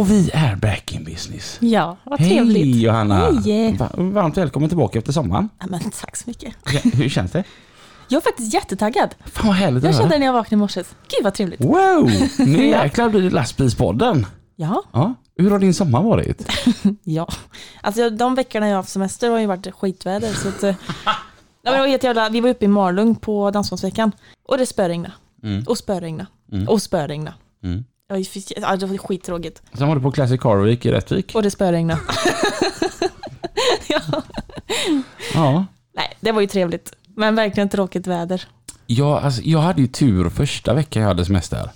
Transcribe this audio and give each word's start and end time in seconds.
Och 0.00 0.10
vi 0.10 0.30
är 0.32 0.56
back 0.56 0.92
in 0.94 1.04
business. 1.04 1.56
Ja, 1.60 1.96
vad 2.04 2.18
trevligt. 2.18 2.56
Hej 2.64 2.82
Johanna! 2.82 3.30
Hej. 3.44 3.76
Va- 3.78 3.90
Varmt 3.94 4.36
välkommen 4.36 4.68
tillbaka 4.68 4.98
efter 4.98 5.12
sommaren. 5.12 5.48
Ja, 5.58 5.66
men 5.68 5.80
tack 5.80 6.16
så 6.16 6.24
mycket. 6.26 6.54
Hur 6.94 7.08
känns 7.08 7.32
det? 7.32 7.44
Jag 8.08 8.16
är 8.16 8.22
faktiskt 8.24 8.54
jättetaggad. 8.54 9.14
Fan 9.24 9.46
vad 9.46 9.56
härligt 9.56 9.84
Jag 9.84 9.94
kände 9.96 10.18
när 10.18 10.26
jag 10.26 10.32
vaknade 10.32 10.54
i 10.54 10.58
morse. 10.58 10.80
Gud 11.08 11.24
vad 11.24 11.34
trevligt. 11.34 11.60
Wow! 11.60 12.10
Nu 12.38 12.66
jäklar 12.68 13.08
blir 13.08 13.22
det 13.22 13.30
Lastbilspodden. 13.30 14.26
Ja, 14.56 14.82
Ja. 14.92 15.14
Hur 15.36 15.50
har 15.50 15.58
din 15.58 15.74
sommar 15.74 16.02
varit? 16.02 16.48
ja. 17.04 17.28
Alltså 17.80 18.10
de 18.10 18.34
veckorna 18.34 18.66
jag 18.66 18.72
har 18.72 18.76
haft 18.76 18.88
semester 18.88 19.30
har 19.30 19.38
ju 19.38 19.46
varit 19.46 19.74
skitväder. 19.74 20.32
Så 20.32 20.48
att, 20.48 20.62
eh, 20.62 20.74
ja, 21.62 21.72
men 21.72 21.88
helt 21.90 22.04
jävla, 22.04 22.28
vi 22.28 22.40
var 22.40 22.48
uppe 22.50 22.64
i 22.64 22.68
Malung 22.68 23.14
på 23.14 23.50
Dansbandsveckan. 23.50 24.12
Och 24.48 24.58
det 24.58 24.66
spöregnade. 24.66 25.14
Mm. 25.42 25.64
Och 25.68 25.78
spöregnade. 25.78 26.26
Mm. 26.52 26.68
Och 26.68 26.82
spöregnade. 26.82 27.36
Mm. 27.64 27.84
Ja, 28.10 28.16
det 28.16 28.60
var- 28.66 28.76
det 28.76 28.86
var 28.86 28.96
skittråkigt. 28.98 29.62
Sen 29.74 29.88
var 29.88 29.94
du 29.96 30.00
på 30.02 30.10
Classic 30.10 30.40
Car 30.40 30.56
Week 30.56 30.86
i 30.86 30.90
Rättvik. 30.92 31.32
Och 31.34 31.42
det 31.42 31.50
spöregnade. 31.50 32.00
ja. 33.88 34.00
Ja. 35.34 35.64
Nej, 35.96 36.16
det 36.20 36.32
var 36.32 36.40
ju 36.40 36.46
trevligt. 36.46 36.92
Men 37.16 37.34
verkligen 37.34 37.68
tråkigt 37.68 38.06
väder. 38.06 38.42
Ja, 38.86 39.20
alltså, 39.20 39.42
jag 39.44 39.58
hade 39.58 39.80
ju 39.80 39.86
tur 39.88 40.28
första 40.30 40.74
veckan 40.74 41.02
jag 41.02 41.08
hade 41.08 41.24
semester. 41.24 41.70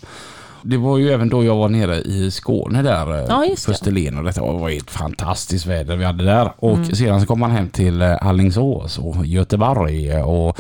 Det 0.63 0.77
var 0.77 0.99
ju 0.99 1.11
även 1.13 1.29
då 1.29 1.45
jag 1.45 1.57
var 1.57 1.69
nere 1.69 1.97
i 2.01 2.31
Skåne 2.31 2.83
där, 2.83 3.15
eh, 3.19 3.25
Ja, 3.29 3.45
just 3.47 3.67
på 3.67 3.71
det. 3.71 3.75
Österlen 3.75 4.19
och 4.19 4.25
detta 4.25 4.41
var 4.43 4.69
ju 4.69 4.77
ett 4.77 4.91
fantastiskt 4.91 5.67
väder 5.67 5.97
vi 5.97 6.05
hade 6.05 6.25
där. 6.25 6.53
Och 6.57 6.77
Mm. 6.77 6.95
sedan 6.95 7.21
så 7.21 7.27
kom 7.27 7.41
man 7.41 7.51
hem 7.51 7.69
till 7.69 8.03
eh, 8.03 8.27
Alingsås 8.27 8.99
och 8.99 9.27
Göteborg 9.27 10.23
och 10.23 10.59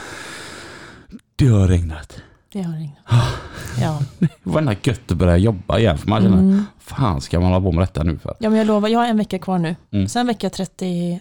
det 1.36 1.46
har 1.46 1.68
regnat. 1.68 2.16
Det 2.54 2.62
har 2.62 2.72
regnat. 2.74 2.96
Ja. 3.80 4.02
Det 4.18 4.28
var 4.42 4.58
ändå 4.60 4.72
gött 4.82 5.10
att 5.10 5.16
börja 5.16 5.36
jobba 5.36 5.78
igen 5.78 5.98
för 5.98 6.08
man 6.08 6.22
känner, 6.22 6.38
Mm. 6.38 6.64
fan 6.78 7.20
ska 7.20 7.40
man 7.40 7.52
hålla 7.52 7.64
på 7.64 7.72
med 7.72 7.82
detta 7.82 8.02
nu 8.02 8.18
för? 8.18 8.34
ja, 8.40 8.50
men 8.50 8.58
jag 8.58 8.66
lovar, 8.66 8.88
jag 8.88 8.98
har 8.98 9.06
en 9.06 9.16
vecka 9.16 9.38
kvar 9.38 9.58
nu. 9.58 9.76
Mm. 9.92 10.08
Sen 10.08 10.26
vecka 10.26 10.50
33 10.50 11.20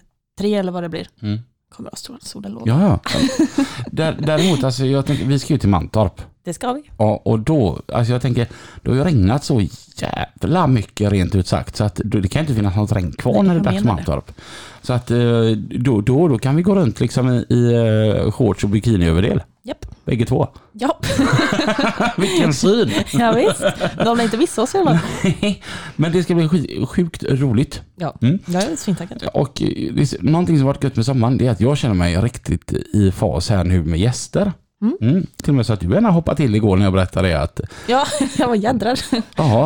eller 0.55 0.71
vad 0.71 0.83
det 0.83 0.89
blir. 0.89 1.07
Mm. 1.21 1.39
Kommer 1.75 1.89
att 1.89 1.97
stråla 1.99 2.19
solen 2.21 2.51
låg. 2.51 2.67
Ja, 2.67 2.81
ja. 2.81 2.99
Där, 3.91 4.17
däremot, 4.19 4.63
alltså, 4.63 4.85
jag 4.85 5.05
tänker, 5.05 5.25
vi 5.25 5.39
ska 5.39 5.53
ju 5.53 5.59
till 5.59 5.69
Mantorp. 5.69 6.21
Det 6.43 6.53
ska 6.53 6.73
vi. 6.73 6.83
Ja, 6.97 7.21
och 7.25 7.39
då, 7.39 7.79
alltså 7.93 8.13
jag 8.13 8.21
tänker, 8.21 8.47
det 8.81 8.89
har 8.89 8.97
ju 8.97 9.03
regnat 9.03 9.43
så 9.43 9.61
jävla 9.97 10.67
mycket 10.67 11.11
rent 11.11 11.35
ut 11.35 11.47
sagt 11.47 11.75
så 11.75 11.83
att 11.83 12.01
det 12.03 12.27
kan 12.27 12.41
inte 12.41 12.53
finnas 12.55 12.75
något 12.75 12.91
regn 12.91 13.11
kvar 13.11 13.33
Nej, 13.33 13.43
när 13.43 13.53
det 13.53 13.59
är 13.59 13.63
jag 13.63 13.63
dags 13.73 13.77
för. 13.77 13.85
Mantorp. 13.87 14.31
Så 14.81 14.93
att 14.93 15.11
eh, 15.11 15.17
då, 15.79 16.01
då, 16.01 16.27
då 16.27 16.37
kan 16.37 16.55
vi 16.55 16.61
gå 16.61 16.75
runt 16.75 16.99
liksom 16.99 17.29
i, 17.29 17.45
i 17.49 17.73
eh, 18.25 18.31
shorts 18.31 18.63
och 18.63 18.69
bikiniöverdel. 18.69 19.43
Bägge 20.05 20.25
två. 20.25 20.47
Ja, 20.73 20.99
Vilken 22.17 22.53
syn! 22.53 22.91
ja 23.13 23.31
visst. 23.31 23.63
De 24.05 24.17
lär 24.17 24.23
inte 24.23 24.37
vissa 24.37 24.61
oss 24.61 24.75
i 24.75 24.77
alla 24.77 24.99
fall. 24.99 25.31
Men 25.95 26.11
det 26.11 26.23
ska 26.23 26.35
bli 26.35 26.47
skit- 26.47 26.87
sjukt 26.89 27.23
roligt. 27.23 27.81
Ja, 27.95 28.15
Mm. 28.21 28.39
jag 28.45 28.63
är 28.63 28.75
svintaggad. 28.75 29.23
Och 29.33 29.61
eh, 29.61 29.93
det, 29.93 30.21
någonting 30.21 30.57
som 30.57 30.67
varit 30.67 30.83
gött 30.83 30.95
med 30.95 31.05
sommaren 31.05 31.37
det 31.37 31.47
är 31.47 31.51
att 31.51 31.61
jag 31.61 31.77
känner 31.77 31.95
mig 31.95 32.17
riktigt 32.17 32.73
i 32.93 33.11
fas 33.11 33.49
här 33.49 33.63
nu 33.63 33.83
med 33.83 33.99
gäster. 33.99 34.51
Mm. 34.81 34.97
Mm. 35.01 35.25
Till 35.43 35.49
och 35.49 35.55
med 35.55 35.65
så 35.65 35.73
att 35.73 35.79
du 35.79 35.93
gärna 35.93 36.09
hoppade 36.11 36.37
till 36.37 36.55
igår 36.55 36.77
när 36.77 36.83
jag 36.83 36.93
berättade 36.93 37.41
att 37.41 37.59
Ja, 37.87 38.05
jag 38.37 38.47
var 38.47 38.55
jädrar. 38.55 38.99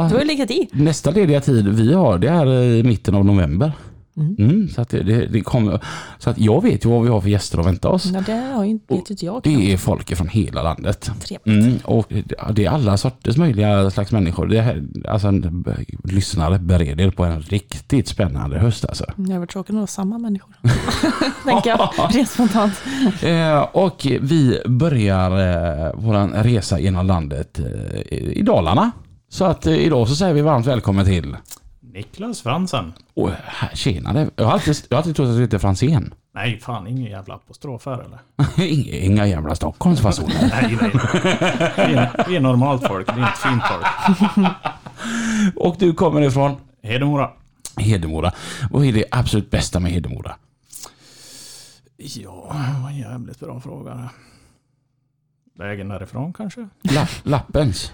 Du 0.10 0.16
har 0.16 0.20
ju 0.20 0.26
legat 0.26 0.52
i. 0.52 0.70
Nästa 0.72 1.12
lediga 1.12 1.42
tid 1.42 1.68
vi 1.68 1.94
har 1.94 2.18
det 2.18 2.30
är 2.30 2.46
i 2.48 2.84
mitten 2.84 3.16
av 3.16 3.26
november. 3.26 3.72
Mm. 4.18 4.36
Mm, 4.40 4.70
så, 4.70 4.82
att 4.82 4.90
det, 4.90 5.04
det, 5.28 5.42
kommer, 5.42 5.80
så 6.20 6.30
att 6.30 6.38
jag 6.40 6.64
vet 6.64 6.86
ju 6.86 6.90
vad 6.90 7.04
vi 7.04 7.10
har 7.10 7.22
för 7.22 7.30
gäster 7.30 7.60
att 7.60 7.66
vänta 7.66 7.90
oss. 7.90 8.06
Ja, 8.06 8.22
det 8.26 8.34
har 8.56 8.64
ju 8.64 8.70
inte, 8.70 8.94
vet 8.94 9.10
inte 9.10 9.26
jag. 9.26 9.42
Det 9.44 9.74
är 9.74 9.78
folk 9.78 10.16
från 10.18 10.28
hela 10.28 10.64
landet. 10.64 11.12
Trevligt. 11.22 11.66
Mm, 11.66 11.78
och 11.84 12.14
det 12.54 12.66
är 12.66 12.70
alla 12.70 12.98
sorters 12.98 13.38
möjliga 13.38 13.90
slags 13.92 14.12
människor. 14.12 14.48
Det 14.48 14.62
här, 14.62 14.84
alltså, 15.08 15.28
en- 15.28 15.66
lyssnare, 16.04 16.60
bered 16.60 17.02
er 17.02 17.10
på 17.12 17.24
en 17.24 17.42
riktigt 17.42 18.08
spännande 18.08 18.60
höst 18.60 18.86
alltså. 18.86 19.06
Det 19.16 19.32
har 19.34 19.40
varit 19.40 19.50
tråkigt 19.52 19.70
att 19.70 19.76
vara 19.76 19.88
samma 19.88 20.18
människor. 20.18 20.54
Tänker 21.46 21.70
jag, 21.70 21.90
rent 22.14 22.30
spontant. 22.30 22.74
Eh, 23.22 23.60
och 23.60 24.08
vi 24.22 24.60
börjar 24.66 25.32
eh, 25.32 25.92
vår 25.96 26.44
resa 26.44 26.80
genom 26.80 27.08
landet 27.08 27.60
eh, 27.60 28.14
i 28.18 28.42
Dalarna. 28.46 28.92
Så 29.30 29.46
att 29.46 29.68
eh, 29.68 29.74
idag 29.76 30.08
så 30.08 30.16
säger 30.16 30.34
vi 30.34 30.42
varmt 30.42 30.66
välkommen 30.66 31.06
till 31.06 31.36
Niklas 31.94 32.42
Fransen. 32.42 32.94
Oh, 33.14 33.32
tjenare. 33.74 34.30
Jag 34.36 34.46
har 34.46 34.52
alltid, 34.52 34.76
jag 34.90 34.98
har 34.98 35.02
alltid 35.02 35.16
trott 35.16 35.28
att 35.28 35.36
du 35.36 35.42
heter 35.42 35.60
Franzén. 35.60 36.14
Nej, 36.32 36.60
fan 36.60 36.88
ingen 36.88 37.12
jävla 37.12 37.36
apostrof 37.36 37.86
här 37.86 38.00
eller? 38.00 38.20
Inga, 39.06 39.28
jävla 39.28 39.56
Stockholmsfasoner. 39.56 40.36
Nej, 40.52 40.78
nej. 40.82 40.92
Vi 41.88 42.34
är, 42.34 42.36
är 42.36 42.40
normalt 42.40 42.88
folk, 42.88 43.08
vi 43.18 43.22
är 43.22 43.28
inte 43.28 43.38
fint 43.38 43.64
folk. 43.68 44.48
Och 45.56 45.76
du 45.80 45.94
kommer 45.94 46.22
ifrån 46.22 46.56
Hedemora. 46.84 47.32
Hedemora. 47.78 48.32
Vad 48.72 48.86
är 48.86 48.94
det 48.94 49.06
absolut 49.12 49.52
bästa 49.52 49.80
med 49.80 49.92
Hedemora? 49.92 50.36
Ja, 51.98 52.56
det 52.76 52.82
var 52.82 52.90
en 52.90 52.98
jävligt 52.98 53.40
bra 53.40 53.60
fråga. 53.60 54.10
Vägen 55.56 55.90
därifrån 55.90 56.34
kanske? 56.34 56.68
La, 56.82 57.08
lappens. 57.24 57.92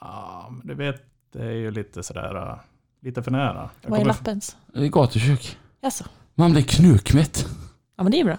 Ja, 0.00 0.46
men 0.50 0.66
du 0.66 0.74
vet, 0.74 1.02
det 1.32 1.42
är 1.42 1.52
ju 1.52 1.70
lite 1.70 2.02
sådär, 2.02 2.36
äh, 2.36 2.58
lite 3.04 3.22
för 3.22 3.30
nära. 3.30 3.70
Jag 3.82 3.90
Vad 3.90 3.98
är 3.98 4.02
kommer- 4.02 4.14
lappens? 4.14 4.56
Eh, 4.74 4.82
Gatukök. 4.82 5.58
Jaså? 5.80 6.04
Man 6.34 6.52
blir 6.52 6.62
knukmätt. 6.62 7.46
Ja, 7.96 8.02
men 8.02 8.12
det 8.12 8.20
är 8.20 8.24
bra. 8.24 8.38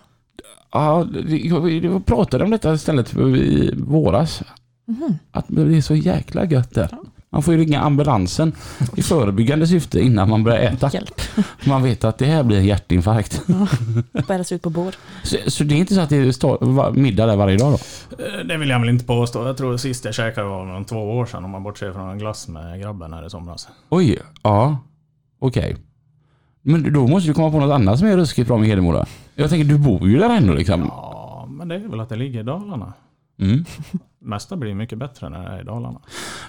Ja, 0.72 1.08
det- 1.14 1.38
jag, 1.38 1.70
jag 1.72 2.06
pratade 2.06 2.44
om 2.44 2.50
detta 2.52 2.74
istället 2.74 3.16
i 3.16 3.74
våras. 3.78 4.44
Mhm. 4.86 5.18
Att 5.32 5.46
det 5.48 5.78
är 5.78 5.82
så 5.82 5.96
jäkla 5.96 6.46
gött 6.46 6.74
där. 6.74 6.90
Ja. 6.92 7.04
Man 7.36 7.44
får 7.44 7.54
ju 7.54 7.60
ringa 7.60 7.80
ambulansen 7.82 8.54
i 8.96 9.02
förebyggande 9.02 9.68
syfte 9.68 10.00
innan 10.00 10.30
man 10.30 10.44
börjar 10.44 10.60
äta. 10.60 10.90
Hjälp. 10.94 11.22
Man 11.68 11.84
vet 11.84 12.04
att 12.04 12.18
det 12.18 12.26
här 12.26 12.44
blir 12.44 12.58
en 12.58 12.66
hjärtinfarkt. 12.66 13.42
Bäras 14.28 14.52
ut 14.52 14.62
på 14.62 14.70
bord. 14.70 14.94
Så, 15.24 15.38
så 15.48 15.64
det 15.64 15.76
är 15.76 15.78
inte 15.78 15.96
så 15.96 16.02
att 16.02 16.10
det 16.10 16.16
är 16.18 16.92
middag 16.92 17.26
där 17.26 17.36
varje 17.36 17.58
dag 17.58 17.72
då? 17.72 18.24
Eh, 18.24 18.46
Det 18.46 18.58
vill 18.58 18.70
jag 18.70 18.80
väl 18.80 18.90
inte 18.90 19.06
påstå. 19.06 19.46
Jag 19.48 19.58
tror 19.58 19.78
sist 19.78 20.06
jag 20.06 20.14
käkade 20.14 20.48
var 20.48 20.76
om 20.76 20.86
två 20.86 20.98
år 20.98 21.26
sedan 21.26 21.46
om 21.46 21.52
man 21.52 21.64
bortser 21.64 21.92
från 21.94 22.10
en 22.10 22.18
glass 22.18 22.48
med 22.48 22.82
grabben 22.82 23.14
här 23.14 23.26
i 23.26 23.30
somras. 23.30 23.68
Oj, 23.90 24.20
ja. 24.44 24.78
Okej. 25.40 25.76
Men 26.62 26.94
då 26.94 27.08
måste 27.08 27.30
du 27.30 27.34
komma 27.34 27.52
på 27.52 27.60
något 27.60 27.74
annat 27.74 28.00
som 28.00 28.08
är 28.08 28.18
ruskigt 28.18 28.48
bra 28.48 28.58
med 28.58 28.68
Hedemora. 28.68 29.06
Jag 29.36 29.50
tänker, 29.50 29.66
du 29.66 29.78
bor 29.78 30.08
ju 30.10 30.20
där 30.20 30.30
ändå 30.30 30.54
liksom. 30.54 30.82
Ja, 30.82 31.48
men 31.50 31.68
det 31.68 31.76
är 31.76 31.88
väl 31.88 32.00
att 32.00 32.10
det 32.10 32.16
ligger 32.16 32.40
i 32.40 32.44
Dalarna. 32.44 32.94
Mm. 33.40 33.66
Mesta 34.20 34.56
blir 34.56 34.76
mycket 34.76 34.98
bättre 34.98 35.30
när 35.30 35.50
det 35.50 35.56
är 35.56 35.62
i 35.62 35.64
Dalarna. 35.64 36.02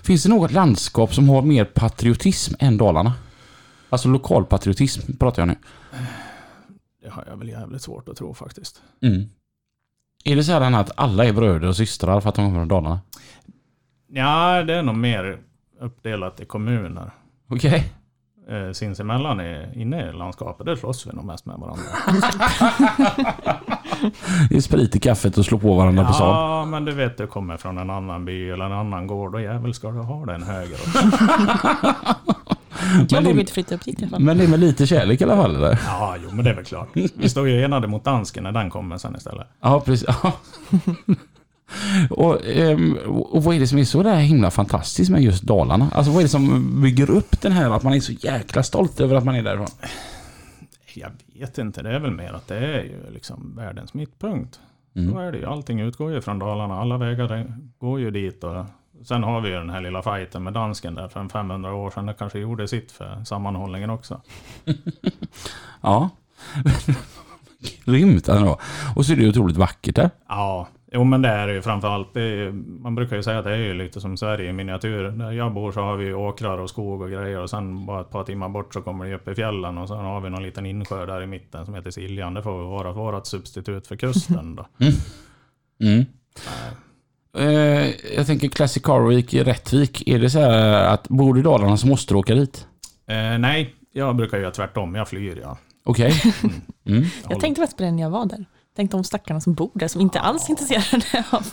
Finns 0.02 0.22
det 0.22 0.28
något 0.28 0.52
landskap 0.52 1.14
som 1.14 1.28
har 1.28 1.42
mer 1.42 1.64
patriotism 1.64 2.54
än 2.58 2.76
Dalarna? 2.76 3.12
Alltså 3.90 4.08
lokalpatriotism 4.08 5.16
pratar 5.16 5.42
jag 5.42 5.48
nu. 5.48 5.56
Det 7.02 7.08
har 7.08 7.24
jag 7.26 7.36
väl 7.36 7.48
jävligt 7.48 7.82
svårt 7.82 8.08
att 8.08 8.16
tro 8.16 8.34
faktiskt. 8.34 8.82
Mm. 9.02 9.28
Är 10.24 10.36
det 10.36 10.44
så 10.44 10.52
här 10.52 10.72
att 10.72 10.90
alla 10.96 11.24
är 11.24 11.32
bröder 11.32 11.68
och 11.68 11.76
systrar 11.76 12.20
för 12.20 12.28
att 12.28 12.34
de 12.34 12.46
kommer 12.46 12.58
från 12.58 12.68
Dalarna? 12.68 13.00
Ja, 14.08 14.62
det 14.62 14.74
är 14.74 14.82
nog 14.82 14.96
mer 14.96 15.38
uppdelat 15.80 16.40
i 16.40 16.44
kommuner. 16.44 17.10
Okej. 17.48 17.92
Eh, 18.48 18.72
sinsemellan 18.72 19.40
inne 19.74 20.08
i 20.08 20.12
landskapet, 20.12 20.66
där 20.66 20.76
slåss 20.76 21.06
vi 21.06 21.12
nog 21.12 21.24
mest 21.24 21.46
med 21.46 21.56
varandra. 21.56 21.84
Det 24.50 24.56
är 24.56 24.60
sprit 24.60 24.96
i 24.96 25.00
kaffet 25.00 25.38
och 25.38 25.44
slå 25.44 25.58
på 25.58 25.74
varandra 25.74 26.04
på 26.04 26.12
stan. 26.12 26.28
Ja, 26.28 26.64
men 26.64 26.84
du 26.84 26.92
vet, 26.92 27.18
du 27.18 27.26
kommer 27.26 27.56
från 27.56 27.78
en 27.78 27.90
annan 27.90 28.24
by 28.24 28.50
eller 28.50 28.64
en 28.64 28.72
annan 28.72 29.06
gård 29.06 29.34
och 29.34 29.40
jävel 29.42 29.74
ska 29.74 29.90
du 29.90 29.98
ha 30.00 30.26
den 30.26 30.42
höger. 30.42 30.78
Jag 33.08 33.08
det- 33.08 33.20
vågar 33.28 33.40
inte 33.40 33.52
flytta 33.52 33.74
upp 33.74 33.84
dit 33.84 34.00
i 34.00 34.02
alla 34.02 34.10
fall. 34.10 34.20
Men 34.20 34.38
det 34.38 34.44
är 34.44 34.48
med 34.48 34.60
lite 34.60 34.86
kärlek 34.86 35.20
i 35.20 35.24
alla 35.24 35.36
fall 35.36 35.56
eller? 35.56 35.78
Ja, 35.86 36.16
jo, 36.22 36.28
men 36.32 36.44
det 36.44 36.50
är 36.50 36.54
väl 36.54 36.64
klart. 36.64 36.88
Vi 37.14 37.28
står 37.28 37.48
ju 37.48 37.64
enade 37.64 37.88
mot 37.88 38.04
dansken 38.04 38.44
när 38.44 38.52
den 38.52 38.70
kommer 38.70 38.98
sen 38.98 39.16
istället. 39.16 39.46
Ja, 39.62 39.80
precis. 39.80 40.08
Ja. 40.22 40.32
Och, 42.10 42.46
ehm, 42.46 42.96
och 43.06 43.44
vad 43.44 43.54
är 43.56 43.60
det 43.60 43.66
som 43.66 43.78
är 43.78 43.84
så 43.84 44.02
där 44.02 44.16
himla 44.16 44.50
fantastiskt 44.50 45.10
med 45.10 45.22
just 45.22 45.42
Dalarna? 45.42 45.88
Alltså 45.94 46.10
vad 46.12 46.18
är 46.20 46.22
det 46.22 46.28
som 46.28 46.70
bygger 46.82 47.10
upp 47.10 47.40
den 47.40 47.52
här 47.52 47.70
att 47.70 47.82
man 47.82 47.94
är 47.94 48.00
så 48.00 48.12
jäkla 48.12 48.62
stolt 48.62 49.00
över 49.00 49.16
att 49.16 49.24
man 49.24 49.34
är 49.34 49.42
därifrån? 49.42 49.66
Jag 50.96 51.10
vet 51.40 51.58
inte, 51.58 51.82
det 51.82 51.90
är 51.90 51.98
väl 51.98 52.10
mer 52.10 52.32
att 52.32 52.48
det 52.48 52.58
är 52.58 52.82
ju 52.82 53.10
liksom 53.10 53.56
världens 53.56 53.94
mittpunkt. 53.94 54.60
Mm. 54.94 55.12
Så 55.12 55.18
är 55.18 55.32
det 55.32 55.38
ju. 55.38 55.46
Allting 55.46 55.80
utgår 55.80 56.12
ju 56.12 56.20
från 56.20 56.38
Dalarna. 56.38 56.80
Alla 56.80 56.98
vägar 56.98 57.54
går 57.78 58.00
ju 58.00 58.10
dit. 58.10 58.44
Och 58.44 58.64
sen 59.04 59.22
har 59.22 59.40
vi 59.40 59.48
ju 59.48 59.54
den 59.54 59.70
här 59.70 59.80
lilla 59.80 60.02
fighten 60.02 60.42
med 60.42 60.52
dansken 60.52 60.94
där 60.94 61.08
för 61.08 61.20
en 61.20 61.28
500 61.28 61.74
år 61.74 61.90
sedan. 61.90 62.06
Det 62.06 62.14
kanske 62.14 62.38
gjorde 62.38 62.68
sitt 62.68 62.92
för 62.92 63.24
sammanhållningen 63.24 63.90
också. 63.90 64.20
Ja. 65.80 66.10
Grymt 67.84 68.28
ändå. 68.28 68.58
Och 68.96 69.06
så 69.06 69.12
är 69.12 69.16
det 69.16 69.28
otroligt 69.28 69.56
vackert 69.56 69.96
där. 69.96 70.10
Ja, 70.28 70.68
jo 70.92 71.04
men 71.04 71.22
det 71.22 71.28
är 71.28 71.46
det 71.46 71.52
ju 71.52 71.62
framförallt. 71.62 72.14
Det 72.14 72.22
är, 72.22 72.52
man 72.82 72.94
brukar 72.94 73.16
ju 73.16 73.22
säga 73.22 73.38
att 73.38 73.44
det 73.44 73.52
är 73.52 73.56
ju 73.56 73.74
lite 73.74 74.00
som 74.00 74.16
Sverige 74.16 74.50
i 74.50 74.52
miniatyr. 74.52 75.02
Där 75.02 75.32
jag 75.32 75.52
bor 75.52 75.72
så 75.72 75.80
har 75.80 75.96
vi 75.96 76.14
åkrar 76.14 76.58
och 76.58 76.70
skog 76.70 77.02
och 77.02 77.10
grejer 77.10 77.42
och 77.42 77.50
sen 77.50 77.86
bara 77.86 78.00
ett 78.00 78.10
par 78.10 78.24
timmar 78.24 78.48
bort 78.48 78.74
så 78.74 78.82
kommer 78.82 79.04
det 79.04 79.14
upp 79.14 79.28
i 79.28 79.34
fjällen 79.34 79.78
och 79.78 79.88
sen 79.88 79.96
har 79.96 80.20
vi 80.20 80.30
någon 80.30 80.42
liten 80.42 80.66
insjö 80.66 81.06
där 81.06 81.22
i 81.22 81.26
mitten 81.26 81.64
som 81.64 81.74
heter 81.74 81.90
Siljan. 81.90 82.34
Det 82.34 82.42
får 82.42 82.58
väl 82.58 82.66
vara 82.66 82.92
vårt 82.92 83.26
substitut 83.26 83.86
för 83.86 83.96
kusten 83.96 84.56
då. 84.56 84.66
Mm. 85.80 86.04
Eh, 87.38 88.14
jag 88.16 88.26
tänker 88.26 88.48
Classic 88.48 88.82
Car 88.82 89.08
Week 89.08 89.34
i 89.34 89.44
Rättvik. 89.44 90.08
Är 90.08 90.18
det 90.18 90.30
så 90.30 90.40
här 90.40 90.84
att 90.84 91.08
bor 91.08 91.34
du 91.34 91.40
i 91.40 91.42
Dalarna 91.42 91.76
så 91.76 91.86
måste 91.86 92.14
du 92.14 92.18
åka 92.18 92.34
dit? 92.34 92.66
Eh, 93.06 93.38
nej, 93.38 93.74
jag 93.92 94.16
brukar 94.16 94.38
göra 94.38 94.50
tvärtom. 94.50 94.94
Jag 94.94 95.08
flyr 95.08 95.38
ja. 95.42 95.58
Okej. 95.84 96.12
Mm. 96.84 97.04
Jag 97.28 97.40
tänkte 97.40 97.60
faktiskt 97.60 97.76
på 97.76 97.82
det 97.82 97.90
när 97.90 98.02
jag 98.02 98.10
var 98.10 98.26
där. 98.26 98.44
Tänkte 98.76 98.96
om 98.96 99.04
stackarna 99.04 99.40
som 99.40 99.54
bor 99.54 99.70
där 99.74 99.88
som 99.88 100.00
inte 100.00 100.20
alls 100.20 100.46
är 100.46 100.50
intresserade 100.50 101.24
av... 101.30 101.46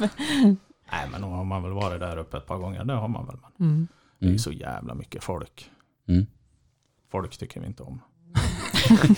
Nej 0.92 1.08
men 1.12 1.22
då 1.22 1.28
har 1.28 1.44
man 1.44 1.64
väl 1.64 1.72
varit 1.72 2.00
där 2.00 2.18
uppe 2.18 2.38
ett 2.38 2.46
par 2.48 2.58
gånger. 2.58 2.84
Det 2.84 2.94
har 2.94 3.08
man 3.08 3.25
väl. 3.25 3.36
Men 3.58 3.68
Mm. 3.70 3.88
det 4.20 4.25
är 4.25 4.30
Mm. 4.30 4.40
så 4.40 4.52
jävla 4.52 4.94
mycket 4.94 5.24
folk. 5.24 5.70
Mm. 6.10 6.25
Folk 7.12 7.38
tycker 7.38 7.60
vi 7.60 7.68
inte 7.68 7.84
om. 7.84 8.02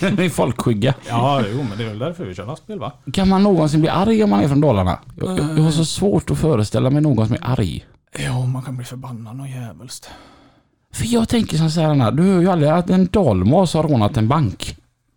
Det 0.16 0.24
är 0.24 0.28
folkskygga. 0.30 0.94
Ja, 1.08 1.42
jo 1.52 1.62
men 1.68 1.78
det 1.78 1.84
är 1.84 1.88
väl 1.88 1.98
därför 1.98 2.24
vi 2.26 2.34
kör 2.34 2.46
lastbil 2.46 2.78
va? 2.78 2.92
Kan 3.12 3.28
man 3.28 3.42
någonsin 3.42 3.80
bli 3.80 3.88
arg 3.88 4.24
om 4.24 4.30
man 4.30 4.40
är 4.40 4.48
från 4.48 4.60
Dalarna? 4.60 4.98
Jag, 5.16 5.38
jag, 5.38 5.58
jag 5.58 5.62
har 5.62 5.70
så 5.70 5.84
svårt 5.84 6.30
att 6.30 6.38
föreställa 6.38 6.90
mig 6.90 7.02
någon 7.02 7.26
som 7.26 7.34
är 7.36 7.44
arg. 7.50 7.86
Jo, 8.18 8.46
man 8.46 8.62
kan 8.62 8.76
bli 8.76 8.84
förbannad 8.84 9.40
och 9.40 9.48
jävligt. 9.48 10.10
För 10.92 11.06
jag 11.06 11.28
tänker 11.28 11.56
som 11.56 11.70
så 11.70 11.80
här, 11.80 12.12
du 12.12 12.22
hör 12.22 12.40
ju 12.40 12.48
aldrig 12.50 12.70
att 12.70 12.90
en 12.90 13.06
dalmas 13.06 13.74
har 13.74 13.82
rånat 13.82 14.16
en 14.16 14.28
bank. 14.28 14.76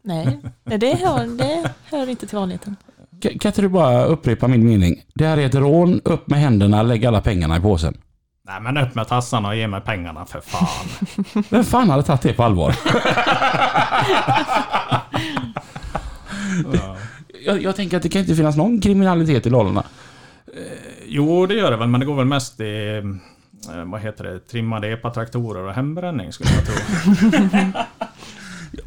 Nej, 0.09 0.39
det 0.63 0.95
hör, 0.95 1.37
det 1.37 1.71
hör 1.91 2.09
inte 2.09 2.27
till 2.27 2.37
vanligheten. 2.37 2.75
Kan, 3.21 3.31
inte 3.31 3.61
du 3.61 3.67
bara 3.67 4.03
upprepa 4.05 4.47
min 4.47 4.65
mening? 4.65 5.01
Det 5.15 5.25
här 5.25 5.37
är 5.37 5.45
ett 5.45 5.55
rån, 5.55 6.01
upp 6.05 6.27
med 6.29 6.39
händerna, 6.39 6.83
lägg 6.83 7.05
alla 7.05 7.21
pengarna 7.21 7.57
i 7.57 7.59
påsen. 7.59 7.97
Nej 8.47 8.61
men 8.61 8.77
upp 8.77 8.95
med 8.95 9.07
tassarna 9.07 9.47
och 9.49 9.55
ge 9.55 9.67
mig 9.67 9.81
pengarna 9.81 10.25
för 10.25 10.41
fan. 10.41 11.43
Vem 11.49 11.63
fan 11.63 11.89
hade 11.89 12.03
tagit 12.03 12.21
det 12.21 12.33
på 12.33 12.43
allvar? 12.43 12.75
Ja. 16.73 16.95
Jag, 17.45 17.61
jag 17.63 17.75
tänker 17.75 17.97
att 17.97 18.03
det 18.03 18.09
kan 18.09 18.21
inte 18.21 18.35
finnas 18.35 18.55
någon 18.57 18.81
kriminalitet 18.81 19.45
i 19.45 19.49
Dalarna. 19.49 19.83
Jo, 21.05 21.45
det 21.45 21.53
gör 21.53 21.71
det 21.71 21.77
väl, 21.77 21.87
men 21.87 21.99
det 21.99 22.05
går 22.05 22.15
väl 22.15 22.25
mest 22.25 22.59
i... 22.59 23.01
eh, 23.69 23.83
Vad 23.85 24.01
heter 24.01 24.23
det? 24.23 24.39
Trimmade 24.39 24.87
epatraktorer 24.93 25.63
och 25.63 25.73
hembränning 25.73 26.33
skulle 26.33 26.49
jag 26.49 26.65
tro. 26.65 26.75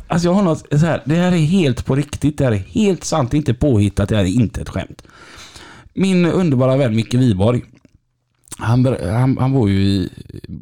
Alltså 0.08 0.28
jag 0.28 0.34
har 0.34 0.42
något 0.42 0.66
så 0.70 0.76
här, 0.86 1.02
det 1.04 1.14
här 1.14 1.32
är 1.32 1.36
helt 1.36 1.84
på 1.86 1.94
riktigt, 1.96 2.38
det 2.38 2.44
här 2.44 2.52
är 2.52 2.56
helt 2.56 3.04
sant, 3.04 3.30
det 3.30 3.34
är 3.34 3.38
inte 3.38 3.54
påhittat, 3.54 4.08
det 4.08 4.16
här 4.16 4.24
är 4.24 4.28
inte 4.28 4.60
ett 4.60 4.68
skämt. 4.68 5.02
Min 5.94 6.26
underbara 6.26 6.76
vän 6.76 6.96
Micke 6.96 7.14
Wiborg, 7.14 7.62
han, 8.58 8.96
han, 9.02 9.38
han 9.38 9.52
bor 9.52 9.70
ju 9.70 9.82
i, 9.82 10.10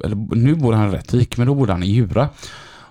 eller 0.04 0.16
nu 0.36 0.54
bor 0.54 0.72
han 0.72 0.88
i 0.88 0.96
Rättvik, 0.96 1.36
men 1.36 1.46
då 1.46 1.54
bodde 1.54 1.72
han 1.72 1.82
i 1.82 1.86
Djura. 1.86 2.28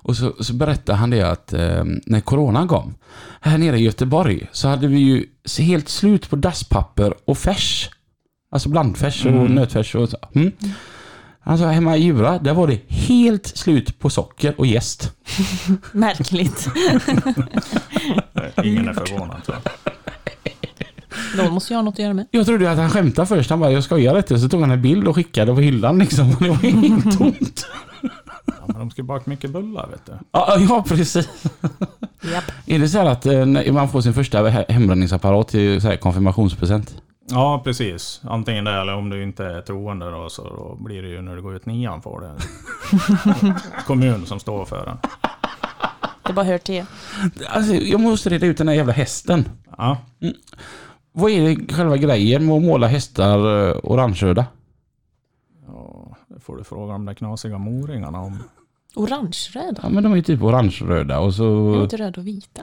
Och 0.02 0.18
så, 0.18 0.34
så 0.40 0.54
berättade 0.54 0.98
han 0.98 1.10
det 1.10 1.22
att 1.22 1.54
eh, 1.54 1.84
när 2.06 2.22
coronan 2.22 2.68
kom, 2.68 2.96
här 3.42 3.58
nere 3.58 3.78
i 3.80 3.84
Göteborg, 3.84 4.48
så 4.52 4.68
hade 4.68 4.88
vi 4.88 5.00
ju 5.00 5.26
helt 5.60 5.90
slut 5.90 6.30
på 6.30 6.36
dasspapper 6.36 7.14
och 7.26 7.38
färs. 7.38 7.90
Alltså 8.52 8.70
blandfärs 8.70 9.26
och 9.26 9.32
Mm. 9.32 9.56
nötfärs 9.56 9.96
och 9.96 10.10
så. 10.10 10.18
Mm. 10.34 10.52
Alltså 11.44 11.66
hemma 11.66 11.98
i 11.98 12.02
Djura, 12.04 12.40
där 12.40 12.54
var 12.54 12.68
det 12.68 12.80
helt 12.90 13.48
slut 13.48 14.00
på 14.00 14.10
socker 14.10 14.54
och 14.58 14.66
jäst. 14.68 15.12
Märkligt. 15.92 16.68
Ingen 18.64 18.88
är 18.90 18.94
förvånad. 18.94 19.42
De 21.38 21.54
måste 21.54 21.74
ju 21.74 21.78
ha 21.78 21.84
något 21.84 21.94
att 21.94 22.00
göra 22.00 22.14
med. 22.14 22.26
Jag 22.32 22.46
trodde 22.46 22.72
att 22.72 22.78
han 22.78 22.90
skämtade 22.90 23.26
först. 23.28 23.50
Han 23.50 23.60
bara, 23.60 23.72
jag 23.72 23.84
skojar 23.84 24.18
inte. 24.18 24.40
Så 24.40 24.50
tog 24.50 24.62
han 24.62 24.72
en 24.72 24.82
bild 24.82 25.08
och 25.08 25.16
skickade 25.16 25.54
på 25.56 25.62
hyllan 25.62 26.00
liksom. 26.00 26.36
Det 26.40 26.50
var 26.50 26.56
helt 26.56 27.18
tomt. 27.18 27.66
Ja, 28.48 28.64
men 28.68 28.80
de 28.80 28.92
ska 28.92 29.04
baka 29.04 29.30
mycket 29.30 29.50
bullar 29.50 29.88
vet 29.92 30.06
du. 30.06 30.12
Ja, 30.32 30.58
ja, 30.70 30.86
precis. 30.88 31.16
Japp. 32.34 32.44
Är 32.66 32.80
det 32.80 32.90
så 32.90 32.98
här 32.98 33.06
att 33.06 33.26
eh, 33.26 33.46
när 33.46 33.72
man 33.72 33.90
får 33.90 34.02
sin 34.02 34.14
första 34.14 34.50
he- 34.50 34.72
hembränningsapparat 34.72 35.48
till 35.48 35.82
så 35.82 35.88
här 35.88 35.96
konfirmationspresent? 35.98 36.96
Ja, 37.32 37.62
precis. 37.64 38.22
Antingen 38.24 38.66
det 38.66 38.72
eller 38.72 38.96
om 38.96 39.10
du 39.10 39.24
inte 39.24 39.46
är 39.46 39.62
troende 39.62 40.12
då, 40.12 40.30
så 40.30 40.44
då 40.44 40.78
blir 40.84 41.02
det 41.02 41.08
ju 41.08 41.22
när 41.22 41.36
du 41.36 41.42
går 41.42 41.56
ut 41.56 41.66
nian 41.66 42.02
får 42.02 42.22
det. 42.22 42.36
Kommun 43.88 44.26
som 44.26 44.40
står 44.40 44.66
för 44.66 44.86
den. 44.86 44.98
Det 46.28 46.34
bara 46.34 46.46
hör 46.46 46.58
till. 46.58 46.86
Alltså, 47.50 47.74
jag 47.74 48.00
måste 48.02 48.30
reda 48.30 48.46
ut 48.46 48.58
den 48.58 48.68
här 48.68 48.76
jävla 48.76 48.94
hästen. 48.94 49.46
Ja, 49.78 49.98
Vad 51.12 51.32
är 51.32 51.42
det 51.56 51.74
själva 51.74 51.98
grejen 51.98 52.46
med 52.46 52.56
att 52.56 52.64
måla 52.64 52.88
hästar 52.88 53.68
eh, 53.70 53.76
orangeröda? 53.84 54.46
ja, 55.68 56.16
det 56.28 56.40
får 56.40 56.58
du 56.58 56.64
fråga 56.64 56.94
de 56.94 57.06
där 57.06 57.14
knasiga 57.14 57.58
moringarna 57.58 58.20
om. 58.22 58.44
Orange-röda. 58.96 59.80
Ja, 59.84 59.90
men 59.90 60.04
de 60.04 60.12
är 60.12 60.16
ju 60.16 60.22
typ 60.22 60.44
orangeröda 60.44 61.20
och 61.20 61.28
Är 61.28 61.32
så... 61.32 61.82
inte 61.84 61.98
röda 61.98 62.22
och 62.22 62.28
vita? 62.28 62.62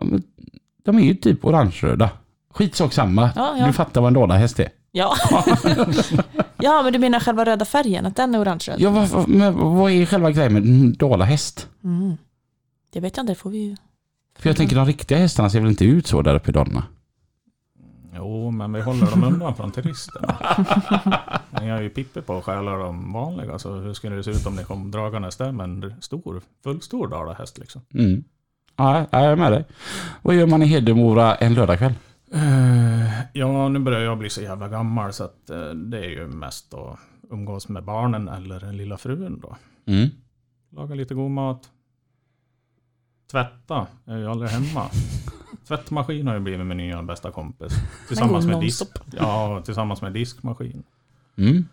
Ja, 0.00 0.04
men 0.04 0.22
De 0.84 0.98
är 0.98 1.02
ju 1.02 1.14
typ 1.14 1.44
orangeröda. 1.44 2.10
Skitsak 2.54 2.92
samma. 2.92 3.30
Ja, 3.36 3.56
ja. 3.58 3.66
Du 3.66 3.72
fattar 3.72 4.00
vad 4.00 4.08
en 4.08 4.14
dalahäst 4.14 4.60
är. 4.60 4.68
Ja. 4.92 5.14
ja, 6.56 6.82
men 6.82 6.92
du 6.92 6.98
menar 6.98 7.20
själva 7.20 7.44
röda 7.44 7.64
färgen, 7.64 8.06
att 8.06 8.16
den 8.16 8.34
är 8.34 8.42
orange-röd? 8.42 8.80
Ja, 8.80 8.90
vad, 8.90 9.28
men 9.28 9.58
vad 9.58 9.90
är 9.90 10.06
själva 10.06 10.30
grejen 10.30 10.52
med 10.52 10.62
en 10.62 10.92
dalahäst? 10.92 11.68
Mm. 11.84 12.16
Det 12.92 13.00
vet 13.00 13.16
jag 13.16 13.22
inte, 13.22 13.32
det 13.32 13.38
får 13.38 13.50
vi 13.50 13.58
ju... 13.58 13.76
För 14.38 14.48
jag 14.48 14.56
tänker 14.56 14.76
de 14.76 14.86
riktiga 14.86 15.18
hästarna 15.18 15.50
ser 15.50 15.60
väl 15.60 15.70
inte 15.70 15.84
ut 15.84 16.06
så 16.06 16.22
där 16.22 16.34
uppe 16.34 16.50
i 16.50 16.52
Dalarna? 16.52 16.82
Jo, 18.16 18.50
men 18.50 18.72
vi 18.72 18.80
håller 18.80 19.10
dem 19.10 19.24
undan 19.24 19.54
från 19.54 19.70
turisterna. 19.70 20.36
Ni 21.60 21.70
har 21.70 21.80
ju 21.80 21.90
Pippi 21.90 22.20
på 22.20 22.38
att 22.38 22.44
stjäla 22.44 22.76
de 22.76 23.12
vanliga, 23.12 23.58
så 23.58 23.74
hur 23.74 23.94
skulle 23.94 24.16
det 24.16 24.24
se 24.24 24.30
ut 24.30 24.46
om 24.46 24.56
ni 24.56 24.64
kom 24.64 24.90
dragandes 24.90 25.36
där 25.36 25.52
med 25.52 25.64
en 25.64 25.94
stor, 26.00 26.40
fullstor 26.64 27.08
dalahäst 27.08 27.58
liksom? 27.58 27.82
Mm. 27.94 28.24
Ja, 28.76 29.06
jag 29.10 29.22
är 29.22 29.36
med 29.36 29.52
dig. 29.52 29.64
Vad 30.22 30.34
gör 30.34 30.46
man 30.46 30.62
i 30.62 30.66
Hedemora 30.66 31.34
en 31.34 31.54
lördagkväll? 31.54 31.94
Eh, 32.34 33.10
ja, 33.32 33.68
nu 33.68 33.78
börjar 33.78 34.00
jag 34.00 34.18
bli 34.18 34.30
så 34.30 34.42
jävla 34.42 34.68
gammal 34.68 35.12
så 35.12 35.24
att 35.24 35.50
eh, 35.50 35.68
det 35.70 35.98
är 35.98 36.10
ju 36.10 36.26
mest 36.26 36.74
att 36.74 36.98
umgås 37.30 37.68
med 37.68 37.84
barnen 37.84 38.28
eller 38.28 38.60
den 38.60 38.76
lilla 38.76 38.96
frun 38.96 39.40
då. 39.40 39.56
Mm. 39.86 40.08
Laga 40.70 40.94
lite 40.94 41.14
god 41.14 41.30
mat. 41.30 41.70
Tvätta, 43.30 43.86
jag 44.04 44.16
är 44.16 44.20
ju 44.20 44.26
aldrig 44.26 44.50
hemma. 44.50 44.90
Tvättmaskin 45.68 46.26
har 46.26 46.34
ju 46.34 46.40
blivit 46.40 46.66
min 46.66 46.76
nya 46.76 47.02
bästa 47.02 47.30
kompis. 47.30 47.72
Tillsammans 48.08 48.46
med, 48.46 48.60
disk, 48.60 48.82
ja, 49.12 49.62
tillsammans 49.64 50.02
med 50.02 50.12
diskmaskin. 50.12 50.82
Mm. 51.36 51.64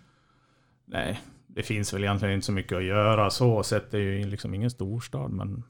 Nej, 0.86 1.22
det 1.48 1.64
finns 1.64 1.94
väl 1.94 2.04
egentligen 2.04 2.36
inte 2.36 2.46
så 2.46 2.52
mycket 2.52 2.78
att 2.78 2.84
göra 2.84 3.30
så 3.30 3.64
sett. 3.64 3.92
Det 3.92 3.98
är 3.98 4.02
ju 4.02 4.30
liksom 4.30 4.54
ingen 4.54 4.70
storstad 4.72 5.32
men 5.32 5.64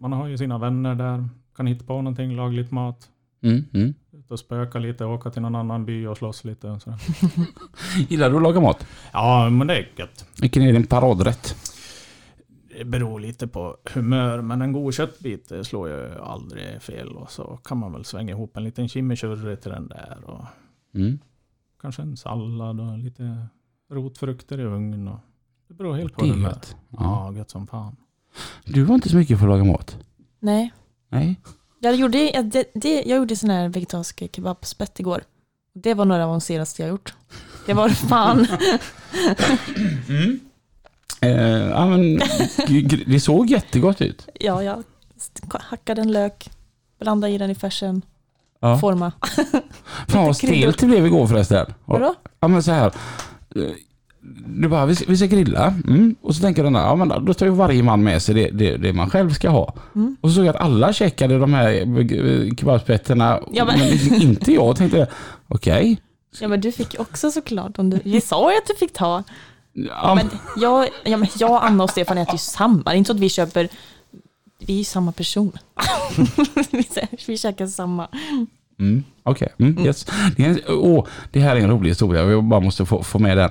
man 0.00 0.12
har 0.12 0.26
ju 0.26 0.38
sina 0.38 0.58
vänner 0.58 0.94
där. 0.94 1.28
Kan 1.56 1.66
hitta 1.66 1.84
på 1.84 1.96
någonting, 1.96 2.36
laga 2.36 2.52
lite 2.52 2.74
mat. 2.74 3.10
Mm. 3.46 3.64
Mm. 3.74 3.94
Ut 4.12 4.30
och 4.30 4.38
spöka 4.38 4.78
lite, 4.78 5.04
åka 5.04 5.30
till 5.30 5.42
någon 5.42 5.54
annan 5.54 5.84
by 5.84 6.06
och 6.06 6.16
slåss 6.16 6.44
lite. 6.44 6.68
Och 6.70 6.82
sådär. 6.82 6.98
Gillar 8.08 8.30
du 8.30 8.36
att 8.36 8.42
laga 8.42 8.60
mat? 8.60 8.86
Ja, 9.12 9.50
men 9.50 9.66
det 9.66 9.76
är 9.76 9.88
gött. 9.96 10.26
Vilken 10.40 10.62
är 10.62 10.72
din 10.72 10.86
paradrätt? 10.86 11.56
Det 12.78 12.84
beror 12.84 13.20
lite 13.20 13.46
på 13.46 13.76
humör, 13.94 14.40
men 14.42 14.62
en 14.62 14.72
god 14.72 14.94
köttbit 14.94 15.52
slår 15.62 15.88
ju 15.88 16.14
aldrig 16.18 16.82
fel. 16.82 17.08
Och 17.08 17.30
så 17.30 17.58
kan 17.64 17.78
man 17.78 17.92
väl 17.92 18.04
svänga 18.04 18.32
ihop 18.32 18.56
en 18.56 18.64
liten 18.64 18.88
chimichurri 18.88 19.56
till 19.56 19.70
den 19.70 19.88
där. 19.88 20.18
Och 20.24 20.44
Mm. 20.94 21.18
kanske 21.80 22.02
en 22.02 22.16
sallad 22.16 22.80
och 22.80 22.98
lite 22.98 23.46
rotfrukter 23.92 24.60
i 24.60 24.62
ugn. 24.64 25.08
Och 25.08 25.18
det 25.68 25.74
beror 25.74 25.94
helt 25.94 26.14
på 26.14 26.24
humör. 26.26 26.48
gött. 26.48 26.76
Ja, 26.90 27.32
gött 27.36 27.50
som 27.50 27.66
fan. 27.66 27.96
Du 28.64 28.82
var 28.84 28.94
inte 28.94 29.08
så 29.08 29.16
mycket 29.16 29.38
för 29.38 29.46
att 29.46 29.50
laga 29.50 29.64
mat? 29.64 29.98
Nej. 30.40 30.72
Nej. 31.08 31.40
Jag 31.78 31.94
gjorde, 31.94 32.18
jag, 32.30 32.44
det, 32.44 32.64
det, 32.74 33.02
jag 33.06 33.16
gjorde 33.18 33.36
sån 33.36 33.50
här 33.50 33.68
vegetarisk 33.68 34.22
kebabspett 34.36 35.00
igår. 35.00 35.22
Det 35.74 35.94
var 35.94 36.04
några 36.04 36.24
av 36.24 36.30
de 36.30 36.40
senaste 36.40 36.82
jag 36.82 36.88
gjort. 36.88 37.14
Det 37.66 37.74
var 37.74 37.88
fan. 38.08 38.46
Eh, 41.20 41.30
ja, 41.70 41.86
men, 41.86 42.20
det 43.06 43.20
såg 43.20 43.50
jättegott 43.50 44.00
ut. 44.00 44.28
Ja, 44.40 44.62
jag 44.62 44.82
hackade 45.52 46.02
en 46.02 46.12
lök, 46.12 46.50
blandade 47.00 47.32
i 47.32 47.38
den 47.38 47.50
i 47.50 47.54
färsen, 47.54 48.02
Ja. 48.60 48.78
forma. 48.78 49.12
Fan 50.08 50.24
vad 50.26 50.36
stelt 50.36 50.78
det 50.78 50.86
blev 50.86 51.06
igår 51.06 51.26
förresten. 51.26 51.74
Vadå? 51.84 52.14
Ja 52.40 52.48
men 52.48 52.62
så 52.62 52.70
här. 52.72 52.92
Eh, 54.26 54.50
Du 54.60 54.68
bara, 54.68 54.86
vi 54.86 54.96
ska, 54.96 55.04
vi 55.08 55.16
ska 55.16 55.26
grilla. 55.26 55.74
Mm. 55.86 56.14
Och 56.22 56.34
så 56.34 56.40
tänker 56.42 56.64
den 56.64 56.72
där, 56.72 56.80
ja 56.80 56.94
men 56.96 57.24
då 57.24 57.34
tar 57.34 57.46
ju 57.46 57.52
varje 57.52 57.82
man 57.82 58.02
med 58.02 58.22
sig 58.22 58.34
det, 58.34 58.50
det, 58.50 58.76
det 58.76 58.92
man 58.92 59.10
själv 59.10 59.30
ska 59.30 59.48
ha. 59.50 59.74
Mm. 59.94 60.16
Och 60.20 60.30
så 60.30 60.34
såg 60.34 60.44
jag 60.44 60.56
att 60.56 60.62
alla 60.62 60.92
checkade 60.92 61.38
de 61.38 61.54
här 61.54 61.72
eh, 61.72 62.54
kebabspetterna, 62.56 63.40
Ja, 63.52 63.64
men- 63.64 63.78
men... 63.78 64.22
inte 64.22 64.52
jag. 64.52 64.68
Och 64.68 64.76
tänkte, 64.76 65.06
okej. 65.48 66.00
Ja 66.40 66.48
men 66.48 66.60
du 66.60 66.72
fick 66.72 66.94
också 67.00 67.30
såklart 67.30 67.78
om 67.78 67.90
du, 67.90 68.00
vi 68.04 68.20
sa 68.20 68.52
ju 68.52 68.58
att 68.58 68.66
du 68.66 68.74
fick 68.74 68.92
ta. 68.92 69.22
Ja, 69.72 70.14
Men 70.14 70.26
jag, 70.56 70.88
ja, 71.04 71.16
men 71.16 71.28
jag, 71.38 71.62
Anna 71.64 71.84
och 71.84 71.90
Stefan 71.90 72.18
äter 72.18 72.34
ju 72.34 72.38
samma, 72.38 72.82
det 72.82 72.90
är 72.90 72.94
inte 72.94 73.08
så 73.08 73.12
att 73.14 73.20
vi 73.20 73.28
köper, 73.28 73.68
vi 74.66 74.74
är 74.74 74.78
ju 74.78 74.84
samma 74.84 75.12
person. 75.12 75.52
vi, 77.26 77.36
käkar 77.38 77.66
samma. 77.66 78.08
Mm, 78.78 79.04
Okej, 79.22 79.48
mm, 79.58 79.78
yes. 79.86 80.06
det, 80.36 80.44
är 80.44 80.60
åh, 80.70 81.06
det 81.32 81.40
här 81.40 81.56
är 81.56 81.60
en 81.60 81.70
rolig 81.70 81.90
historia, 81.90 82.22
jag 82.30 82.44
bara 82.44 82.60
måste 82.60 82.84
få, 82.86 83.02
få 83.02 83.18
med 83.18 83.36
den. 83.36 83.50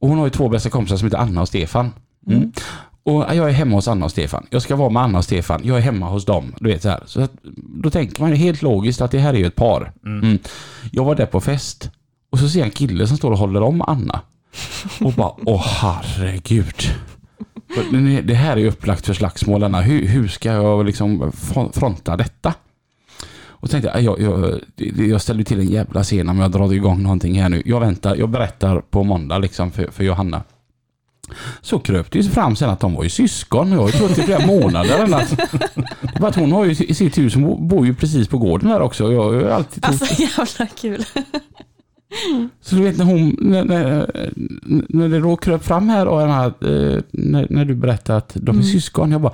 Och 0.00 0.08
hon 0.08 0.18
har 0.18 0.24
ju 0.26 0.30
två 0.30 0.48
bästa 0.48 0.70
kompisar 0.70 0.96
som 0.96 1.06
heter 1.06 1.18
Anna 1.18 1.40
och 1.40 1.48
Stefan. 1.48 1.90
Mm. 2.26 2.52
Och 3.02 3.22
jag 3.34 3.48
är 3.48 3.52
hemma 3.52 3.74
hos 3.76 3.88
Anna 3.88 4.04
och 4.04 4.10
Stefan. 4.10 4.46
Jag 4.50 4.62
ska 4.62 4.76
vara 4.76 4.90
med 4.90 5.02
Anna 5.02 5.18
och 5.18 5.24
Stefan. 5.24 5.60
Jag 5.64 5.76
är 5.78 5.80
hemma 5.82 6.08
hos 6.08 6.24
dem. 6.24 6.54
Du 6.60 6.68
vet 6.68 6.82
så 6.82 6.88
här. 6.88 7.02
Så 7.06 7.20
att, 7.20 7.32
då 7.82 7.90
tänker 7.90 8.20
man 8.22 8.30
ju 8.30 8.36
helt 8.36 8.62
logiskt 8.62 9.00
att 9.00 9.10
det 9.10 9.18
här 9.18 9.34
är 9.34 9.38
ju 9.38 9.46
ett 9.46 9.54
par. 9.56 9.92
Mm. 10.06 10.38
Jag 10.92 11.04
var 11.04 11.14
där 11.14 11.26
på 11.26 11.40
fest 11.40 11.90
och 12.30 12.38
så 12.38 12.48
ser 12.48 12.58
jag 12.58 12.66
en 12.66 12.72
kille 12.72 13.06
som 13.06 13.16
står 13.16 13.30
och 13.30 13.38
håller 13.38 13.62
om 13.62 13.82
Anna. 13.82 14.20
Och 15.00 15.12
bara, 15.12 15.32
åh 15.46 15.66
herregud. 15.66 16.74
Det- 18.24 18.34
här 18.34 18.52
är 18.52 18.56
ju 18.60 18.68
upplagt 18.68 19.06
för 19.06 19.14
slagsmål 19.14 19.64
Anna. 19.64 19.80
Hur, 19.80 20.06
hur 20.06 20.28
ska 20.28 20.52
jag 20.52 20.86
liksom 20.86 21.32
fron- 21.32 21.72
fronta 21.72 22.16
detta? 22.16 22.54
Och 23.60 23.70
tänkte 23.70 23.92
jag, 23.94 24.20
jag, 24.20 24.60
jag, 25.08 25.20
ställer 25.20 25.44
till 25.44 25.60
en 25.60 25.68
jävla 25.68 26.04
scen 26.04 26.28
om 26.28 26.38
jag 26.40 26.50
drar 26.50 26.72
igång 26.72 27.02
någonting 27.02 27.42
här 27.42 27.48
nu. 27.48 27.62
Jag 27.64 27.80
väntar, 27.80 28.16
jag 28.16 28.28
berättar 28.28 28.80
på 28.80 29.02
måndag 29.04 29.38
liksom 29.38 29.70
för, 29.70 29.86
för 29.90 30.04
Johanna. 30.04 30.42
Så 31.60 31.78
kröp 31.78 32.10
det 32.12 32.18
ju 32.18 32.30
fram 32.30 32.56
sen 32.56 32.70
att 32.70 32.80
de 32.80 32.94
var 32.94 33.02
ju 33.04 33.10
syskon. 33.10 33.72
Jag 33.72 33.78
har 33.78 33.86
ju 33.86 33.92
trott 33.92 34.18
i 34.18 34.22
flera 34.22 34.46
månader. 34.46 35.04
än 35.04 35.14
att- 35.14 35.40
att 36.24 36.34
hon 36.36 36.52
har 36.52 36.64
ju 36.64 36.74
sitt 36.74 37.18
hus, 37.18 37.34
hon 37.34 37.68
bor 37.68 37.86
ju 37.86 37.94
precis 37.94 38.28
på 38.28 38.38
gården 38.38 38.68
här 38.70 38.80
också. 38.80 39.12
Jag 39.12 39.24
har 39.24 39.32
ju 39.32 39.50
alltid 39.50 39.82
trott 39.82 40.02
Alltså 40.02 40.22
jävla 40.22 40.66
kul 40.74 41.04
så 42.60 42.76
du 42.76 42.82
vet 42.82 42.98
när 42.98 43.04
hon, 43.04 43.36
när, 43.40 43.64
när, 43.64 44.10
när 44.88 45.08
det 45.08 45.20
då 45.20 45.36
kröp 45.36 45.64
fram 45.64 45.88
här 45.88 46.06
och 46.06 46.20
den 46.20 46.30
här, 46.30 46.46
eh, 46.46 47.02
när, 47.10 47.46
när 47.50 47.64
du 47.64 47.74
berättade 47.74 48.18
att 48.18 48.32
de 48.34 48.58
är 48.58 48.62
syskon. 48.62 49.12
Jag 49.12 49.20
bara, 49.20 49.32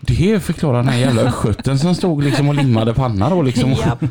det 0.00 0.42
förklarar 0.42 0.76
den 0.78 0.88
här 0.88 0.98
jävla 0.98 1.22
östgöten 1.22 1.78
som 1.78 1.94
stod 1.94 2.24
liksom 2.24 2.48
och 2.48 2.54
limmade 2.54 2.94
panna 2.94 3.30
då 3.30 3.42
liksom. 3.42 3.72
Japp. 3.86 4.04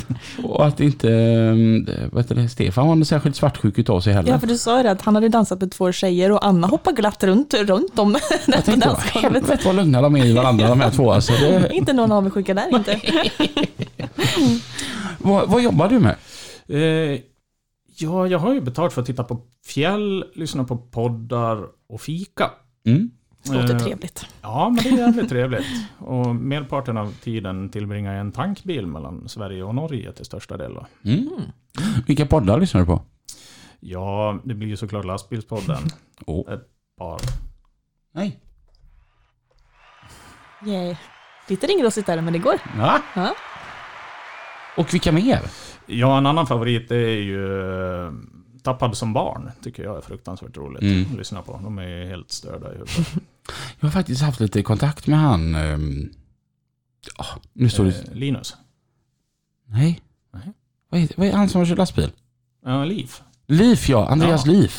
Och 0.44 0.66
att 0.66 0.80
inte, 0.80 1.12
eh, 1.12 2.10
vad 2.12 2.24
heter 2.24 2.36
det, 2.36 2.50
Stefan 2.50 2.88
var 2.88 2.94
inte 2.94 3.06
särskilt 3.06 3.36
svartsjuk 3.36 3.80
utav 3.80 4.02
sig 4.02 4.14
heller. 4.14 4.32
Ja 4.32 4.40
för 4.40 4.48
du 4.48 4.58
sa 4.58 4.78
ju 4.78 4.84
det 4.84 4.92
att 4.92 5.02
han 5.02 5.16
hade 5.16 5.30
dansat 5.30 5.62
med 5.62 5.72
två 5.72 5.92
tjejer 5.92 6.32
och 6.32 6.46
Anna 6.46 6.68
hoppade 6.68 6.96
glatt 6.96 7.24
runt, 7.24 7.54
runt 7.54 7.96
dem 7.96 8.18
jag 8.48 8.66
tänkte, 8.66 8.98
helvete 9.14 9.58
vad 9.66 9.76
lugna 9.76 10.02
de 10.02 10.16
är 10.16 10.26
i 10.26 10.34
varandra 10.34 10.68
de 10.68 10.82
här 10.82 10.92
två. 10.92 11.12
Alltså, 11.12 11.34
det, 11.34 11.70
Inte 11.74 11.94
någon 11.94 12.12
avundsjuka 12.12 12.54
där 12.54 12.76
inte. 12.76 13.00
vad, 15.18 15.50
vad 15.50 15.62
jobbar 15.62 15.90
du 15.90 16.00
med? 16.00 16.16
Ja, 18.02 18.28
jag 18.28 18.40
har 18.40 18.54
ju 18.54 18.62
betalt 18.62 18.94
för 18.94 19.02
att 19.02 19.08
titta 19.08 19.24
på 19.24 19.42
fjäll, 19.66 20.26
lyssna 20.34 20.64
på 20.64 20.78
poddar 20.78 21.68
och 21.90 22.02
fika. 22.02 22.52
Mm. 22.86 23.12
Låter 23.46 23.76
Eh, 23.76 23.80
trevligt. 23.80 24.26
Ja, 24.42 24.70
men 24.70 24.84
det 24.84 24.90
är 24.90 24.98
jävligt 24.98 25.30
trevligt. 25.30 25.66
Och 25.98 26.36
merparten 26.36 26.98
av 26.98 27.14
tiden 27.24 27.70
tillbringar 27.70 28.12
jag 28.14 28.22
en 28.22 28.32
tankbil 28.32 28.88
mellan 28.88 29.30
Sverige 29.30 29.64
och 29.64 29.76
Norge 29.76 30.12
till 30.14 30.26
största 30.26 30.58
del. 30.58 30.74
då. 30.74 30.86
Mm. 31.10 31.30
Vilka 32.08 32.26
poddar 32.26 32.60
lyssnar 32.60 32.82
du 32.82 32.88
på? 32.88 33.02
Ja, 33.80 34.40
det 34.44 34.54
blir 34.54 34.68
ju 34.68 34.78
såklart 34.78 35.06
lastbilspodden. 35.06 35.78
Oh. 36.26 36.54
Ett 36.54 36.68
par. 36.98 37.20
Nej. 38.12 38.40
Yay. 40.66 40.96
Lite 41.48 41.68
ringrostigt 41.68 42.08
där 42.08 42.22
men 42.22 42.34
det 42.34 42.40
går. 42.40 42.56
Ja. 42.78 43.02
Ja. 43.16 43.36
Och 44.78 44.94
vilka 44.94 45.12
mer? 45.12 45.40
Ja, 45.92 46.18
en 46.18 46.26
annan 46.26 46.48
favorit 46.48 46.90
det 46.90 46.96
är 46.98 47.20
ju 47.22 47.62
eh, 48.06 48.12
Tappad 48.64 48.98
som 48.98 49.14
barn. 49.14 49.52
Tycker 49.64 49.84
jag 49.84 49.98
är 49.98 50.02
fruktansvärt 50.02 50.58
roligt 50.58 50.82
Mm. 50.82 51.06
att 51.12 51.18
lyssna 51.18 51.42
på. 51.42 51.60
De 51.64 51.78
är 51.80 52.06
helt 52.06 52.32
störda 52.32 52.68
i 52.70 52.74
huvudet. 52.74 52.98
Jag 53.80 53.88
har 53.88 53.92
faktiskt 53.92 54.22
haft 54.22 54.40
lite 54.40 54.64
kontakt 54.64 55.08
med 55.08 55.20
han... 55.20 55.56
Um, 55.56 56.10
nu 57.54 57.70
står 57.70 57.86
det... 57.86 58.08
Eh, 58.08 58.14
Linus. 58.16 58.56
Nej. 59.66 60.02
Nej. 60.34 60.54
Vad, 60.90 61.00
heter, 61.02 61.16
vad 61.18 61.28
är 61.28 61.32
han 61.34 61.50
som 61.50 61.60
har 61.60 61.66
kört 61.66 61.78
lastbil? 61.78 62.12
Ja, 62.66 62.86
Liv. 62.86 63.12
Liv 63.52 63.80
ja, 63.88 64.08
Andreas 64.08 64.46
Ja. 64.46 64.52
Liv. 64.52 64.72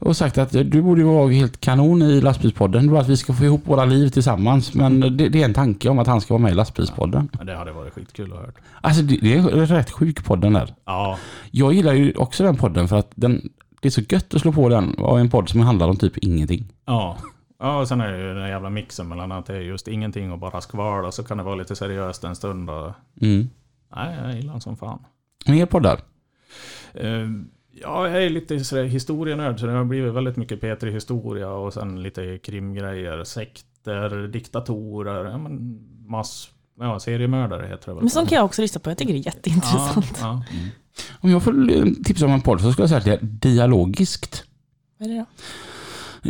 Har 0.00 0.12
sagt 0.12 0.38
att 0.38 0.52
du 0.52 0.82
borde 0.82 1.04
vara 1.04 1.28
helt 1.32 1.60
kanon 1.60 2.02
i 2.02 2.20
lastbilspodden. 2.20 2.90
Bara 2.90 3.00
att 3.00 3.08
vi 3.08 3.16
ska 3.16 3.32
få 3.32 3.44
ihop 3.44 3.60
våra 3.66 3.84
liv 3.84 4.08
tillsammans. 4.08 4.74
Men 4.74 5.00
det, 5.00 5.28
det 5.28 5.40
är 5.40 5.44
en 5.44 5.54
tanke 5.54 5.88
om 5.88 5.98
att 5.98 6.06
han 6.06 6.20
ska 6.20 6.34
vara 6.34 6.42
med 6.42 6.52
i 6.52 6.54
lastbilspodden. 6.54 7.28
Ja, 7.38 7.44
det 7.44 7.56
hade 7.56 7.72
varit 7.72 7.92
skitkul 7.92 8.32
att 8.32 8.38
höra. 8.38 8.50
Alltså 8.80 9.02
det, 9.02 9.16
det 9.16 9.34
är 9.34 9.42
rätt 9.66 9.90
sjuk 9.90 10.24
podd 10.24 10.40
den 10.40 10.52
där. 10.52 10.74
Ja, 10.84 11.18
Jag 11.50 11.72
gillar 11.72 11.92
ju 11.92 12.12
också 12.14 12.42
den 12.44 12.56
podden 12.56 12.88
för 12.88 12.96
att 12.96 13.10
den, 13.14 13.48
det 13.82 13.88
är 13.88 13.90
så 13.90 14.00
gött 14.08 14.34
att 14.34 14.40
slå 14.40 14.52
på 14.52 14.68
den 14.68 14.94
och 14.94 15.20
en 15.20 15.30
podd 15.30 15.48
som 15.48 15.60
handlar 15.60 15.88
om 15.88 15.96
typ 15.96 16.18
ingenting. 16.18 16.64
ja. 16.86 17.16
Ja, 17.58 17.80
och 17.80 17.88
sen 17.88 18.00
är 18.00 18.12
det 18.12 18.18
ju 18.18 18.34
den 18.34 18.48
jävla 18.48 18.70
mixen 18.70 19.08
mellan 19.08 19.32
att 19.32 19.46
det 19.46 19.54
är 19.54 19.60
just 19.60 19.88
ingenting 19.88 20.32
och 20.32 20.38
bara 20.38 20.60
skval 20.60 21.04
och 21.04 21.14
så 21.14 21.22
kan 21.24 21.36
det 21.38 21.42
vara 21.44 21.54
lite 21.54 21.76
seriöst 21.76 22.24
en 22.24 22.36
stund. 22.36 22.70
Och... 22.70 22.92
Mm. 23.20 23.50
Nej, 23.96 24.16
jag 24.22 24.34
gillar 24.36 24.52
den 24.52 24.60
som 24.60 24.76
fan. 24.76 24.98
Mer 25.46 25.66
poddar? 25.66 26.00
Eh, 26.94 27.28
Ja, 27.82 28.08
jag 28.08 28.24
är 28.24 28.30
lite 28.30 28.64
sådär 28.64 28.84
historienörd 28.84 29.60
så 29.60 29.66
det 29.66 29.72
har 29.72 29.84
blivit 29.84 30.14
väldigt 30.14 30.36
mycket 30.36 30.60
Petri 30.60 30.90
historia 30.92 31.48
och 31.50 31.72
sen 31.72 32.02
lite 32.02 32.38
krimgrejer, 32.38 33.24
sekter, 33.24 34.28
diktatorer, 34.28 35.24
ja 35.24 35.38
men 35.38 35.78
mass... 36.06 36.50
Ja, 36.80 37.00
seriemördare 37.00 37.66
heter 37.66 37.86
det 37.86 37.94
väl. 37.94 38.02
Men 38.02 38.10
sånt 38.10 38.28
kan 38.28 38.36
jag 38.36 38.44
också 38.44 38.62
lyssna 38.62 38.80
på, 38.80 38.90
jag 38.90 38.98
tycker 38.98 39.12
det 39.12 39.18
är 39.18 39.26
jätteintressant. 39.26 40.18
Ja, 40.20 40.42
Om 41.20 41.30
jag 41.30 41.42
får 41.42 41.70
eh, 41.72 41.84
tipsa 42.04 42.26
om 42.26 42.32
en 42.32 42.40
podd 42.40 42.60
så 42.60 42.72
skulle 42.72 42.82
jag 42.82 42.88
säga 42.88 42.98
att 42.98 43.04
det 43.04 43.12
är 43.12 43.52
dialogiskt. 43.52 44.44
Vad 44.98 45.08
är 45.08 45.12
det 45.14 45.18
då? 45.18 45.26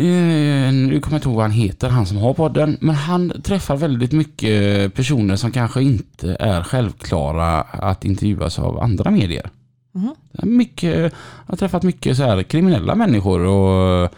Eh, 0.01 0.73
Nu 0.73 1.01
kommer 1.01 1.15
jag 1.15 1.19
inte 1.19 1.29
ihåg 1.29 1.37
vad 1.37 1.45
han 1.45 1.51
heter, 1.51 1.89
han 1.89 2.07
som 2.07 2.17
har 2.17 2.35
podden. 2.35 2.77
Men 2.81 2.95
han 2.95 3.43
träffar 3.43 3.77
väldigt 3.77 4.13
mycket 4.13 4.95
personer 4.95 5.37
som 5.37 5.51
kanske 5.53 5.83
inte 5.83 6.37
är 6.41 6.63
självklara 6.63 7.61
att 7.63 8.05
intervjuas 8.05 8.59
av 8.59 8.81
andra 8.81 9.11
medier. 9.11 9.51
Mhm. 9.95 10.15
Mycket, 10.33 10.95
jag 10.97 11.11
har 11.47 11.57
träffat 11.57 11.83
mycket 11.83 12.17
så 12.17 12.23
här 12.23 12.43
kriminella 12.43 12.95
människor 12.95 13.41
och 13.41 14.11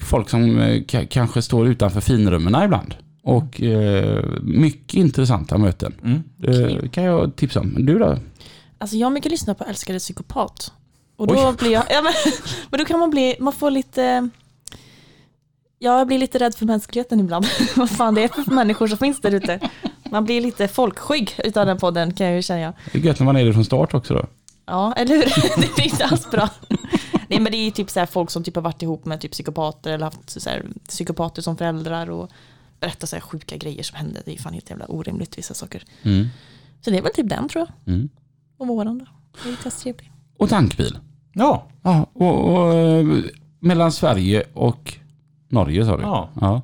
folk 0.00 0.30
som 0.30 0.58
eh, 0.60 0.80
ka- 0.80 1.06
kanske 1.06 1.42
står 1.42 1.68
utanför 1.68 2.00
finrummen 2.00 2.64
ibland. 2.64 2.94
Och 3.24 3.62
eh, 3.62 4.24
mycket 4.42 4.94
intressanta 4.94 5.58
möten. 5.58 5.94
Mm. 6.04 6.22
Det 6.36 6.88
kan 6.92 7.04
jag 7.04 7.36
tipsa 7.36 7.60
om. 7.60 7.86
Du 7.86 7.98
då? 7.98 8.16
Alltså 8.78 8.96
jag 8.96 9.12
mycket 9.12 9.30
lyssna 9.32 9.54
på 9.54 9.64
Älskade 9.64 9.98
psykopat. 9.98 10.72
Och 11.16 11.26
då 11.26 11.34
Oj. 11.48 11.54
blir 11.58 11.70
jag, 11.72 11.84
ja, 11.90 12.02
men, 12.02 12.12
men 12.70 12.78
då 12.78 12.84
kan 12.84 12.98
man 13.00 13.10
bli, 13.10 13.36
man 13.40 13.52
får 13.52 13.70
lite, 13.70 14.28
ja 15.78 15.98
jag 15.98 16.06
blir 16.06 16.18
lite 16.18 16.38
rädd 16.38 16.54
för 16.54 16.66
mänskligheten 16.66 17.20
ibland. 17.20 17.46
Vad 17.76 17.90
fan 17.90 18.14
det 18.14 18.24
är 18.24 18.28
för 18.44 18.54
människor 18.54 18.86
som 18.86 18.98
finns 18.98 19.20
där 19.20 19.34
ute. 19.34 19.60
Man 20.10 20.24
blir 20.24 20.40
lite 20.40 20.68
folkskygg 20.68 21.34
utav 21.44 21.66
den 21.66 21.78
podden 21.78 22.14
kan 22.14 22.26
jag 22.26 22.36
ju 22.36 22.42
känna. 22.42 22.72
Det 22.92 22.98
är 22.98 23.02
gött 23.02 23.18
när 23.18 23.24
man 23.26 23.36
är 23.36 23.44
det 23.44 23.52
från 23.52 23.64
start 23.64 23.94
också 23.94 24.14
då. 24.14 24.26
Ja, 24.72 24.92
eller 24.92 25.16
hur? 25.16 25.24
Det 25.60 25.74
blir 25.74 25.84
inte 25.84 26.04
alls 26.04 26.30
bra. 26.30 26.48
Nej 27.28 27.40
men 27.40 27.52
det 27.52 27.58
är 27.58 27.64
ju 27.64 27.70
typ 27.70 27.90
så 27.90 28.00
här 28.00 28.06
folk 28.06 28.30
som 28.30 28.44
typ 28.44 28.54
har 28.54 28.62
varit 28.62 28.82
ihop 28.82 29.04
med 29.04 29.20
typ 29.20 29.32
psykopater 29.32 29.92
eller 29.92 30.04
haft 30.04 30.30
så 30.30 30.50
här 30.50 30.66
psykopater 30.88 31.42
som 31.42 31.56
föräldrar 31.56 32.10
och 32.10 32.30
berättar 32.80 33.06
så 33.06 33.16
här 33.16 33.20
sjuka 33.20 33.56
grejer 33.56 33.82
som 33.82 33.96
hände. 33.96 34.22
Det 34.24 34.32
är 34.32 34.38
fan 34.38 34.52
helt 34.52 34.70
jävla 34.70 34.86
orimligt 34.86 35.38
vissa 35.38 35.54
saker. 35.54 35.84
Mm. 36.02 36.26
Så 36.80 36.90
det 36.90 36.98
är 36.98 37.02
väl 37.02 37.12
typ 37.12 37.28
den 37.28 37.48
tror 37.48 37.66
jag. 37.66 37.94
Mm. 37.94 38.08
Och 38.58 38.66
våran 38.66 38.98
då. 38.98 39.06
Det 39.42 39.48
är 39.48 39.50
lite 39.50 39.70
trevlig. 39.70 40.12
Och 40.38 40.48
tankbil. 40.48 40.98
Ja, 41.32 41.68
Ja, 41.82 42.06
och, 42.12 42.52
och 42.52 42.74
eh, 42.74 43.06
mellan 43.58 43.92
Sverige 43.92 44.42
och 44.54 44.94
Norge 45.48 45.84
sa 45.84 45.96
du? 45.96 46.02
ja. 46.02 46.30
ja. 46.40 46.62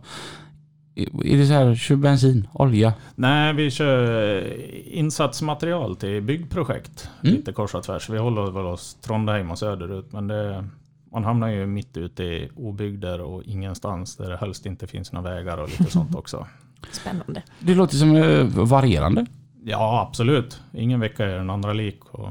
Är 0.99 1.37
det 1.37 1.47
så 1.47 1.53
här, 1.53 1.75
kör 1.75 1.97
bensin, 1.97 2.49
olja? 2.53 2.95
Nej, 3.15 3.53
vi 3.55 3.71
kör 3.71 4.43
insatsmaterial 4.87 5.97
till 5.97 6.23
byggprojekt. 6.23 7.11
Mm. 7.25 7.37
Lite 7.37 7.53
kors 7.53 7.75
och 7.75 7.83
tvärs. 7.83 8.11
Vi 8.11 8.19
håller 8.19 8.51
väl 8.51 8.67
oss 8.67 8.95
Trondheim 8.95 9.51
och 9.51 9.59
söderut. 9.59 10.13
Men 10.13 10.29
det, 10.29 10.65
man 11.13 11.25
hamnar 11.25 11.49
ju 11.49 11.67
mitt 11.67 11.97
ute 11.97 12.23
i 12.23 12.51
obygder 12.57 13.21
och 13.21 13.43
ingenstans 13.43 14.17
där 14.17 14.31
det 14.31 14.37
helst 14.37 14.67
inte 14.67 14.87
finns 14.87 15.13
några 15.13 15.35
vägar 15.35 15.59
och 15.59 15.69
lite 15.69 15.91
sånt 15.91 16.15
också. 16.15 16.47
Spännande. 16.93 17.43
Det 17.61 17.75
låter 17.75 17.97
som 17.97 18.17
eh, 18.17 18.45
varierande. 18.45 19.27
Ja, 19.65 20.07
absolut. 20.09 20.63
Ingen 20.75 21.01
vecka 21.01 21.25
är 21.25 21.37
den 21.37 21.51
andra 21.51 21.73
lik. 21.73 22.05
Och 22.05 22.29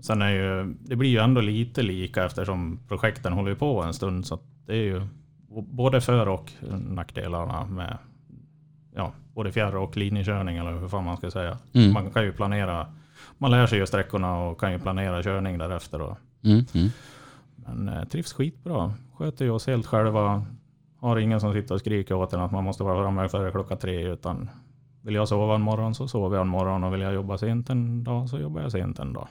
sen 0.00 0.22
är 0.22 0.30
ju, 0.30 0.74
det 0.80 0.96
blir 0.96 1.10
ju 1.10 1.18
ändå 1.18 1.40
lite 1.40 1.82
lika 1.82 2.24
eftersom 2.24 2.80
projekten 2.88 3.32
håller 3.32 3.54
på 3.54 3.82
en 3.82 3.94
stund. 3.94 4.26
Så 4.26 4.34
att 4.34 4.42
det 4.66 4.72
är 4.72 4.82
ju 4.82 5.06
både 5.48 6.00
för 6.00 6.28
och 6.28 6.52
nackdelarna 6.88 7.66
med 7.66 7.98
ja, 8.94 9.12
både 9.34 9.52
fjärr 9.52 9.76
och 9.76 9.96
linjekörning 9.96 10.56
eller 10.56 10.72
hur 10.78 10.88
fan 10.88 11.04
man 11.04 11.16
ska 11.16 11.30
säga. 11.30 11.58
Mm. 11.72 11.92
Man 11.92 12.10
kan 12.10 12.22
ju 12.24 12.32
planera, 12.32 12.86
man 13.38 13.50
lär 13.50 13.66
sig 13.66 13.78
ju 13.78 13.86
sträckorna 13.86 14.38
och 14.38 14.60
kan 14.60 14.72
ju 14.72 14.78
planera 14.78 15.22
körning 15.22 15.58
därefter. 15.58 16.00
Och, 16.02 16.18
Mm. 16.44 16.64
Mm. 16.74 16.88
Men 17.56 17.88
eh, 17.88 18.04
trivs 18.04 18.32
skitbra. 18.32 18.92
Sköter 19.14 19.44
ju 19.44 19.50
oss 19.50 19.66
helt 19.66 19.86
själva. 19.86 20.42
Har 21.00 21.16
ingen 21.16 21.40
som 21.40 21.52
sitter 21.52 21.74
och 21.74 21.80
skriker 21.80 22.14
åt 22.14 22.32
en 22.32 22.40
att 22.40 22.52
man 22.52 22.64
måste 22.64 22.82
vara 22.82 23.02
framme 23.04 23.28
före 23.28 23.50
klockan 23.50 23.78
tre. 23.78 24.02
Utan 24.12 24.50
vill 25.02 25.14
jag 25.14 25.28
sova 25.28 25.54
en 25.54 25.60
morgon 25.60 25.94
så 25.94 26.08
sover 26.08 26.36
jag 26.36 26.42
en 26.42 26.48
morgon 26.48 26.84
och 26.84 26.92
vill 26.94 27.00
jag 27.00 27.14
jobba 27.14 27.38
sent 27.38 27.70
en 27.70 28.04
dag 28.04 28.28
så 28.28 28.38
jobbar 28.38 28.60
jag 28.62 28.72
sent 28.72 28.98
en 28.98 29.12
dag. 29.12 29.28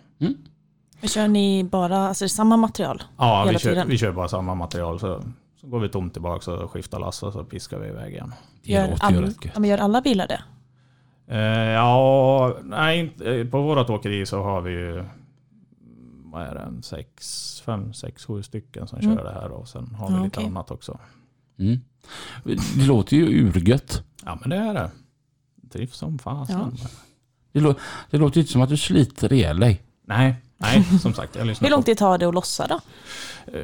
Men 1.00 1.10
Kör 1.10 1.28
ni 1.28 1.64
bara 1.64 1.98
alltså, 1.98 2.28
samma 2.30 2.58
material? 2.58 3.02
Ja, 3.18 3.40
Hela 3.40 3.52
vi 3.52 3.60
kör, 3.60 3.70
tiden? 3.70 3.88
vi 3.90 3.98
kör 3.98 4.12
bara 4.12 4.28
samma 4.28 4.56
material. 4.56 5.00
Så, 5.00 5.22
så 5.68 5.72
går 5.72 5.80
vi 5.80 5.90
tomt 5.90 6.14
tillbaka 6.14 6.52
och 6.52 6.72
skiftar 6.72 7.00
lass 7.00 7.24
och 7.24 7.34
så 7.34 7.44
piskar 7.44 7.80
vi 7.80 7.88
iväg 7.88 8.14
igen. 8.14 8.34
Det 8.64 8.72
Gör, 8.72 8.96
all, 9.00 9.34
ja, 9.54 9.60
men 9.60 9.70
gör 9.70 9.78
alla 9.78 10.02
bilar 10.02 10.28
det? 10.28 10.42
Eh, 11.28 11.72
ja, 11.72 12.58
nej, 12.64 13.14
eh, 13.26 13.48
på 13.48 13.62
vårat 13.62 13.90
åkeri 13.90 14.26
så 14.26 14.44
har 14.44 14.62
vi 14.62 14.72
ju 14.72 15.04
vad 16.24 16.42
är 16.44 16.56
det, 16.56 16.84
sex, 16.84 17.62
fem, 17.66 17.94
sex, 17.94 18.26
sju 18.26 18.44
stycken 18.44 18.88
som 18.88 19.00
Mm. 19.00 19.16
kör 19.18 19.24
det 19.24 19.32
här 19.32 19.52
och 19.52 19.68
sen 19.68 19.96
har 19.96 20.08
vi 20.08 20.14
Ja, 20.16 20.24
lite 20.24 20.40
okej. 20.40 20.50
annat 20.50 20.72
också. 20.72 21.00
Mm. 21.60 21.80
Det 22.44 22.86
låter 22.88 23.18
ju 23.18 23.26
urgött. 23.48 24.04
Ja 24.26 24.38
men 24.42 24.50
det 24.50 24.56
är 24.56 24.74
det. 24.74 24.92
Trivs 25.70 25.96
som 25.98 26.20
fasen. 26.20 26.78
Det, 27.52 27.60
lå- 27.60 27.76
det 28.12 28.18
låter 28.18 28.38
ju 28.38 28.42
inte 28.42 28.52
som 28.54 28.62
att 28.62 28.70
du 28.70 28.78
sliter 28.78 29.34
ihjäl 29.34 29.60
dig. 29.60 29.82
Nej, 30.06 30.36
nej, 30.58 30.84
som 30.84 31.14
sagt. 31.14 31.36
Jag 31.36 31.48
lyssnar 31.48 31.66
Hur 31.70 31.76
lång 31.76 31.84
tid 31.84 31.98
tar 31.98 32.18
det 32.18 32.26
att 32.28 32.34
lossa 32.34 32.68
då? 32.68 32.80
Eh, 33.54 33.62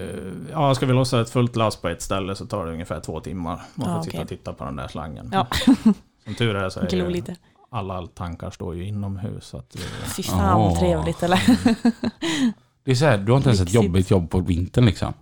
ja, 0.51 0.75
ska 0.75 0.85
vi 0.85 0.93
lossa 0.93 1.21
ett 1.21 1.29
fullt 1.29 1.55
lass 1.55 1.75
på 1.75 1.87
ett 1.89 2.01
ställe 2.01 2.35
så 2.35 2.45
tar 2.45 2.65
det 2.65 2.71
ungefär 2.71 2.99
två 2.99 3.19
timmar. 3.19 3.61
Man 3.75 3.85
får 3.87 3.95
Ja, 3.95 4.03
sitta 4.03 4.11
okej. 4.17 4.21
och 4.23 4.29
titta 4.29 4.53
på 4.53 4.65
den 4.65 4.75
där 4.75 4.87
slangen. 4.87 5.29
Ja. 5.33 5.47
Som 6.25 6.35
tur 6.35 6.55
är 6.55 6.69
så 6.69 6.79
är 6.79 7.09
lite. 7.09 7.35
alla 7.69 8.07
tankar 8.07 8.51
står 8.51 8.75
ju 8.75 8.85
inomhus. 8.87 9.45
Så 9.45 9.57
att 9.57 9.75
vi, 9.75 9.79
Fy 10.15 10.23
fan 10.23 10.59
vad 10.59 10.71
Åh. 10.71 10.79
trevligt 10.79 11.23
eller? 11.23 11.41
Det 12.83 12.91
är 12.91 12.95
så 12.95 13.05
här, 13.05 13.17
du 13.17 13.31
har 13.31 13.37
inte 13.37 13.49
ens 13.49 13.61
ett 13.61 13.73
jobbigt 13.73 14.11
jobb 14.11 14.29
på 14.29 14.39
vintern 14.39 14.85
liksom. 14.85 15.13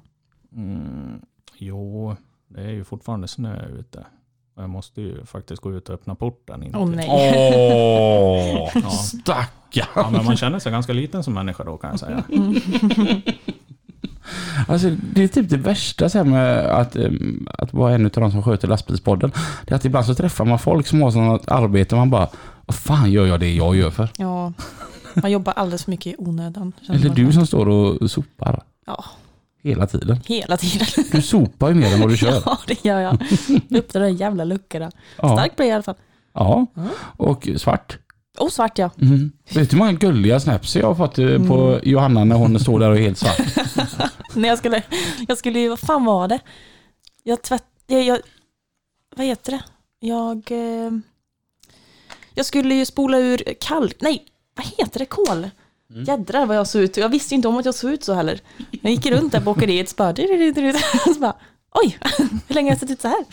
mm, 0.55 1.21
jo, 1.57 2.15
det 2.47 2.61
är 2.61 2.69
ju 2.71 2.83
fortfarande 2.83 3.27
snö 3.27 3.65
ute. 3.65 4.05
Och 4.55 4.63
jag 4.63 4.69
måste 4.69 5.01
ju 5.01 5.25
faktiskt 5.25 5.61
gå 5.61 5.73
ut 5.73 5.89
och 5.89 5.95
öppna 5.95 6.15
porten. 6.15 6.71
Åh 6.75 6.87
till- 6.87 6.95
nej. 6.95 7.07
Åh, 7.09 8.69
Ja. 8.83 8.89
stackarn. 8.89 9.87
Ja, 9.95 10.09
men 10.11 10.25
man 10.25 10.37
känner 10.37 10.59
sig 10.59 10.71
ganska 10.71 10.93
liten 10.93 11.23
som 11.23 11.33
människa 11.33 11.63
då 11.63 11.77
kan 11.77 11.89
jag 11.89 11.99
säga. 11.99 12.23
Alltså, 14.67 14.89
det 15.13 15.23
är 15.23 15.27
typ 15.27 15.49
det 15.49 15.57
värsta 15.57 16.09
så 16.09 16.17
här 16.17 16.25
med 16.25 16.57
att, 16.65 16.95
em, 16.95 17.47
att 17.57 17.73
vara 17.73 17.93
en 17.95 18.05
av 18.05 18.11
de 18.11 18.31
som 18.31 18.43
sköter 18.43 18.67
lastbilspodden. 18.67 19.31
Det 19.65 19.71
är 19.71 19.75
att 19.75 19.85
ibland 19.85 20.05
så 20.05 20.15
träffar 20.15 20.45
man 20.45 20.59
folk 20.59 20.87
som 20.87 21.01
har 21.01 21.11
sådant 21.11 21.47
arbete 21.47 21.95
man 21.95 22.09
bara, 22.09 22.27
vad 22.65 22.75
fan 22.75 23.11
gör 23.11 23.25
jag 23.25 23.39
det 23.39 23.53
jag 23.53 23.75
gör 23.75 23.89
för? 23.91 24.09
Ja, 24.17 24.53
man 25.15 25.31
jobbar 25.31 25.53
alldeles 25.53 25.83
för 25.83 25.91
mycket 25.91 26.13
i 26.13 26.15
onödan. 26.17 26.73
Eller 26.89 27.09
du 27.09 27.31
som 27.33 27.47
står 27.47 27.67
och 27.69 28.11
sopar 28.11 28.61
Ja, 28.85 29.05
hela 29.63 29.87
tiden. 29.87 30.19
hela 30.25 30.57
tiden. 30.57 30.87
Du 31.11 31.21
sopar 31.21 31.69
ju 31.69 31.75
mer 31.75 31.93
än 31.93 31.99
vad 31.99 32.09
du 32.09 32.17
kör. 32.17 32.41
Ja, 32.45 32.57
det 32.67 32.85
gör 32.85 32.99
jag. 32.99 33.13
Upp 33.69 33.93
de 33.93 33.99
där 33.99 34.07
jävla 34.07 34.43
luckorna. 34.43 34.91
Ja, 35.17 35.37
Stark 35.37 35.55
blir 35.55 35.65
i 35.67 35.71
alla 35.71 35.83
fall. 35.83 35.95
ja. 36.33 36.65
Mm. 36.77 36.89
och 37.17 37.47
svart. 37.57 37.97
Och 38.39 38.53
svart 38.53 38.77
ja. 38.77 38.89
Mm. 39.01 39.31
Vet 39.53 39.69
du 39.69 39.75
hur 39.75 39.77
många 39.83 39.93
gulliga 39.93 40.39
snaps 40.39 40.75
jag 40.75 40.87
har 40.87 40.95
fått 40.95 41.19
eh, 41.19 41.47
på 41.47 41.79
Johanna 41.83 42.23
när 42.23 42.35
hon 42.35 42.59
står 42.59 42.79
där 42.79 42.89
och 42.89 42.97
är 42.97 43.01
helt 43.01 43.17
svart? 43.17 43.39
När 44.35 44.49
jag 44.49 44.57
skulle, 44.57 44.83
jag 45.27 45.37
skulle 45.37 45.59
ju, 45.59 45.69
vad 45.69 45.79
fan 45.79 46.05
var 46.05 46.27
det? 46.27 46.39
Jag 47.23 47.41
tvätt, 47.41 47.65
jag, 47.87 48.03
jag 48.03 48.19
vad 49.15 49.25
heter 49.25 49.51
det? 49.51 49.63
Jag, 49.99 50.51
eh, 50.51 50.91
jag 52.33 52.45
skulle 52.45 52.75
ju 52.75 52.85
spola 52.85 53.17
ur 53.17 53.43
kalk, 53.61 53.95
nej, 53.99 54.25
vad 54.55 54.65
heter 54.65 54.99
det, 54.99 55.05
kol? 55.05 55.49
Jädrar 55.95 56.45
vad 56.45 56.57
jag 56.57 56.67
såg 56.67 56.81
ut, 56.81 56.97
jag 56.97 57.09
visste 57.09 57.33
ju 57.33 57.35
inte 57.35 57.47
om 57.47 57.57
att 57.57 57.65
jag 57.65 57.75
såg 57.75 57.91
ut 57.91 58.03
så 58.03 58.13
heller. 58.13 58.39
Jag 58.81 58.91
gick 58.91 59.05
runt 59.05 59.31
där 59.31 59.41
på 59.41 59.51
åkeriet 59.51 59.89
så 59.89 59.95
bara, 59.95 60.13
så 61.13 61.19
bara 61.19 61.35
oj, 61.83 61.97
hur 62.47 62.55
länge 62.55 62.69
har 62.69 62.71
jag 62.75 62.79
sett 62.79 62.89
ut 62.91 63.01
så 63.01 63.07
här? 63.07 63.25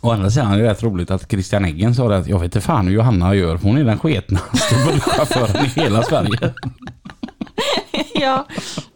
Å 0.00 0.10
andra 0.10 0.30
sidan 0.30 0.52
är 0.52 0.58
det 0.58 0.70
rätt 0.70 0.82
roligt 0.82 1.10
att 1.10 1.30
Christian 1.30 1.64
Eggen 1.64 1.94
sa 1.94 2.08
det 2.08 2.16
att 2.16 2.26
jag 2.26 2.38
vet 2.38 2.44
inte 2.44 2.60
fan 2.60 2.86
hur 2.86 2.94
Johanna 2.94 3.34
gör 3.34 3.56
hon 3.56 3.78
är 3.78 3.84
den 3.84 3.98
sketnaste 3.98 4.74
busschauffören 4.86 5.64
i 5.64 5.68
hela 5.68 6.02
Sverige. 6.02 6.54
ja, 8.14 8.46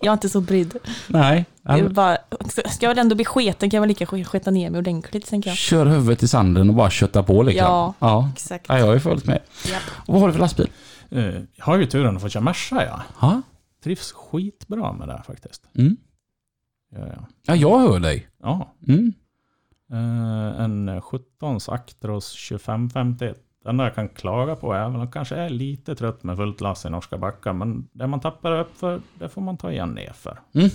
jag 0.01 0.09
är 0.11 0.13
inte 0.13 0.29
så 0.29 0.41
brydd. 0.41 0.77
Nej, 1.07 1.45
bara, 1.91 2.19
ska 2.49 2.87
jag 2.87 2.89
väl 2.91 2.99
ändå 2.99 3.15
bli 3.15 3.25
sketen 3.25 3.71
kan 3.71 3.77
jag 3.77 3.83
väl 3.83 3.89
lika 3.89 4.05
sk- 4.05 4.25
sketa 4.25 4.51
ner 4.51 4.71
mig 4.71 4.79
ordentligt 4.79 5.27
tänker 5.27 5.51
jag. 5.51 5.57
kör 5.57 5.87
huvudet 5.87 6.23
i 6.23 6.29
sanden 6.29 6.69
och 6.69 6.75
bara 6.75 6.91
köttar 6.91 7.23
på 7.23 7.43
liksom. 7.43 7.67
Ja. 7.67 7.95
ja. 7.99 8.31
Exakt. 8.35 8.65
Ja, 8.69 8.79
jag 8.79 8.95
är 8.95 8.99
fullt 8.99 9.25
med. 9.27 9.41
Japp. 9.73 9.83
Och 10.07 10.13
vad 10.15 10.21
har 10.21 10.29
du 10.29 10.33
för 10.33 10.41
lastbil? 10.41 10.69
Eh, 11.11 11.43
Jag 11.55 11.65
har 11.65 11.79
ju 11.79 11.87
turen 11.87 12.17
att 12.17 12.23
få 12.23 12.29
köra 12.29 12.43
Merca 12.43 12.85
ja. 12.85 13.03
Ja. 13.21 13.43
Trivs 13.85 14.13
skitbra 14.13 14.93
med 14.93 15.09
det 15.09 15.23
faktiskt. 15.27 15.69
Mm. 15.75 15.97
Ja, 16.91 16.99
ja. 17.07 17.27
ja, 17.47 17.55
jag 17.55 17.79
hör 17.79 18.01
dig. 18.01 18.29
ja. 18.43 18.75
Mm. 18.89 19.13
Eh, 19.93 20.61
en 20.65 21.01
17 21.03 21.59
Actros 21.69 22.49
2551. 22.49 23.37
Den 23.65 23.77
där 23.77 23.85
jag 23.85 23.95
kan 23.95 24.09
klaga 24.09 24.57
på 24.57 24.73
är 24.73 24.89
väl 24.89 25.01
att 25.01 25.13
kanske 25.13 25.37
är 25.37 25.49
lite 25.49 25.95
trött 25.95 26.23
med 26.23 26.37
fullt 26.37 26.61
lass 26.61 26.85
i 26.85 26.91
norska 26.91 27.19
backar. 27.19 27.53
Men 27.53 27.89
det 27.93 28.07
man 28.07 28.21
tappar 28.21 28.61
upp 28.61 28.77
för, 28.77 29.01
det 29.19 29.29
får 29.29 29.43
man 29.43 29.57
ta 29.57 29.73
igen 29.73 29.91
ner 29.95 30.13
för. 30.13 30.41
Mm. 30.55 30.71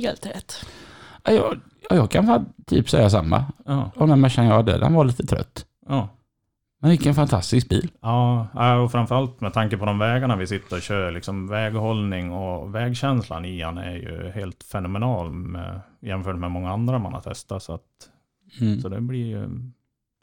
Helt 0.00 0.26
rätt. 0.26 0.66
Ja, 1.24 1.32
jag, 1.32 1.60
ja, 1.90 1.96
jag 1.96 2.10
kan 2.10 2.52
typ 2.66 2.90
säga 2.90 3.10
samma. 3.10 3.44
Ja, 3.66 3.90
Och 3.96 4.08
den 4.08 4.20
Mercan 4.20 4.44
jag 4.46 4.54
hade, 4.54 4.78
den 4.78 4.94
var 4.94 5.04
lite 5.04 5.26
trött. 5.26 5.66
ja. 5.88 6.08
Men 6.80 6.90
vilken 6.90 7.14
fantastisk 7.14 7.68
bil. 7.68 7.90
Ja, 8.00 8.46
ja, 8.54 8.76
och 8.80 8.92
framförallt 8.92 9.40
med 9.40 9.52
tanke 9.52 9.76
på 9.76 9.84
de 9.84 9.98
vägarna 9.98 10.36
vi 10.36 10.46
sitter 10.46 10.76
och 10.76 10.82
kör, 10.82 11.10
liksom 11.12 11.48
väghållning 11.48 12.32
och 12.32 12.74
vägkänslan 12.74 13.44
i 13.44 13.58
den 13.58 13.78
är 13.78 13.92
ju 13.94 14.30
helt 14.34 14.62
fenomenal 14.62 15.30
med, 15.30 15.80
jämfört 16.00 16.36
med 16.36 16.50
många 16.50 16.72
andra 16.72 16.98
man 16.98 17.12
har 17.12 17.20
testat. 17.20 17.62
Så, 17.62 17.74
att, 17.74 17.82
Mm. 18.60 18.80
så 18.80 18.88
det 18.88 19.00
blir 19.00 19.26
ju, 19.26 19.48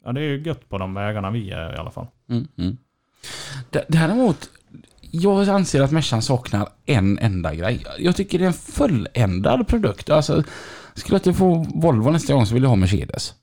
ja 0.04 0.12
det 0.12 0.20
är 0.20 0.24
ju 0.24 0.42
gött 0.42 0.68
på 0.68 0.78
de 0.78 0.94
vägarna 0.94 1.30
vi 1.30 1.50
är 1.50 1.74
i 1.74 1.76
alla 1.76 1.90
fall. 1.90 2.06
Mm. 2.28 2.48
Mm. 2.58 2.76
Däremot, 3.88 4.50
jag 5.00 5.48
anser 5.48 5.82
att 5.82 5.92
Mercan 5.92 6.22
saknar 6.22 6.68
en 6.86 7.18
enda 7.18 7.54
grej. 7.54 7.84
Jag 7.98 8.16
tycker 8.16 8.38
det 8.38 8.44
är 8.44 8.48
en 8.48 8.52
fulländad 8.52 9.68
produkt. 9.68 10.10
Alltså, 10.10 10.42
skulle 10.94 11.14
jag 11.14 11.18
inte 11.26 11.38
få 11.38 11.66
Volvo 11.74 12.10
nästa 12.10 12.34
gång 12.34 12.46
så 12.46 12.54
vill 12.54 12.62
jag 12.62 12.70
ha 12.70 12.76
Mercedes. 12.76 13.34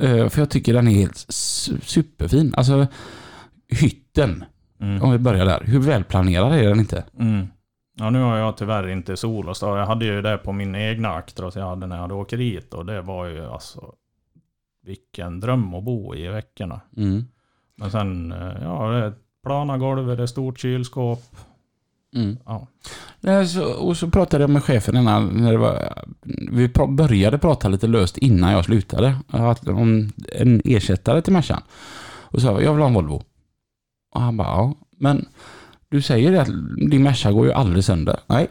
Eh, 0.00 0.28
för 0.28 0.40
jag 0.40 0.50
tycker 0.50 0.72
den 0.74 0.88
är 0.88 0.92
helt 0.92 1.12
su- 1.14 1.80
superfin. 1.84 2.54
Alltså, 2.56 2.86
hytten, 3.68 4.44
Mm. 4.80 5.02
om 5.02 5.10
vi 5.12 5.18
börjar 5.18 5.44
där. 5.44 5.60
Hur 5.64 5.80
välplanerad 5.80 6.52
är 6.52 6.68
den 6.68 6.80
inte? 6.80 7.04
Mm. 7.18 7.46
Ja, 7.96 8.10
nu 8.10 8.20
har 8.22 8.36
jag 8.36 8.56
tyvärr 8.56 8.88
inte 8.88 9.16
Solos. 9.16 9.60
då. 9.60 9.66
Jag 9.76 9.86
hade 9.86 10.04
ju 10.04 10.22
det 10.22 10.38
på 10.38 10.52
min 10.52 10.74
egna 10.74 11.08
Actros 11.14 11.56
jag 11.56 11.68
hade 11.68 11.86
när 11.86 11.96
jag 11.96 12.02
hade 12.02 12.14
åkeriet 12.14 12.74
och 12.74 12.86
det 12.86 13.02
var 13.02 13.26
ju 13.26 13.46
alltså 13.46 13.94
vilken 14.82 15.40
dröm 15.40 15.74
att 15.74 15.84
bo 15.84 16.14
i 16.14 16.24
i 16.24 16.28
veckorna. 16.28 16.80
Mm. 16.96 17.24
Men 17.76 17.90
sen, 17.90 18.32
eh, 18.32 18.52
ja, 18.62 18.88
det 18.90 18.98
är 18.98 19.12
plana 19.46 19.78
golv, 19.78 20.16
det 20.16 20.22
är 20.22 20.26
stort 20.26 20.58
kylskåp. 20.60 21.22
Mm. 22.16 22.38
Ja. 22.46 22.66
Och 23.78 23.96
så 23.96 24.10
pratade 24.10 24.42
jag 24.42 24.50
med 24.50 24.64
chefen 24.64 24.96
innan, 24.96 25.26
när 25.26 25.56
var, 25.56 26.04
vi 26.50 26.68
började 26.88 27.38
prata 27.38 27.68
lite 27.68 27.86
löst 27.86 28.18
innan 28.18 28.52
jag 28.52 28.64
slutade. 28.64 29.16
Om 29.66 30.12
en 30.32 30.62
ersättare 30.64 31.22
till 31.22 31.32
Mercan. 31.32 31.62
Och 32.02 32.40
så 32.40 32.46
sa 32.46 32.60
jag, 32.60 32.72
vill 32.72 32.80
ha 32.80 32.88
en 32.88 32.94
Volvo. 32.94 33.22
Och 34.14 34.20
han 34.20 34.36
bara, 34.36 34.48
ja. 34.48 34.74
Men 34.96 35.26
du 35.88 36.02
säger 36.02 36.32
det 36.32 36.42
att 36.42 36.48
din 36.90 37.02
Merca 37.02 37.32
går 37.32 37.46
ju 37.46 37.52
aldrig 37.52 37.84
sönder. 37.84 38.20
Nej. 38.26 38.50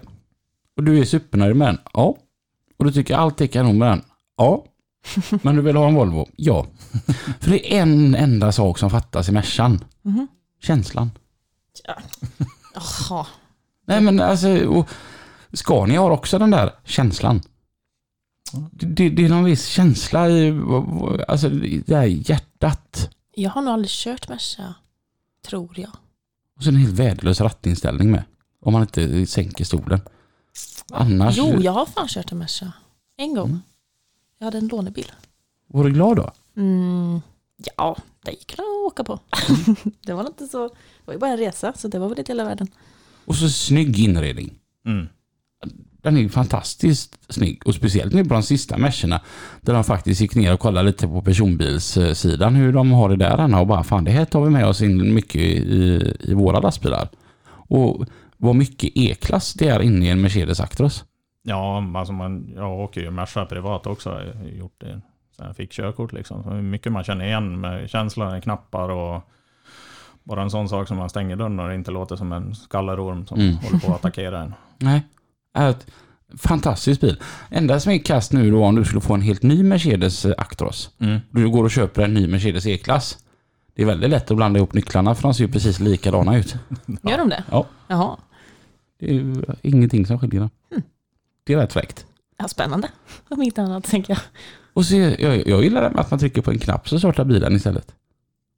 Och 0.77 0.83
du 0.83 0.99
är 0.99 1.05
supernöjd 1.05 1.55
med 1.55 1.67
den. 1.67 1.77
Ja. 1.93 2.17
Och 2.77 2.85
du 2.85 2.91
tycker 2.91 3.15
allt 3.15 3.41
är 3.41 3.47
kanon 3.47 3.77
med 3.77 3.87
den. 3.87 4.01
Ja. 4.37 4.65
Men 5.41 5.55
du 5.55 5.61
vill 5.61 5.75
ha 5.75 5.87
en 5.87 5.95
Volvo? 5.95 6.27
Ja. 6.35 6.65
För 7.39 7.49
det 7.49 7.75
är 7.75 7.81
en 7.81 8.15
enda 8.15 8.51
sak 8.51 8.77
som 8.77 8.89
fattas 8.89 9.29
i 9.29 9.31
Mercan. 9.31 9.83
Mhm. 10.01 10.27
Känslan. 10.61 11.11
Jaha. 12.75 13.25
Nej 13.89 14.01
men 14.01 14.19
alltså, 14.19 14.65
och 14.65 14.89
Scania 15.53 16.01
har 16.01 16.11
också 16.11 16.39
den 16.39 16.51
där 16.51 16.73
känslan. 16.83 17.41
Det, 18.71 19.09
det, 19.09 19.25
är 19.25 19.29
någon 19.29 19.43
viss 19.43 19.65
känsla 19.65 20.29
i, 20.29 20.61
alltså 21.27 21.49
det 21.49 21.87
där 21.87 22.03
hjärtat. 22.03 23.09
Jag 23.35 23.49
har 23.49 23.61
nog 23.61 23.73
aldrig 23.73 23.89
kört 23.89 24.29
Merca, 24.29 24.73
tror 25.47 25.79
jag. 25.79 25.91
Och 26.55 26.63
så 26.63 26.69
en 26.69 26.75
helt 26.75 26.93
värdelös 26.99 27.41
rattinställning 27.41 28.11
med. 28.11 28.23
Om 28.61 28.73
man 28.73 28.81
inte 28.81 29.25
sänker 29.25 29.65
stolen. 29.65 29.99
Annars, 30.91 31.37
Jo, 31.37 31.61
jag 31.61 31.71
har 31.71 31.85
fan 31.85 32.07
kört 32.07 32.31
en 32.31 32.37
Merca. 32.37 32.73
En 33.17 33.35
gång. 33.35 33.49
Mm. 33.49 33.61
Jag 34.37 34.45
hade 34.45 34.57
en 34.57 34.67
lånebil. 34.67 35.11
var 35.67 35.83
du 35.83 35.91
glad 35.91 36.17
då? 36.17 36.31
Mm, 36.55 37.21
ja, 37.77 37.97
det 38.23 38.31
gick 38.31 38.59
väl 38.59 38.65
att 38.65 38.91
åka 38.91 39.03
på. 39.03 39.19
det 40.05 40.13
var 40.13 40.27
inte 40.27 40.47
så, 40.47 40.67
det 40.67 41.05
var 41.05 41.13
ju 41.13 41.19
bara 41.19 41.31
en 41.31 41.37
resa, 41.37 41.73
så 41.73 41.87
det 41.87 41.99
var 41.99 42.09
väl 42.09 42.19
inte 42.19 42.31
hela 42.31 42.45
världen. 42.45 42.67
Och 43.25 43.35
så 43.35 43.49
snygg 43.49 43.99
inredning. 43.99 44.53
Mm. 44.85 45.07
Den 46.01 46.17
är 46.17 46.29
fantastiskt 46.29 47.33
snygg. 47.33 47.61
Och 47.65 47.75
speciellt 47.75 48.13
nu 48.13 48.25
på 48.25 48.33
de 48.33 48.43
sista 48.43 48.77
mescherna. 48.77 49.21
Där 49.61 49.73
de 49.73 49.83
faktiskt 49.83 50.21
gick 50.21 50.35
ner 50.35 50.53
och 50.53 50.59
kollade 50.59 50.87
lite 50.87 51.07
på 51.07 51.21
personbilssidan. 51.21 52.55
Hur 52.55 52.73
de 52.73 52.91
har 52.91 53.09
det 53.09 53.15
där 53.15 53.37
Anna. 53.37 53.59
Och 53.59 53.67
bara 53.67 53.83
fan 53.83 54.03
det 54.03 54.11
här 54.11 54.25
tar 54.25 54.41
vi 54.41 54.49
med 54.49 54.65
oss 54.65 54.81
in 54.81 55.13
mycket 55.13 55.41
i, 55.41 56.15
i 56.19 56.33
våra 56.33 56.59
lastbilar. 56.59 57.09
Och 57.49 58.05
vad 58.37 58.55
mycket 58.55 58.91
E-klass 58.95 59.53
det 59.53 59.67
är 59.67 59.81
inne 59.81 60.05
i 60.05 60.09
en 60.09 60.21
Mercedes 60.21 60.59
Actros. 60.59 61.05
Ja, 61.43 61.91
alltså 61.95 62.13
man, 62.13 62.53
jag 62.55 62.79
åker 62.79 63.01
ju 63.01 63.11
Merca 63.11 63.45
privat 63.45 63.87
också. 63.87 64.09
Jag 64.09 64.33
har 64.33 64.45
gjort 64.45 64.75
det 64.77 65.01
sen 65.39 65.47
jag 65.47 65.55
fick 65.55 65.71
körkort 65.71 66.13
liksom. 66.13 66.43
Så 66.43 66.49
mycket 66.49 66.91
man 66.91 67.03
känner 67.03 67.25
igen 67.25 67.61
med 67.61 67.89
känslan 67.89 68.37
i 68.37 68.41
knappar 68.41 68.89
och 68.89 69.23
bara 70.29 70.41
en 70.41 70.49
sån 70.49 70.69
sak 70.69 70.87
som 70.87 70.97
man 70.97 71.09
stänger 71.09 71.35
dörren 71.35 71.59
och 71.59 71.67
det 71.67 71.75
inte 71.75 71.91
låter 71.91 72.15
som 72.15 72.31
en 72.31 72.55
skallerorm 72.55 73.25
som 73.27 73.39
Mm. 73.39 73.55
håller 73.55 73.79
på 73.79 73.87
att 73.87 73.95
attackera 73.99 74.41
en. 74.41 74.53
Nej. 74.77 75.01
Är 75.53 75.69
ett 75.69 75.87
fantastisk 76.37 77.01
bil. 77.01 77.21
Enda 77.49 77.79
som 77.79 77.91
är 77.91 77.97
kast 77.97 78.33
nu 78.33 78.51
då 78.51 78.63
om 78.65 78.75
du 78.75 78.85
skulle 78.85 79.01
få 79.01 79.13
en 79.13 79.21
helt 79.21 79.43
ny 79.43 79.63
Mercedes 79.63 80.25
eh, 80.25 80.33
Actros. 80.37 80.89
Mm. 80.99 81.19
Du 81.31 81.49
går 81.49 81.63
och 81.63 81.71
köper 81.71 82.01
en 82.01 82.13
ny 82.13 82.27
Mercedes 82.27 82.65
E-klass. 82.65 83.17
Det 83.75 83.81
är 83.81 83.85
väldigt 83.85 84.09
lätt 84.09 84.31
att 84.31 84.37
blanda 84.37 84.57
ihop 84.57 84.73
nycklarna 84.73 85.15
för 85.15 85.21
de 85.23 85.33
ser 85.33 85.43
ju 85.43 85.51
precis 85.51 85.79
likadana 85.79 86.37
ut. 86.37 86.55
Gör 87.03 87.17
de 87.17 87.29
det? 87.29 87.43
Ja. 87.51 87.65
Jaha. 87.87 88.17
Det 88.99 89.09
är 89.09 89.13
ju 89.13 89.43
ingenting 89.61 90.05
som 90.05 90.19
skiljer 90.19 90.39
dem. 90.39 90.49
Det 91.43 91.53
är 91.53 91.57
rätt 91.57 91.73
fräckt. 91.73 92.05
Ja, 92.37 92.47
spännande. 92.47 92.89
Om 93.29 93.41
inte 93.41 93.61
annat 93.61 93.83
tänker 93.83 94.13
jag. 94.13 94.19
Och 94.73 94.85
så, 94.85 94.95
jag, 94.95 95.47
jag 95.47 95.63
gillar 95.63 95.81
det 95.81 95.89
med 95.89 95.99
att 95.99 96.11
man 96.11 96.19
trycker 96.19 96.41
på 96.41 96.51
en 96.51 96.59
knapp 96.59 96.89
så 96.89 96.99
startar 96.99 97.23
bilen 97.25 97.55
istället. 97.55 97.95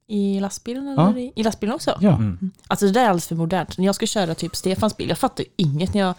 I 0.06 0.40
lastbilen 0.40 0.88
eller? 0.88 1.02
Ja. 1.02 1.18
I, 1.18 1.32
I 1.36 1.42
lastbilen 1.42 1.74
också? 1.74 1.98
Ja. 2.00 2.14
Mm. 2.14 2.50
Alltså 2.66 2.86
det 2.86 2.92
där 2.92 3.00
är 3.00 3.08
alldeles 3.08 3.28
för 3.28 3.34
modernt. 3.34 3.78
När 3.78 3.86
jag 3.86 3.94
ska 3.94 4.06
köra 4.06 4.34
typ 4.34 4.56
Stefans 4.56 4.96
bil, 4.96 5.08
jag 5.08 5.18
fattar 5.18 5.44
ju 5.44 5.50
inget 5.56 5.94
när 5.94 6.00
jag, 6.00 6.14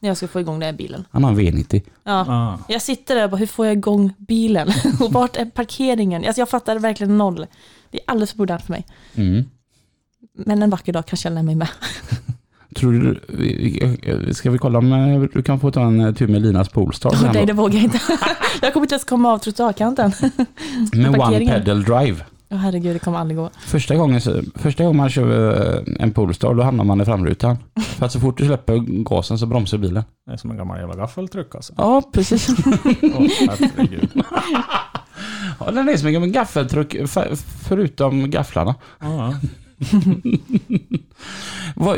när 0.00 0.10
jag 0.10 0.16
ska 0.16 0.28
få 0.28 0.40
igång 0.40 0.58
den 0.58 0.66
här 0.66 0.72
bilen. 0.72 1.04
Han 1.10 1.24
har 1.24 1.30
en 1.30 1.38
V90. 1.38 1.82
Ja. 2.04 2.26
Ah. 2.28 2.58
Jag 2.68 2.82
sitter 2.82 3.14
där 3.14 3.24
och 3.24 3.30
bara, 3.30 3.36
hur 3.36 3.46
får 3.46 3.66
jag 3.66 3.72
igång 3.72 4.12
bilen? 4.18 4.68
och 5.00 5.12
vart 5.12 5.36
är 5.36 5.44
parkeringen? 5.44 6.24
Alltså 6.24 6.40
jag 6.40 6.48
fattar 6.48 6.78
verkligen 6.78 7.18
noll. 7.18 7.46
Det 7.90 7.98
är 7.98 8.04
alldeles 8.06 8.30
för 8.30 8.38
modernt 8.38 8.62
för 8.62 8.72
mig. 8.72 8.86
Mm. 9.14 9.44
Men 10.34 10.62
en 10.62 10.70
vacker 10.70 10.92
dag 10.92 11.06
kanske 11.06 11.28
jag 11.28 11.34
lär 11.34 11.42
mig 11.42 11.54
med. 11.54 11.68
Tror 12.76 12.92
du, 12.92 14.34
ska 14.34 14.50
vi 14.50 14.58
kolla 14.58 14.78
om 14.78 14.92
eh, 14.92 15.20
du 15.20 15.42
kan 15.42 15.60
få 15.60 15.70
ta 15.70 15.82
en 15.82 16.00
eh, 16.00 16.14
tur 16.14 16.28
med 16.28 16.42
Linas 16.42 16.68
Polestar 16.68 17.10
sen 17.10 17.30
Nej, 17.34 17.46
det 17.46 17.52
vågar 17.52 17.74
jag 17.74 17.84
inte. 17.84 18.00
jag 18.62 18.72
kommer 18.72 18.84
inte 18.84 18.94
ens 18.94 19.04
komma 19.04 19.32
av 19.32 19.38
trottoarkanten. 19.38 20.12
Med 20.92 21.08
One 21.08 21.18
parkeringen. 21.18 21.54
Pedal 21.54 21.84
Drive. 21.84 22.24
Ja, 22.52 22.58
herregud, 22.58 22.94
det 22.94 22.98
kommer 22.98 23.18
aldrig 23.18 23.36
gå. 23.38 23.50
Första 23.60 23.96
gången, 23.96 24.20
första 24.54 24.82
gången 24.84 24.96
man 24.96 25.10
kör 25.10 25.76
eh, 25.76 25.82
en 25.98 26.12
Polestar 26.12 26.54
då 26.54 26.62
hamnar 26.62 26.84
man 26.84 27.00
i 27.00 27.04
framrutan. 27.04 27.56
För 27.80 28.06
att 28.06 28.12
så 28.12 28.20
fort 28.20 28.38
du 28.38 28.46
släpper 28.46 28.78
gasen 29.02 29.38
så 29.38 29.46
bromsar 29.46 29.78
bilen. 29.78 30.04
Det 30.26 30.32
är 30.32 30.36
som 30.36 30.50
en 30.50 30.56
gammal 30.56 30.78
jävla 30.78 30.94
gaffeltruck 30.96 31.54
alltså. 31.54 31.72
Ja, 31.76 32.02
precis. 32.12 32.48
Åh, 33.02 33.26
herregud. 33.48 34.10
ja, 35.60 35.70
den 35.70 35.88
är 35.88 35.96
som 35.96 36.06
en 36.06 36.12
gammal 36.12 36.28
gaffeltruck 36.30 36.96
för- 37.08 37.34
förutom 37.68 38.30
gafflarna. 38.30 38.74
Ja. 39.00 39.34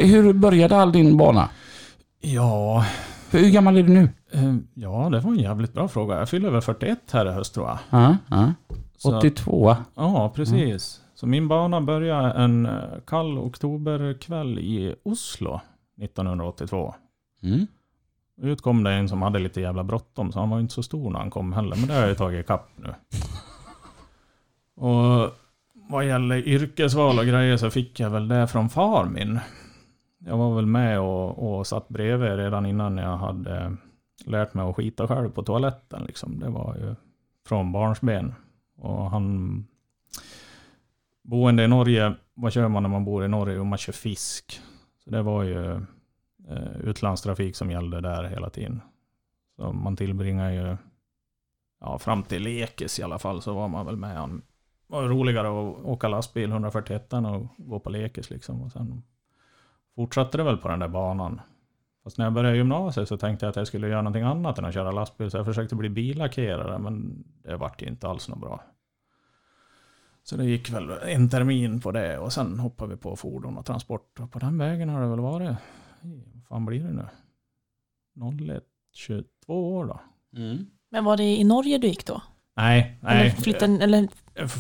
Hur 0.01 0.33
började 0.33 0.77
all 0.77 0.93
din 0.93 1.17
bana? 1.17 1.49
Ja, 2.21 2.85
Hur 3.31 3.49
gammal 3.51 3.77
är 3.77 3.83
du 3.83 3.89
nu? 3.89 4.09
eh, 4.33 4.55
ja, 4.75 5.09
det 5.13 5.21
var 5.21 5.31
en 5.33 5.39
jävligt 5.39 5.73
bra 5.73 5.89
fråga. 5.89 6.19
Jag 6.19 6.29
fyller 6.29 6.51
väl 6.51 6.61
41 6.63 6.99
här 7.13 7.27
i 7.27 7.33
höst 7.33 7.55
tror 7.55 7.67
jag. 7.69 7.79
Ja, 7.91 8.17
ja. 8.31 8.53
Så- 9.11 9.17
82. 9.19 9.77
Ja, 9.95 10.33
precis. 10.35 11.01
Så 11.15 11.27
min 11.27 11.49
bana 11.49 11.81
började 11.81 12.31
en 12.33 12.67
eh, 12.67 12.73
kall 13.07 13.39
oktoberkväll 13.39 14.59
i 14.59 14.95
Oslo 15.03 15.61
1982. 16.03 16.95
Mm. 17.43 17.67
Ut 18.43 18.61
kom 18.63 18.85
det 18.85 18.91
en 18.93 19.09
som 19.09 19.23
hade 19.23 19.39
lite 19.39 19.61
jävla 19.61 19.85
bråttom, 19.85 20.33
så 20.33 20.41
han 20.41 20.51
var 20.51 20.61
inte 20.61 20.75
så 20.75 20.83
stor 20.83 21.11
när 21.11 21.19
han 21.19 21.31
kom 21.31 21.53
heller. 21.53 21.77
Men 21.77 21.87
det 21.87 21.93
har 21.95 22.01
jag 22.01 22.09
ju 22.09 22.15
tagit 22.15 22.45
ikapp 22.45 22.69
nu. 22.77 22.95
Och 24.77 25.31
vad 25.91 26.07
gäller 26.07 26.49
yrkesval 26.49 27.19
och 27.19 27.25
grejer 27.27 27.57
så 27.57 27.71
fick 27.71 28.01
jag 28.01 28.11
väl 28.11 28.29
det 28.29 28.47
från 28.47 28.69
far 28.69 29.05
min. 29.05 29.39
Jag 30.19 30.37
var 30.37 30.55
väl 30.57 30.67
med 30.67 31.01
och, 31.01 31.59
och 31.59 31.67
satt 31.67 31.89
bredvid 31.89 32.37
redan 32.37 32.67
innan 32.67 32.97
jag 32.97 33.17
hade 33.17 33.77
lärt 34.27 34.55
mig 34.55 34.65
att 34.71 34.77
skita 34.77 35.09
själv 35.09 35.31
på 35.31 35.43
toaletten. 35.43 36.05
Liksom. 36.07 36.39
Det 36.41 36.49
var 36.49 36.75
ju 36.77 36.95
från 37.49 37.73
barnsben. 37.73 38.35
Och 38.85 39.11
han... 39.11 39.67
Boende 41.23 41.65
i 41.65 41.69
Norge, 41.69 42.15
vad 42.35 42.53
kör 42.53 42.69
man 42.69 42.83
när 42.83 42.91
man 42.91 43.05
bor 43.05 43.25
i 43.25 43.29
Norge? 43.29 43.57
Jo, 43.57 43.65
man 43.65 43.79
kör 43.79 43.93
fisk. 43.93 44.61
Så 45.05 45.11
det 45.11 45.23
var 45.23 45.43
ju 45.43 45.73
eh, 46.49 46.77
utlandstrafik 46.81 47.57
som 47.57 47.71
gällde 47.71 48.01
där 48.01 48.25
hela 48.25 48.51
tiden. 48.51 48.81
Så 49.57 49.73
man 49.73 49.97
tillbringar 49.97 50.51
ju, 50.51 50.77
ja 51.81 51.99
fram 51.99 52.23
till 52.23 52.43
lekis 52.43 52.99
i 52.99 53.03
alla 53.03 53.19
fall 53.19 53.43
så 53.43 53.55
var 53.55 53.69
man 53.69 53.87
väl 53.87 53.97
med 53.97 54.17
han. 54.17 54.43
Det 54.87 54.93
var 54.93 55.03
roligare 55.03 55.49
att 55.49 55.85
åka 55.85 56.09
lastbil 56.09 56.51
141 56.51 57.13
och 57.13 57.47
gå 57.57 57.81
på 57.81 57.91
lekis 57.91 58.31
liksom. 58.31 58.63
Och 58.63 58.73
sen 58.73 59.03
fortsatte 59.95 60.39
det 60.39 60.45
väl 60.45 60.57
på 60.57 60.69
den 60.69 60.79
där 60.79 60.89
banan. 60.89 61.41
Fast 62.05 62.19
när 62.19 62.25
jag 62.25 62.33
började 62.33 62.57
gymnasiet 62.57 63.09
så 63.09 63.17
tänkte 63.17 63.47
jag 63.47 63.51
att 63.51 63.57
jag 63.57 63.67
skulle 63.67 63.89
göra 63.89 64.03
någonting 64.03 64.23
annat 64.23 64.59
än 64.59 64.65
att 64.65 64.75
köra 64.75 64.91
lastbil. 64.91 65.31
Så 65.31 65.37
jag 65.37 65.47
försökte 65.47 65.75
bli 65.75 65.89
billackerare 65.89 66.79
men 66.79 67.25
det 67.43 67.57
vart 67.57 67.83
ju 67.83 67.87
inte 67.87 68.09
alls 68.09 68.29
något 68.29 68.41
bra. 68.41 68.61
Så 70.25 70.37
det 70.37 70.45
gick 70.45 70.71
väl 70.71 70.91
en 70.91 71.29
termin 71.29 71.81
på 71.81 71.93
det 71.93 72.19
och 72.19 72.33
sen 72.33 72.59
hoppade 72.59 72.91
vi 72.91 72.97
på 72.97 73.17
fordon 73.17 73.59
och 73.59 73.67
transport. 73.67 74.21
Och 74.21 74.33
på 74.33 74.39
den 74.39 74.59
vägen 74.59 74.89
har 74.89 75.01
det 75.01 75.09
väl 75.09 75.21
varit 75.21 75.57
vad 76.01 76.49
fan 76.49 76.67
blir 76.67 76.81
det 76.85 76.93
nu? 76.93 77.07
01, 78.55 78.63
22 78.95 79.77
år 79.77 79.85
då? 79.85 80.01
Mm. 80.37 80.67
Men 80.91 81.05
var 81.05 81.17
det 81.17 81.25
i 81.25 81.45
Norge 81.45 81.79
du 81.79 81.87
gick 81.87 82.07
då? 82.07 82.23
Nej, 82.57 82.99
nej. 83.01 83.21
Eller 83.21 83.31
flytten, 83.31 83.81
eller, 83.81 84.09
Jag 84.35 84.51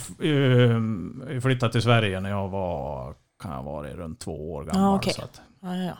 Jag 1.34 1.42
flyttade 1.42 1.72
till 1.72 1.82
Sverige 1.82 2.20
när 2.20 2.30
jag 2.30 2.48
var, 2.48 3.14
kan 3.42 3.52
jag 3.52 3.62
vara 3.62 3.88
runt 3.88 4.20
två 4.20 4.52
år 4.52 4.64
gammal. 4.64 4.82
Ja, 4.82 4.96
okej. 4.96 5.12
så 5.12 5.22
att, 5.22 5.40
ja, 5.60 5.76
ja, 5.76 5.84
ja. 5.84 5.98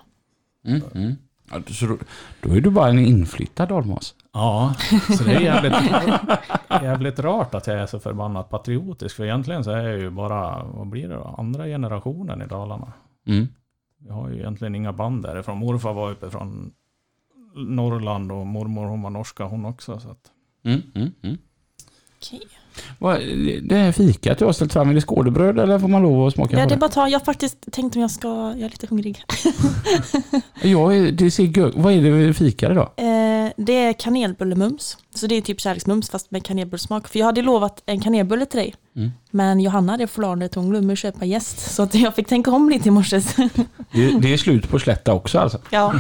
Mm. 0.71 0.83
Mm. 0.95 1.15
Ja, 1.51 1.63
så 1.75 1.87
då, 1.87 1.99
då 2.41 2.57
är 2.57 2.61
du 2.61 2.71
bara 2.71 2.89
en 2.89 2.99
inflyttad 2.99 3.69
dalmas. 3.69 4.15
ja, 4.33 4.75
så 5.19 5.25
det 5.25 5.35
är 5.35 5.41
jävligt, 5.41 5.73
jävligt 6.83 7.19
rart 7.19 7.55
att 7.55 7.67
jag 7.67 7.79
är 7.79 7.87
så 7.87 7.99
förbannat 8.01 8.51
patriotisk. 8.51 9.17
För 9.17 9.25
egentligen 9.25 9.65
så 9.65 9.71
är 9.71 9.83
jag 9.83 9.99
ju 9.99 10.11
bara, 10.11 10.65
vad 10.65 10.87
blir 10.87 11.09
det 11.09 11.15
då? 11.15 11.35
Andra 11.39 11.67
generationen 11.67 12.43
i 12.43 12.47
Dalarna. 12.47 12.93
Mm. 13.27 13.49
Jag 13.99 14.15
har 14.15 14.29
ju 14.29 14.37
egentligen 14.39 14.75
inga 14.75 14.93
band 14.93 15.23
därifrån. 15.23 15.59
Morfar 15.59 15.93
var 15.93 16.11
uppe 16.11 16.31
från 16.31 16.73
Norrland 17.55 18.33
och 18.33 18.47
mormor 18.47 18.87
hon 18.87 19.03
var 19.03 19.11
norska 19.11 19.45
hon 19.45 19.65
också. 19.65 20.01
Så 20.01 20.11
att, 20.11 20.31
Mm. 20.65 20.83
Mm. 20.95 21.11
Mm. 21.23 21.39
Okej. 22.17 22.41
Vad, 22.41 22.64
det 23.63 23.75
här 23.77 23.93
fikat 23.93 24.39
du 24.39 24.45
har 24.45 24.53
ställt 24.53 24.73
fram, 24.73 24.91
är 24.91 24.95
det 24.95 25.01
skådebröd 25.01 25.59
eller 25.59 25.79
får 25.79 25.89
man 25.89 26.03
lov 26.03 26.27
att 26.27 26.35
smaka 26.35 26.57
Ja, 26.57 26.63
på 26.63 26.69
det 26.69 26.75
är 26.75 26.77
det? 26.77 26.81
bara 26.81 26.91
ta. 26.91 27.09
Jag 27.09 27.19
har 27.19 27.25
faktiskt 27.25 27.73
tänkt 27.73 27.97
om 27.97 28.03
jag 28.03 28.11
ska, 28.11 28.29
jag 28.57 28.63
är 28.63 28.71
lite 28.71 28.87
hungrig. 28.87 29.23
Ja, 30.63 30.89
det 31.13 31.31
ser 31.31 31.59
gött 31.59 31.73
Vad 31.77 31.93
är 31.93 32.03
det 32.03 32.11
vi 32.11 32.35
fikar 32.35 32.71
idag? 32.73 32.91
Eh, 32.97 33.51
det 33.57 33.73
är 33.73 33.93
kanelbullemums. 33.93 34.99
Så 35.15 35.27
det 35.27 35.35
är 35.35 35.41
typ 35.41 35.61
kärleksmums 35.61 36.11
fast 36.11 36.31
med 36.31 36.45
kanelbullsmak. 36.45 37.09
För 37.09 37.19
jag 37.19 37.27
hade 37.27 37.43
lovat 37.43 37.83
en 37.87 38.01
kanelbulle 38.01 38.47
till 38.47 38.59
dig. 38.59 38.75
Mm. 38.97 39.11
Men 39.31 39.61
Johanna 39.61 39.93
hade 39.93 40.07
förlarat 40.07 40.55
hon 40.55 40.71
glömde 40.71 40.97
köpa 40.97 41.25
gäst. 41.25 41.75
Så 41.75 41.83
att 41.83 41.95
jag 41.95 42.15
fick 42.15 42.29
tänka 42.29 42.51
om 42.51 42.69
lite 42.71 42.89
i 42.89 42.91
morse. 42.91 43.21
Det, 43.93 44.19
det 44.21 44.33
är 44.33 44.37
slut 44.37 44.69
på 44.69 44.79
slätta 44.79 45.13
också 45.13 45.39
alltså. 45.39 45.59
ja. 45.71 45.95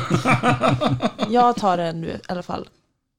Jag 1.30 1.56
tar 1.56 1.76
den 1.76 2.00
nu 2.00 2.08
i 2.08 2.18
alla 2.28 2.42
fall. 2.42 2.68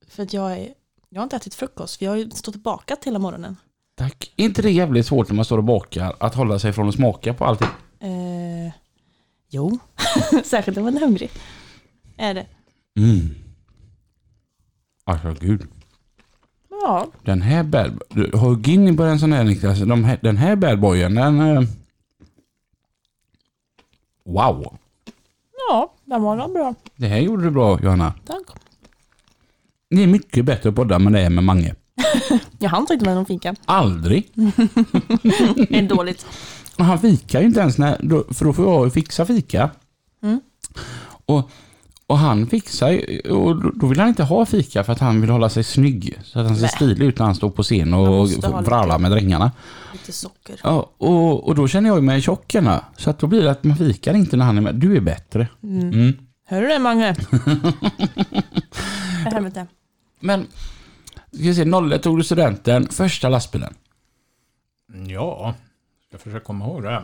För 0.09 0.23
att 0.23 0.33
jag, 0.33 0.51
är, 0.51 0.67
jag 1.09 1.19
har 1.19 1.23
inte 1.23 1.35
ätit 1.35 1.55
frukost. 1.55 1.97
För 1.97 2.05
jag 2.05 2.11
har 2.11 2.17
ju 2.17 2.29
stått 2.29 2.55
och 2.55 2.61
bakat 2.61 3.05
hela 3.05 3.19
morgonen. 3.19 3.55
Tack. 3.97 4.33
Är 4.37 4.45
inte 4.45 4.61
det 4.61 4.71
jävligt 4.71 5.05
svårt 5.05 5.27
när 5.29 5.35
man 5.35 5.45
står 5.45 5.57
och 5.57 5.63
bakar 5.63 6.15
att 6.19 6.35
hålla 6.35 6.59
sig 6.59 6.73
från 6.73 6.89
att 6.89 6.95
smaka 6.95 7.33
på 7.33 7.45
allting? 7.45 7.67
Eh, 7.99 8.73
jo, 9.49 9.79
särskilt 10.43 10.77
om 10.77 10.83
man 10.83 10.97
är 10.97 11.01
hungrig. 11.01 11.31
Är 12.17 12.33
det. 12.33 12.45
Mm. 12.99 13.35
Alltså 15.03 15.35
gud. 15.39 15.67
Ja, 16.69 17.07
Den 17.23 17.41
här 17.41 17.63
bad... 17.63 18.01
du, 18.09 18.31
Hugg 18.37 18.67
in 18.67 18.97
på 18.97 19.03
en 19.03 19.19
sån 19.19 19.33
här 19.33 19.43
Niklas. 19.43 19.79
De 19.79 20.03
här, 20.03 20.19
den 20.21 20.37
här 20.37 20.55
badboyen 20.55 21.15
den... 21.15 21.39
eh, 21.39 21.61
Wow. 24.27 24.77
ja 25.69 25.93
den 26.05 26.21
var 26.21 26.47
bra. 26.53 26.75
Det 26.95 27.07
här 27.07 27.19
gjorde 27.19 27.43
du 27.43 27.51
bra 27.51 27.79
Johanna. 27.81 28.13
Tack. 28.25 28.43
Det 29.89 30.03
är 30.03 30.07
mycket 30.07 30.45
bättre 30.45 30.69
att 30.69 30.75
podda 30.75 30.99
med 30.99 31.13
det 31.13 31.29
med 31.29 31.43
Mange. 31.43 31.75
Jag 32.59 32.69
hann 32.69 32.87
inte 32.91 33.05
med 33.05 33.15
någon 33.15 33.25
fika. 33.25 33.55
Aldrig. 33.65 34.29
Det 35.69 35.77
är 35.79 35.87
dåligt. 35.89 36.25
Och 36.77 36.85
han 36.85 36.99
fikar 36.99 37.39
ju 37.39 37.45
inte 37.45 37.59
ens 37.59 37.77
när, 37.77 37.97
för 38.33 38.45
då 38.45 38.53
får 38.53 38.65
jag 38.83 38.93
fixa 38.93 39.25
fika. 39.25 39.69
Mm. 40.23 40.41
Och, 41.25 41.49
och 42.07 42.17
han 42.17 42.47
fixar 42.47 42.99
och 43.31 43.73
då- 43.79 43.87
vill 43.87 43.99
han 43.99 44.07
inte 44.09 44.23
ha 44.23 44.45
fika 44.45 44.83
för 44.83 44.93
att 44.93 44.99
han 44.99 45.21
vill 45.21 45.29
hålla 45.29 45.49
sig 45.49 45.63
snygg. 45.63 46.19
Så 46.23 46.39
att 46.39 46.45
han 46.45 46.55
ser 46.55 46.61
Nej. 46.61 46.71
stilig 46.75 47.05
ut 47.05 47.19
när 47.19 47.25
han 47.25 47.35
står 47.35 47.49
på 47.49 47.63
scen 47.63 47.93
och 47.93 48.29
vrålar 48.65 48.99
med 48.99 49.11
drängarna. 49.11 49.51
Lite 49.93 50.11
socker. 50.11 50.55
Ja, 50.63 50.91
och, 50.97 51.47
och 51.47 51.55
då 51.55 51.67
känner 51.67 51.89
jag 51.89 52.03
mig 52.03 52.21
tjockarna. 52.21 52.83
Så 52.97 53.09
att 53.09 53.19
då 53.19 53.27
blir 53.27 53.41
det 53.43 53.51
att 53.51 53.63
man 53.63 53.77
fikar 53.77 54.13
inte 54.13 54.37
när 54.37 54.45
han 54.45 54.57
är 54.57 54.61
med. 54.61 54.75
Du 54.75 54.95
är 54.97 55.01
bättre. 55.01 55.47
Mm. 55.63 55.89
Mm. 55.93 56.13
Hör 56.47 56.61
du 56.61 56.67
det 56.67 56.79
Mange? 56.79 57.15
Helvete. 59.33 59.67
Men, 60.19 60.47
ska 61.31 61.43
vi 61.43 61.55
se, 61.55 61.65
01 61.91 62.03
tog 62.03 62.17
du 62.17 62.23
studenten, 62.23 62.87
första 62.87 63.29
lastbilen. 63.29 63.73
ja, 65.07 65.55
ska 66.07 66.17
försöka 66.17 66.45
komma 66.45 66.65
ihåg 66.65 66.83
det. 66.83 67.03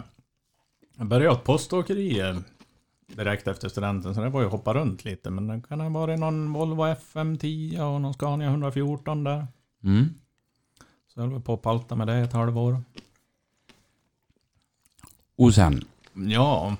Jag 0.97 1.07
började 1.07 1.35
ett 1.35 1.43
poståkeri 1.43 2.35
direkt 3.07 3.47
efter 3.47 3.69
studenten, 3.69 4.15
så 4.15 4.21
det 4.21 4.29
var 4.29 4.41
ju 4.41 4.47
hoppa 4.47 4.73
runt 4.73 5.05
lite. 5.05 5.29
Men 5.29 5.47
det 5.47 5.61
kan 5.67 5.79
ha 5.79 5.89
varit 5.89 6.19
någon 6.19 6.53
Volvo 6.53 6.83
FM10 6.83 7.79
och 7.79 8.01
någon 8.01 8.13
Scania 8.13 8.47
114 8.47 9.23
där. 9.23 9.47
Mm. 9.83 10.09
Så 11.07 11.19
jag 11.19 11.27
höll 11.27 11.41
på 11.41 11.53
att 11.53 11.61
palta 11.61 11.95
med 11.95 12.07
det 12.07 12.13
ett 12.13 12.33
halvår. 12.33 12.83
Och 15.35 15.53
sen? 15.53 15.85
Ja, 16.13 16.75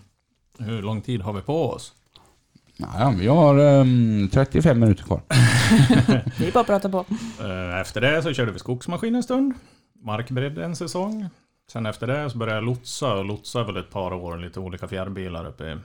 hur 0.57 0.81
lång 0.81 1.01
tid 1.01 1.21
har 1.21 1.33
vi 1.33 1.41
på 1.41 1.69
oss? 1.69 1.93
Ja, 2.77 3.13
vi 3.19 3.27
har 3.27 3.57
ehm, 3.57 4.29
35 4.31 4.79
minuter 4.79 5.03
kvar. 5.03 5.21
Det 6.39 6.47
är 6.47 6.51
bara 6.51 6.59
att 6.59 6.67
prata 6.67 6.89
på. 6.89 7.05
Eh, 7.43 7.79
Efter 7.79 8.01
det 8.01 8.23
så 8.23 8.33
körde 8.33 8.51
vi 8.51 8.59
skogsmaskin 8.59 9.15
en 9.15 9.23
stund. 9.23 9.53
Markbredd 10.03 10.57
en 10.57 10.75
säsong. 10.75 11.29
Sen 11.71 11.85
efter 11.85 12.07
det 12.07 12.29
så 12.29 12.37
började 12.37 12.57
jag 12.57 12.65
lotsa 12.65 13.13
och 13.13 13.25
lotsa 13.25 13.63
väl 13.63 13.77
ett 13.77 13.89
par 13.89 14.13
år, 14.13 14.37
lite 14.37 14.59
olika 14.59 14.87
fjärrbilar 14.87 15.45
uppe 15.45 15.63
i 15.71 15.77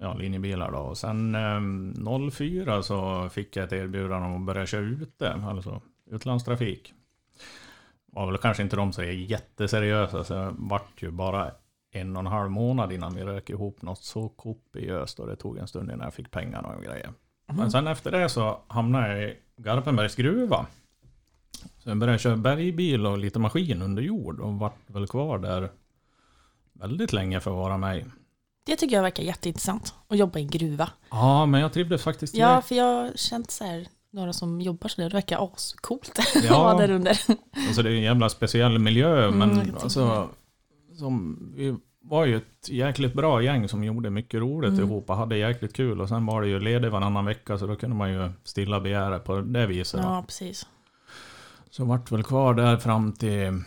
ja, 0.00 0.14
linjebilar 0.14 0.70
då. 0.72 0.78
Och 0.78 0.98
sen 0.98 1.34
eh, 1.34 2.30
04 2.30 2.82
så 2.82 3.28
fick 3.28 3.56
jag 3.56 3.64
ett 3.64 3.72
erbjudande 3.72 4.26
om 4.26 4.34
att 4.36 4.46
börja 4.46 4.66
köra 4.66 4.80
ute, 4.80 5.32
alltså 5.32 5.80
utlandstrafik. 6.10 6.92
Var 8.12 8.26
väl 8.26 8.38
kanske 8.38 8.62
inte 8.62 8.76
de 8.76 8.92
så 8.92 9.02
jätteseriösa, 9.02 10.24
så 10.24 10.34
jag 10.34 10.54
vart 10.58 11.02
ju 11.02 11.10
bara 11.10 11.50
en 11.90 12.16
och 12.16 12.20
en 12.20 12.26
halv 12.26 12.50
månad 12.50 12.92
innan 12.92 13.14
vi 13.14 13.22
rök 13.24 13.50
ihop 13.50 13.82
något 13.82 14.02
så 14.04 14.28
kopiöst 14.28 15.18
och 15.20 15.26
det 15.26 15.36
tog 15.36 15.58
en 15.58 15.68
stund 15.68 15.90
innan 15.90 16.04
jag 16.04 16.14
fick 16.14 16.30
pengarna 16.30 16.68
och 16.68 16.82
grejer. 16.82 17.10
Men 17.52 17.70
sen 17.70 17.86
efter 17.86 18.10
det 18.10 18.28
så 18.28 18.58
hamnade 18.68 19.08
jag 19.18 19.30
i 19.30 19.36
Garpenbergs 19.56 20.14
gruva. 20.16 20.66
Så 21.78 21.88
jag 21.90 21.98
började 21.98 22.18
köra 22.18 22.36
bergbil 22.36 23.06
och 23.06 23.18
lite 23.18 23.38
maskin 23.38 23.82
under 23.82 24.02
jord 24.02 24.40
och 24.40 24.54
vart 24.54 24.76
väl 24.86 25.06
kvar 25.06 25.38
där 25.38 25.70
väldigt 26.72 27.12
länge 27.12 27.40
för 27.40 27.50
att 27.50 27.56
vara 27.56 27.78
mig. 27.78 28.06
Det 28.66 28.76
tycker 28.76 28.96
jag 28.96 29.02
verkar 29.02 29.22
jätteintressant. 29.22 29.94
Att 30.08 30.18
jobba 30.18 30.38
i 30.38 30.42
en 30.42 30.48
gruva. 30.50 30.88
Ja, 31.10 31.46
men 31.46 31.60
jag 31.60 31.72
trivdes 31.72 32.02
faktiskt 32.02 32.34
Ja, 32.34 32.62
för 32.62 32.74
jag 32.74 32.84
har 32.84 33.12
känt 33.16 33.50
så 33.50 33.64
här, 33.64 33.86
några 34.12 34.32
som 34.32 34.60
jobbar 34.60 34.88
så 34.88 35.00
där, 35.00 35.08
det 35.10 35.14
verkar 35.14 35.44
ascoolt 35.54 36.18
att 36.18 36.44
Ja. 36.44 36.62
vara 36.62 36.78
där 36.78 36.90
under. 36.90 37.20
Alltså 37.68 37.82
det 37.82 37.90
är 37.90 37.94
en 37.94 38.02
jävla 38.02 38.28
speciell 38.28 38.78
miljö, 38.78 39.26
Mm, 39.28 39.38
men 39.38 39.48
jag 39.56 39.64
tänka 39.64 39.80
alltså... 39.80 40.28
Som, 41.00 41.38
vi 41.56 41.76
var 42.02 42.24
ju 42.24 42.36
ett 42.36 42.68
jäkligt 42.68 43.14
bra 43.14 43.42
gäng 43.42 43.68
som 43.68 43.84
gjorde 43.84 44.10
mycket 44.10 44.40
roligt 44.40 44.70
Mm. 44.72 44.84
ihop 44.84 45.10
och 45.10 45.16
hade 45.16 45.36
jäkligt 45.36 45.72
kul. 45.72 46.00
Och 46.00 46.08
sen 46.08 46.26
var 46.26 46.42
det 46.42 46.48
ju 46.48 46.60
ledig 46.60 46.90
varannan 46.90 47.24
vecka, 47.24 47.58
så 47.58 47.66
då 47.66 47.76
kunde 47.76 47.96
man 47.96 48.12
ju 48.12 48.30
stilla 48.44 48.80
begära 48.80 49.18
på 49.18 49.40
det 49.40 49.66
viset. 49.66 50.00
Ja, 50.02 50.22
precis. 50.26 50.66
Så 51.70 51.84
vart 51.84 52.12
väl 52.12 52.22
kvar 52.22 52.54
där 52.54 52.76
fram 52.76 53.12
till 53.12 53.62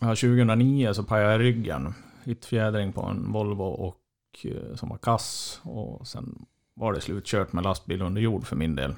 ja, 0.00 0.06
2009 0.08 0.92
så 0.92 1.04
pajade 1.04 1.32
jag 1.32 1.40
ryggen. 1.40 1.94
Hyttfjädring 2.24 2.92
på 2.92 3.02
en 3.02 3.32
Volvo 3.32 3.62
och 3.64 3.96
eh, 4.44 4.74
som 4.74 4.88
var 4.88 4.98
kass. 4.98 5.60
Och 5.64 6.06
sen 6.06 6.46
var 6.74 6.92
det 6.92 7.00
slutkört 7.00 7.52
med 7.52 7.64
lastbil 7.64 8.02
under 8.02 8.22
jord 8.22 8.46
för 8.46 8.56
min 8.56 8.74
del. 8.74 8.94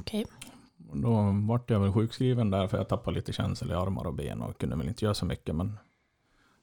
Okej. 0.00 0.26
Och 0.88 0.98
då 0.98 1.34
vart 1.48 1.70
jag 1.70 1.80
väl 1.80 1.92
sjukskriven 1.92 2.50
där 2.50 2.68
för 2.68 2.76
jag 2.76 2.88
tappade 2.88 3.14
lite 3.16 3.32
känsel 3.32 3.70
i 3.70 3.74
armar 3.74 4.06
och 4.06 4.14
ben 4.14 4.42
och 4.42 4.58
kunde 4.58 4.76
väl 4.76 4.88
inte 4.88 5.04
göra 5.04 5.14
så 5.14 5.26
mycket. 5.26 5.54
Men 5.54 5.78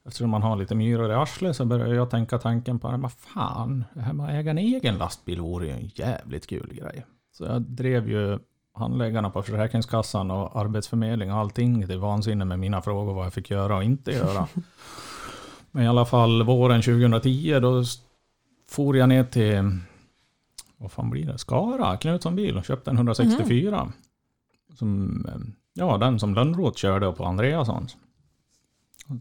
eftersom 0.06 0.30
man 0.30 0.44
har 0.44 0.56
lite 0.56 0.76
myror 0.76 1.12
i 1.12 1.14
arslet 1.14 1.56
så 1.56 1.66
började 1.66 1.96
jag 1.96 2.10
tänka 2.10 2.38
tanken 2.38 2.80
på 2.80 2.98
vad 2.98 3.12
fan, 3.12 3.86
det 3.94 4.02
här 4.02 4.14
med 4.14 4.26
att 4.26 4.32
äga 4.32 4.52
en 4.52 4.58
egen 4.58 4.98
lastbil 4.98 5.42
vore 5.42 5.66
ju 5.66 5.72
en 5.72 5.92
jävligt 5.96 6.48
kul 6.48 6.74
grej. 6.74 7.06
Så 7.32 7.44
jag 7.44 7.62
drev 7.62 8.10
ju 8.10 8.40
handläggarna 8.74 9.30
på 9.30 9.42
Försäkringskassan 9.42 10.32
och 10.32 10.60
Arbetsförmedlingen 10.60 11.36
och 11.36 11.42
allting 11.42 11.88
till 11.88 12.00
vansinne 12.00 12.46
med 12.46 12.60
mina 12.60 12.82
frågor 12.82 13.14
vad 13.14 13.26
jag 13.26 13.34
fick 13.34 13.50
göra 13.50 13.76
och 13.76 13.84
inte 13.84 14.12
göra. 14.12 14.48
Men 15.72 15.84
i 15.84 15.88
alla 15.88 16.06
fall 16.06 16.44
våren 16.44 16.82
2010 16.82 17.60
då 17.62 17.84
for 18.70 18.98
jag 18.98 19.10
ner 19.10 19.24
till, 19.24 19.78
vad 20.78 20.92
fan 20.92 21.10
blir 21.10 21.26
det, 21.26 21.38
Skara, 21.38 21.98
Knutsson 21.98 22.36
bil 22.36 22.58
och 22.58 22.66
köpte 22.66 22.90
en 22.90 22.98
164. 22.98 23.92
Som, 24.74 25.26
eh, 25.26 25.42
ja, 25.74 25.98
den 25.98 26.20
som 26.20 26.36
Lönnroth 26.36 26.78
körde 26.78 27.12
på 27.12 27.26
Andreassons. 27.26 27.98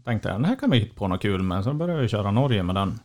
Tänkte 0.03 0.29
jag, 0.29 0.35
den 0.35 0.45
här 0.45 0.55
kan 0.55 0.71
vi 0.71 0.77
hitta 0.77 0.95
på 0.95 1.07
något 1.07 1.21
kul 1.21 1.43
med. 1.43 1.63
Så 1.63 1.73
började 1.73 2.01
jag 2.01 2.09
köra 2.09 2.31
Norge 2.31 2.63
med 2.63 2.75
den. 2.75 2.99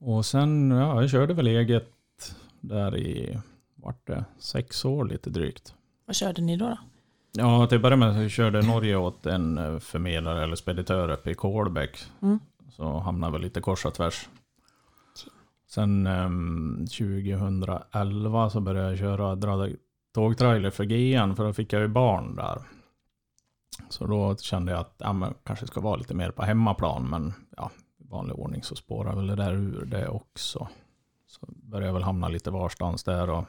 Och 0.00 0.26
sen, 0.26 0.70
ja, 0.70 1.00
jag 1.00 1.10
körde 1.10 1.34
väl 1.34 1.46
eget 1.46 1.92
där 2.60 2.96
i, 2.96 3.38
vart 3.74 4.06
det, 4.06 4.24
sex 4.38 4.84
år 4.84 5.04
lite 5.04 5.30
drygt. 5.30 5.74
Vad 6.06 6.16
körde 6.16 6.42
ni 6.42 6.56
då? 6.56 6.68
då? 6.68 6.78
Ja, 7.32 7.66
till 7.66 7.76
att 7.76 7.82
börja 7.82 7.96
med 7.96 8.14
så 8.14 8.28
körde 8.28 8.62
Norge 8.62 8.96
åt 8.96 9.26
en 9.26 9.58
eh, 9.58 9.78
förmedlare 9.78 10.42
eller 10.42 10.56
speditör 10.56 11.10
uppe 11.10 11.30
i 11.30 11.34
Kolbäck. 11.34 11.98
Mm. 12.22 12.38
Så 12.70 12.98
hamnade 12.98 13.32
väl 13.32 13.42
lite 13.42 13.60
kors 13.60 13.84
och 13.84 13.94
tvärs. 13.94 14.28
Sen 15.68 16.06
ehm, 16.06 16.86
2011 16.86 18.50
så 18.50 18.60
började 18.60 18.88
jag 18.88 18.98
köra 18.98 19.34
dra 19.34 19.68
tågtrailer 20.14 20.70
för 20.70 20.84
GN 20.84 21.36
för 21.36 21.44
då 21.44 21.52
fick 21.52 21.72
jag 21.72 21.82
ju 21.82 21.88
barn 21.88 22.36
där. 22.36 22.58
Så 23.88 24.06
då 24.06 24.36
kände 24.36 24.72
jag 24.72 24.80
att 24.80 24.94
ja, 24.98 25.12
men 25.12 25.34
kanske 25.44 25.66
ska 25.66 25.80
vara 25.80 25.96
lite 25.96 26.14
mer 26.14 26.30
på 26.30 26.42
hemmaplan 26.42 27.10
men 27.10 27.34
ja, 27.56 27.70
i 27.98 28.08
vanlig 28.08 28.38
ordning 28.38 28.62
så 28.62 28.76
spårar 28.76 29.16
väl 29.16 29.26
det 29.26 29.36
där 29.36 29.52
ur 29.52 29.84
det 29.84 30.08
också. 30.08 30.68
Så 31.26 31.46
började 31.48 31.86
jag 31.86 31.94
väl 31.94 32.02
hamna 32.02 32.28
lite 32.28 32.50
varstans 32.50 33.04
där 33.04 33.30
och 33.30 33.44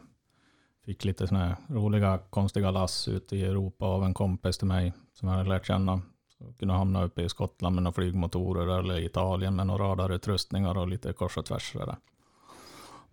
fick 0.85 1.05
lite 1.05 1.27
såna 1.27 1.45
här 1.45 1.55
roliga 1.67 2.19
konstiga 2.29 2.71
lass 2.71 3.07
ute 3.07 3.35
i 3.35 3.45
Europa 3.45 3.85
av 3.85 4.03
en 4.03 4.13
kompis 4.13 4.57
till 4.57 4.67
mig 4.67 4.93
som 5.13 5.27
jag 5.27 5.35
hade 5.35 5.49
lärt 5.49 5.65
känna. 5.65 6.01
Så 6.27 6.43
jag 6.43 6.57
kunde 6.57 6.73
hamna 6.73 7.03
uppe 7.03 7.21
i 7.21 7.29
Skottland 7.29 7.75
med 7.75 7.83
några 7.83 7.93
flygmotorer 7.93 8.79
eller 8.79 8.97
i 8.97 9.05
Italien 9.05 9.55
med 9.55 9.67
några 9.67 9.83
radarutrustningar 9.83 10.77
och 10.77 10.87
lite 10.87 11.13
kors 11.13 11.37
och 11.37 11.45
tvärs. 11.45 11.73
där. 11.73 11.97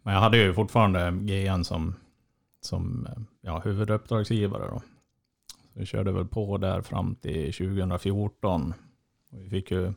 Men 0.02 0.14
jag 0.14 0.20
hade 0.20 0.36
ju 0.36 0.54
fortfarande 0.54 1.10
GN 1.10 1.64
som, 1.64 1.94
som 2.60 3.06
eh, 3.06 3.22
ja, 3.40 3.58
huvuduppdragsgivare. 3.58 4.68
Då. 4.68 4.82
Vi 5.74 5.86
körde 5.86 6.12
väl 6.12 6.26
på 6.26 6.58
där 6.58 6.82
fram 6.82 7.14
till 7.14 7.52
2014. 7.52 8.74
Och 9.30 9.38
vi 9.44 9.50
fick 9.50 9.70
ju, 9.70 9.92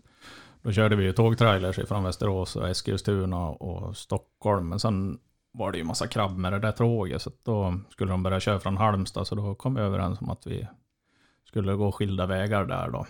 då 0.62 0.72
körde 0.72 0.96
vi 0.96 1.04
ju 1.04 1.14
tågtrailers 1.14 1.88
från 1.88 2.04
Västerås 2.04 2.56
och 2.56 2.70
Eskilstuna 2.70 3.48
och 3.48 3.98
Stockholm. 3.98 4.70
Men 4.70 4.80
sen 4.80 5.20
var 5.52 5.72
det 5.72 5.78
ju 5.78 5.84
massa 5.84 6.08
krabb 6.08 6.38
med 6.38 6.54
det 6.54 6.60
där 6.60 6.72
tåget. 6.72 7.22
Så 7.22 7.30
att 7.30 7.46
då 7.46 7.80
skulle 7.90 8.12
de 8.12 8.24
börja 8.24 8.40
köra 8.40 8.60
från 8.60 8.78
Halmstad. 8.78 9.28
Så 9.28 9.36
då 9.36 9.56
kom 9.56 9.76
vi 9.76 9.82
överens 9.82 10.22
om 10.22 10.30
att 10.30 10.48
vi 10.48 10.68
skulle 11.46 11.74
gå 11.74 11.92
skilda 11.92 12.26
vägar 12.26 12.66
där 12.66 12.90
då. 12.90 13.06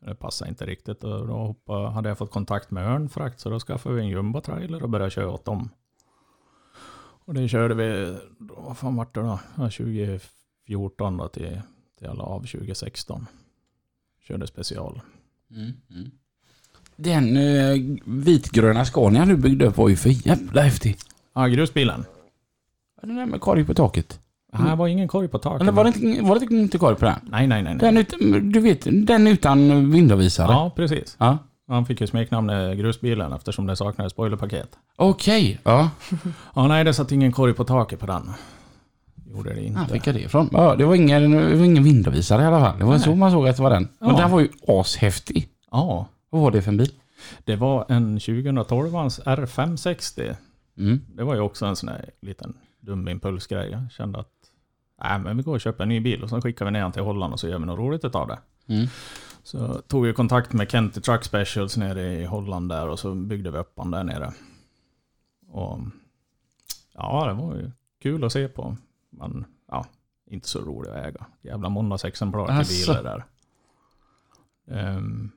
Det 0.00 0.14
passade 0.14 0.48
inte 0.48 0.66
riktigt 0.66 1.04
och 1.04 1.26
då 1.26 1.34
hoppade, 1.34 1.90
hade 1.90 2.08
jag 2.08 2.18
fått 2.18 2.30
kontakt 2.30 2.70
med 2.70 2.86
Örnfrakt 2.86 3.40
så 3.40 3.50
då 3.50 3.60
skaffade 3.60 3.94
vi 3.94 4.00
en 4.00 4.08
jumbotrailer 4.08 4.82
och 4.82 4.90
började 4.90 5.10
köra 5.10 5.30
åt 5.30 5.44
dem. 5.44 5.70
Och 7.26 7.34
det 7.34 7.48
körde 7.48 7.74
vi, 7.74 8.18
vad 8.38 8.78
fan 8.78 8.96
vart 8.96 9.14
det 9.14 9.20
då? 9.20 9.38
2014 9.56 11.16
då 11.16 11.28
till, 11.28 11.60
till 11.98 12.06
alla 12.08 12.22
av 12.22 12.40
2016. 12.40 13.26
Körde 14.28 14.46
special. 14.46 15.00
Mm. 15.50 15.72
Mm. 15.90 16.10
Den 16.96 17.36
eh, 17.36 17.96
vitgröna 18.04 18.84
Scania 18.84 19.24
du 19.24 19.36
byggde 19.36 19.66
upp 19.66 19.76
var 19.76 19.88
ju 19.88 19.96
för 19.96 20.28
jävla 20.28 20.62
häftig. 20.62 20.96
Ja, 21.34 21.46
grusbilen. 21.46 22.04
Den 23.02 23.16
där 23.16 23.26
med 23.26 23.40
korg 23.40 23.64
på 23.64 23.74
taket. 23.74 24.20
Det 24.52 24.58
här 24.58 24.76
var 24.76 24.88
ingen 24.88 25.08
korg 25.08 25.28
på 25.28 25.38
taket. 25.38 25.60
Eller 25.60 25.72
var 25.72 25.84
det 25.84 25.96
inte, 25.96 26.22
var 26.22 26.40
det 26.40 26.56
inte 26.56 26.78
korg 26.78 26.96
på 26.96 27.04
den? 27.04 27.18
Nej, 27.22 27.46
nej, 27.46 27.62
nej. 27.62 27.74
nej. 27.74 28.06
Den 28.10 28.52
du 28.52 28.60
vet, 28.60 29.06
den 29.06 29.26
utan 29.26 29.90
vindavvisare? 29.90 30.52
Ja, 30.52 30.72
precis. 30.76 31.16
Ja. 31.18 31.38
Han 31.68 31.86
fick 31.86 32.00
ju 32.00 32.06
smeknamnet 32.06 32.78
grusbilen 32.78 33.32
eftersom 33.32 33.66
det 33.66 33.76
saknades 33.76 34.12
spoilerpaket. 34.12 34.78
Okej, 34.96 35.60
ja. 35.64 35.90
Ja, 36.54 36.68
nej, 36.68 36.84
det 36.84 36.94
satt 36.94 37.12
ingen 37.12 37.32
korg 37.32 37.54
på 37.54 37.64
taket 37.64 38.00
på 38.00 38.06
den. 38.06 38.32
Gjorde 39.34 39.54
det 39.54 39.62
inte. 39.64 39.92
fick 39.92 40.06
jag 40.06 40.14
det 40.14 40.20
ifrån? 40.20 40.48
Ja, 40.52 40.74
det 40.76 40.84
var 40.84 40.94
ingen, 40.94 41.30
det 41.30 41.56
var 41.56 41.64
ingen 41.64 41.84
vindavvisare 41.84 42.42
i 42.42 42.46
alla 42.46 42.60
fall. 42.60 42.78
Det 42.78 42.84
var 42.84 42.92
Nej. 42.92 43.00
så 43.00 43.14
man 43.14 43.30
såg 43.30 43.48
att 43.48 43.56
det 43.56 43.62
var 43.62 43.70
den. 43.70 43.88
Men 43.98 44.08
Ja. 44.10 44.16
den 44.16 44.30
var 44.30 44.40
ju 44.40 44.48
ashäftig. 44.68 45.48
Ja, 45.70 46.06
Vad 46.30 46.42
var 46.42 46.50
det 46.50 46.62
för 46.62 46.70
en 46.70 46.76
bil? 46.76 46.92
det 47.44 47.56
var 47.56 47.86
en 47.88 48.20
2012 48.20 48.92
R560. 48.94 50.36
Mm. 50.78 51.00
Det 51.08 51.24
var 51.24 51.34
ju 51.34 51.40
också 51.40 51.66
en 51.66 51.76
sån 51.76 51.88
här 51.88 52.10
liten 52.22 52.54
dum 52.80 53.08
impulsgrej. 53.08 53.70
Jag 53.70 53.92
kände 53.92 54.18
att 54.18 54.28
nej, 55.02 55.18
men 55.18 55.36
vi 55.36 55.42
går 55.42 55.54
och 55.54 55.60
köper 55.60 55.82
en 55.82 55.88
ny 55.88 56.00
bil 56.00 56.22
och 56.22 56.28
så 56.30 56.40
skickar 56.40 56.64
vi 56.64 56.70
ner 56.70 56.80
den 56.82 56.92
till 56.92 57.02
Holland 57.02 57.32
och 57.32 57.40
så 57.40 57.48
gör 57.48 57.58
vi 57.58 57.66
något 57.66 57.78
roligt 57.78 58.04
utav 58.04 58.28
det. 58.28 58.38
Mm. 58.74 58.86
Så 59.42 59.80
tog 59.88 60.06
jag 60.06 60.16
kontakt 60.16 60.52
med 60.52 60.70
Kenty 60.70 61.00
Truck 61.00 61.24
Specials 61.24 61.76
nere 61.76 62.12
i 62.14 62.24
Holland 62.24 62.68
där 62.68 62.88
och 62.88 62.98
så 62.98 63.14
byggde 63.14 63.50
vi 63.50 63.58
upp 63.58 63.72
den 63.76 63.90
där 63.90 64.04
nere. 64.04 64.32
Och 65.50 65.78
ja, 66.94 67.26
det 67.26 67.32
var 67.32 67.54
ju 67.54 67.70
kul 68.02 68.24
att 68.24 68.32
se 68.32 68.48
på. 68.48 68.76
Men 69.18 69.44
ja, 69.68 69.86
inte 70.26 70.48
så 70.48 70.60
rolig 70.60 70.90
att 70.90 70.96
äga. 70.96 71.26
Jävla 71.42 71.68
måndagsexemplar 71.68 72.64
till 72.64 72.86
bilar 72.86 73.02
där. 73.02 73.24
Um, 74.96 75.32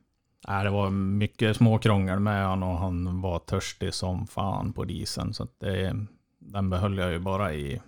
nej, 0.47 0.63
det 0.63 0.69
var 0.69 0.89
mycket 0.89 1.57
småkrångel 1.57 2.19
med 2.19 2.45
han 2.45 2.63
och 2.63 2.77
han 2.77 3.21
var 3.21 3.39
törstig 3.39 3.93
som 3.93 4.27
fan 4.27 4.73
på 4.73 4.83
dieseln. 4.83 5.33
Så 5.33 5.47
det, 5.59 6.05
den 6.39 6.69
behöll 6.69 6.97
jag 6.97 7.11
ju 7.11 7.19
bara 7.19 7.53
i 7.53 7.81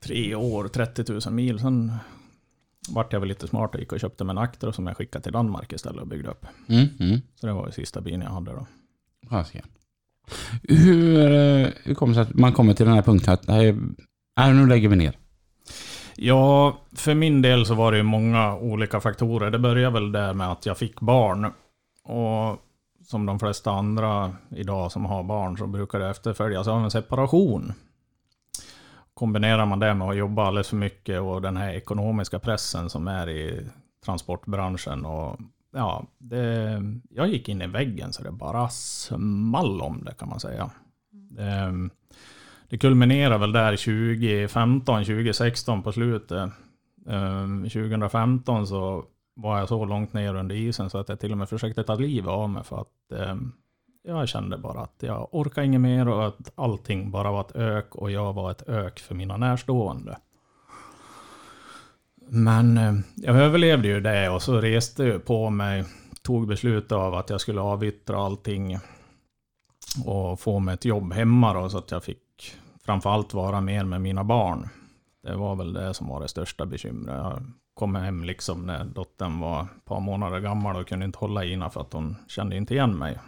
tre 0.00 0.34
år, 0.34 0.68
30 0.68 1.12
000 1.12 1.20
mil. 1.30 1.58
Sen 1.58 1.92
vart 2.88 3.12
jag 3.12 3.20
väl 3.20 3.28
lite 3.28 3.48
smart 3.48 3.74
och 3.74 3.80
gick 3.80 3.92
och 3.92 4.00
köpte 4.00 4.24
mig 4.24 4.32
en 4.32 4.38
Actro 4.38 4.72
som 4.72 4.86
jag 4.86 4.96
skickade 4.96 5.22
till 5.22 5.32
Danmark 5.32 5.72
istället 5.72 6.00
och 6.00 6.08
byggde 6.08 6.30
upp. 6.30 6.46
Mm. 6.68 6.88
Mm. 7.00 7.20
Så 7.34 7.46
det 7.46 7.52
var 7.52 7.66
ju 7.66 7.72
sista 7.72 8.00
bilen 8.00 8.20
jag 8.20 8.30
hade 8.30 8.52
då. 8.52 8.66
Fasiken. 9.28 9.66
Hur, 10.62 11.32
eh, 11.32 11.68
hur 11.84 11.94
kommer 11.94 12.14
det 12.14 12.24
sig 12.24 12.30
att 12.30 12.38
man 12.38 12.52
kommer 12.52 12.74
till 12.74 12.86
den 12.86 12.94
här 12.94 13.02
punkten 13.02 13.34
att 13.34 13.46
nej, 13.46 13.76
nej, 14.36 14.54
nu 14.54 14.66
lägger 14.66 14.88
vi 14.88 14.96
ner? 14.96 15.18
Ja, 16.16 16.76
för 16.96 17.14
min 17.14 17.42
del 17.42 17.66
så 17.66 17.74
var 17.74 17.92
det 17.92 17.98
ju 17.98 18.02
många 18.02 18.56
olika 18.56 19.00
faktorer. 19.00 19.50
Det 19.50 19.58
började 19.58 19.94
väl 19.94 20.12
där 20.12 20.34
med 20.34 20.52
att 20.52 20.66
jag 20.66 20.78
fick 20.78 21.00
barn. 21.00 21.52
Och 22.04 22.58
som 23.06 23.26
de 23.26 23.38
flesta 23.38 23.70
andra 23.70 24.32
idag 24.50 24.92
som 24.92 25.04
har 25.04 25.22
barn 25.22 25.58
så 25.58 25.66
brukar 25.66 25.98
det 25.98 26.08
efterföljas 26.08 26.68
av 26.68 26.84
en 26.84 26.90
separation. 26.90 27.72
Kombinerar 29.14 29.66
man 29.66 29.78
det 29.78 29.94
med 29.94 30.08
att 30.08 30.16
jobba 30.16 30.46
alldeles 30.46 30.68
för 30.68 30.76
mycket 30.76 31.20
och 31.20 31.42
den 31.42 31.56
här 31.56 31.72
ekonomiska 31.72 32.38
pressen 32.38 32.90
som 32.90 33.08
är 33.08 33.28
i 33.28 33.66
transportbranschen. 34.04 35.04
Och, 35.04 35.40
ja, 35.72 36.04
det, 36.18 36.82
jag 37.10 37.28
gick 37.28 37.48
in 37.48 37.62
i 37.62 37.66
väggen 37.66 38.12
så 38.12 38.22
det 38.22 38.32
bara 38.32 38.68
small 38.68 39.80
om 39.80 40.04
det 40.04 40.14
kan 40.14 40.28
man 40.28 40.40
säga. 40.40 40.70
Det, 41.10 41.72
det 42.72 42.78
kulminerar 42.78 43.38
väl 43.38 43.52
där 43.52 43.76
2015, 43.76 45.04
2016 45.04 45.82
på 45.82 45.92
slutet. 45.92 46.50
Ehm, 47.08 47.62
2015 47.62 48.66
så 48.66 49.04
var 49.34 49.58
jag 49.58 49.68
så 49.68 49.84
långt 49.84 50.12
ner 50.12 50.34
under 50.34 50.54
isen 50.54 50.90
så 50.90 50.98
att 50.98 51.08
jag 51.08 51.20
till 51.20 51.32
och 51.32 51.38
med 51.38 51.48
försökte 51.48 51.82
ta 51.82 51.94
livet 51.94 52.30
av 52.30 52.50
mig 52.50 52.64
för 52.64 52.80
att 52.80 53.20
ehm, 53.20 53.52
jag 54.02 54.28
kände 54.28 54.58
bara 54.58 54.80
att 54.80 54.94
jag 54.98 55.28
orkade 55.32 55.66
inget 55.66 55.80
mer 55.80 56.08
och 56.08 56.26
att 56.26 56.52
allting 56.54 57.10
bara 57.10 57.32
var 57.32 57.40
ett 57.40 57.56
ök 57.56 57.94
och 57.94 58.10
jag 58.10 58.32
var 58.32 58.50
ett 58.50 58.68
ök 58.68 59.00
för 59.00 59.14
mina 59.14 59.36
närstående. 59.36 60.16
Men 62.28 62.78
ehm, 62.78 63.02
jag 63.14 63.36
överlevde 63.36 63.88
ju 63.88 64.00
det 64.00 64.28
och 64.30 64.42
så 64.42 64.60
reste 64.60 65.04
jag 65.04 65.24
på 65.24 65.50
mig, 65.50 65.84
tog 66.22 66.48
beslut 66.48 66.92
av 66.92 67.14
att 67.14 67.30
jag 67.30 67.40
skulle 67.40 67.60
avyttra 67.60 68.16
allting 68.16 68.78
och 70.04 70.40
få 70.40 70.58
mig 70.58 70.74
ett 70.74 70.84
jobb 70.84 71.12
hemma 71.12 71.54
då, 71.54 71.68
så 71.68 71.78
att 71.78 71.90
jag 71.90 72.04
fick 72.04 72.31
framförallt 72.84 73.34
vara 73.34 73.60
mer 73.60 73.84
med 73.84 74.00
mina 74.00 74.24
barn. 74.24 74.68
Det 75.22 75.36
var 75.36 75.56
väl 75.56 75.72
det 75.72 75.94
som 75.94 76.08
var 76.08 76.20
det 76.20 76.28
största 76.28 76.66
bekymret. 76.66 77.16
Jag 77.16 77.42
kom 77.74 77.94
hem 77.94 78.24
liksom 78.24 78.66
när 78.66 78.84
dottern 78.84 79.40
var 79.40 79.62
ett 79.62 79.84
par 79.84 80.00
månader 80.00 80.40
gammal 80.40 80.76
och 80.76 80.88
kunde 80.88 81.04
inte 81.04 81.18
hålla 81.18 81.44
i 81.44 81.56
för 81.70 81.80
att 81.80 81.92
hon 81.92 82.16
kände 82.28 82.56
inte 82.56 82.74
igen 82.74 82.98
mig. 82.98 83.18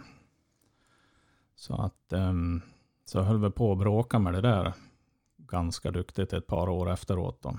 Så 1.55 1.75
att 1.75 2.13
ehm, 2.13 2.61
så 3.05 3.21
höll 3.21 3.41
vi 3.41 3.49
på 3.49 3.71
att 3.71 3.77
bråka 3.77 4.19
med 4.19 4.33
det 4.33 4.41
där 4.41 4.73
ganska 5.37 5.91
duktigt 5.91 6.33
ett 6.33 6.47
par 6.47 6.69
år 6.69 6.91
efteråt. 6.91 7.41
Då. 7.41 7.57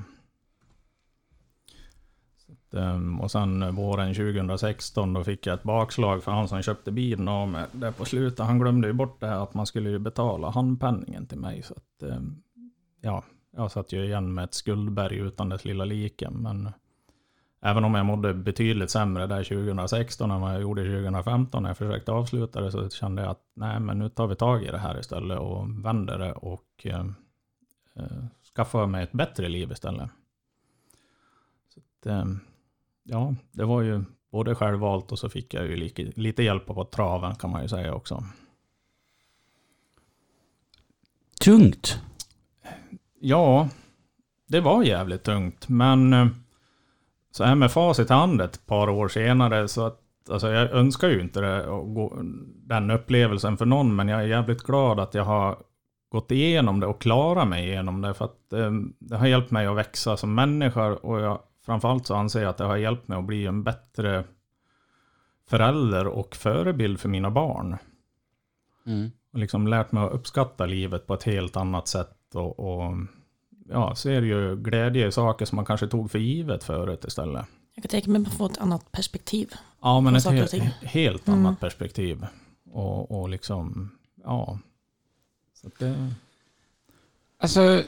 Ehm, 2.74 3.20
och 3.20 3.30
sen 3.30 3.74
våren 3.74 4.14
2016 4.14 5.12
då 5.12 5.24
fick 5.24 5.46
jag 5.46 5.54
ett 5.54 5.62
bakslag 5.62 6.22
för 6.22 6.32
han 6.32 6.48
som 6.48 6.62
köpte 6.62 6.92
bilen 6.92 7.28
av 7.28 7.48
mig. 7.48 7.64
Där 7.72 7.92
på 7.92 8.04
slutet, 8.04 8.46
han 8.46 8.58
glömde 8.58 8.88
ju 8.88 8.92
bort 8.92 9.20
det 9.20 9.26
här 9.26 9.42
att 9.42 9.54
man 9.54 9.66
skulle 9.66 9.90
ju 9.90 9.98
betala 9.98 10.50
handpenningen 10.50 11.26
till 11.26 11.38
mig. 11.38 11.62
Så 11.62 11.74
att, 11.74 12.10
ehm, 12.10 12.42
ja, 13.00 13.22
jag 13.56 13.70
satt 13.70 13.92
ju 13.92 14.04
igen 14.04 14.34
med 14.34 14.44
ett 14.44 14.54
skuldberg 14.54 15.16
utan 15.16 15.48
dess 15.48 15.64
lilla 15.64 15.84
like. 15.84 16.30
Men 16.30 16.70
även 17.60 17.84
om 17.84 17.94
jag 17.94 18.06
mådde 18.06 18.34
betydligt 18.34 18.90
sämre 18.90 19.26
där 19.26 19.44
2016 19.44 20.30
än 20.30 20.40
vad 20.40 20.54
jag 20.54 20.62
gjorde 20.62 20.82
2015 20.82 21.62
när 21.62 21.70
jag 21.70 21.76
försökte 21.76 22.12
avsluta 22.12 22.60
det 22.60 22.72
så 22.72 22.88
kände 22.88 23.22
jag 23.22 23.30
att 23.30 23.42
nej 23.54 23.80
men 23.80 23.98
nu 23.98 24.08
tar 24.08 24.26
vi 24.26 24.36
tag 24.36 24.62
i 24.62 24.70
det 24.70 24.78
här 24.78 24.98
istället 25.00 25.38
och 25.38 25.84
vänder 25.84 26.18
det 26.18 26.32
och 26.32 26.66
eh, 26.84 27.06
eh, 27.94 28.24
skaffar 28.54 28.86
mig 28.86 29.02
ett 29.02 29.12
bättre 29.12 29.48
liv 29.48 29.72
istället. 29.72 30.10
Så 31.74 31.80
att, 31.80 32.06
eh, 32.06 32.24
ja, 33.06 33.34
det 33.52 33.64
var 33.64 33.82
ju 33.82 34.04
både 34.30 34.54
självvalt 34.54 35.12
och 35.12 35.18
så 35.18 35.28
fick 35.28 35.54
jag 35.54 35.66
ju 35.66 35.76
lite, 35.76 36.02
lite 36.02 36.42
hjälp 36.42 36.66
på 36.66 36.84
traven 36.84 37.34
kan 37.34 37.50
man 37.50 37.62
ju 37.62 37.68
säga 37.68 37.94
också. 37.94 38.24
Tungt. 41.40 42.00
Ja, 43.20 43.68
det 44.46 44.60
var 44.60 44.82
jävligt 44.82 45.22
tungt. 45.22 45.68
Men 45.68 46.12
eh, 46.12 46.26
så 47.30 47.44
här 47.44 47.54
med 47.54 47.72
facit 47.72 48.10
i 48.10 48.12
hand 48.12 48.40
ett 48.40 48.66
par 48.66 48.88
år 48.88 49.08
senare 49.08 49.68
så 49.68 49.86
att 49.86 50.02
Alltså 50.30 50.50
jag 50.50 50.70
önskar 50.70 51.08
ju 51.08 51.20
inte 51.20 51.40
det, 51.40 51.66
gå, 51.66 52.18
den 52.66 52.90
upplevelsen 52.90 53.56
för 53.56 53.66
någon, 53.66 53.96
men 53.96 54.08
jag 54.08 54.20
är 54.20 54.26
jävligt 54.26 54.62
glad 54.62 55.00
att 55.00 55.14
jag 55.14 55.24
har 55.24 55.58
gått 56.08 56.30
igenom 56.30 56.80
det 56.80 56.86
och 56.86 57.00
klarat 57.00 57.48
mig 57.48 57.66
igenom 57.66 58.02
det. 58.02 58.14
För 58.14 58.24
att 58.24 58.52
eh, 58.52 58.70
det 58.98 59.16
har 59.16 59.26
hjälpt 59.26 59.50
mig 59.50 59.66
att 59.66 59.76
växa 59.76 60.16
som 60.16 60.34
människa 60.34 60.86
och 60.86 61.20
jag, 61.20 61.40
framförallt 61.66 62.06
så 62.06 62.14
anser 62.14 62.42
jag 62.42 62.50
att 62.50 62.56
det 62.56 62.64
har 62.64 62.76
hjälpt 62.76 63.08
mig 63.08 63.18
att 63.18 63.24
bli 63.24 63.46
en 63.46 63.62
bättre 63.64 64.24
förälder 65.48 66.06
och 66.06 66.36
förebild 66.36 67.00
för 67.00 67.08
mina 67.08 67.30
barn. 67.30 67.76
Mm. 68.86 69.10
Och 69.32 69.38
liksom 69.38 69.66
lärt 69.66 69.92
mig 69.92 70.02
att 70.04 70.12
uppskatta 70.12 70.66
livet 70.66 71.06
på 71.06 71.14
ett 71.14 71.22
helt 71.22 71.56
annat 71.56 71.88
sätt 71.88 72.34
och, 72.34 72.58
och 72.60 72.96
ja, 73.68 73.94
ser 73.94 74.22
ju 74.22 74.56
glädje 74.56 75.06
i 75.06 75.12
saker 75.12 75.44
som 75.44 75.56
man 75.56 75.64
kanske 75.64 75.88
tog 75.88 76.10
för 76.10 76.18
givet 76.18 76.64
förut 76.64 77.04
istället. 77.04 77.46
Jag 77.74 77.82
kan 77.82 77.90
tänka 77.90 78.10
mig 78.10 78.20
att 78.20 78.26
man 78.28 78.36
får 78.36 78.46
ett 78.50 78.58
annat 78.58 78.92
perspektiv. 78.92 79.52
Ja, 79.82 80.00
men 80.00 80.16
ett 80.16 80.26
helt, 80.26 80.52
helt 80.82 81.28
Mm. 81.28 81.40
annat 81.46 81.60
perspektiv. 81.60 82.26
Och, 82.70 83.20
och 83.20 83.28
liksom, 83.28 83.90
ja. 84.24 84.58
Så 85.54 85.66
att 85.66 85.78
det, 85.78 86.12
Alltså, 87.38 87.82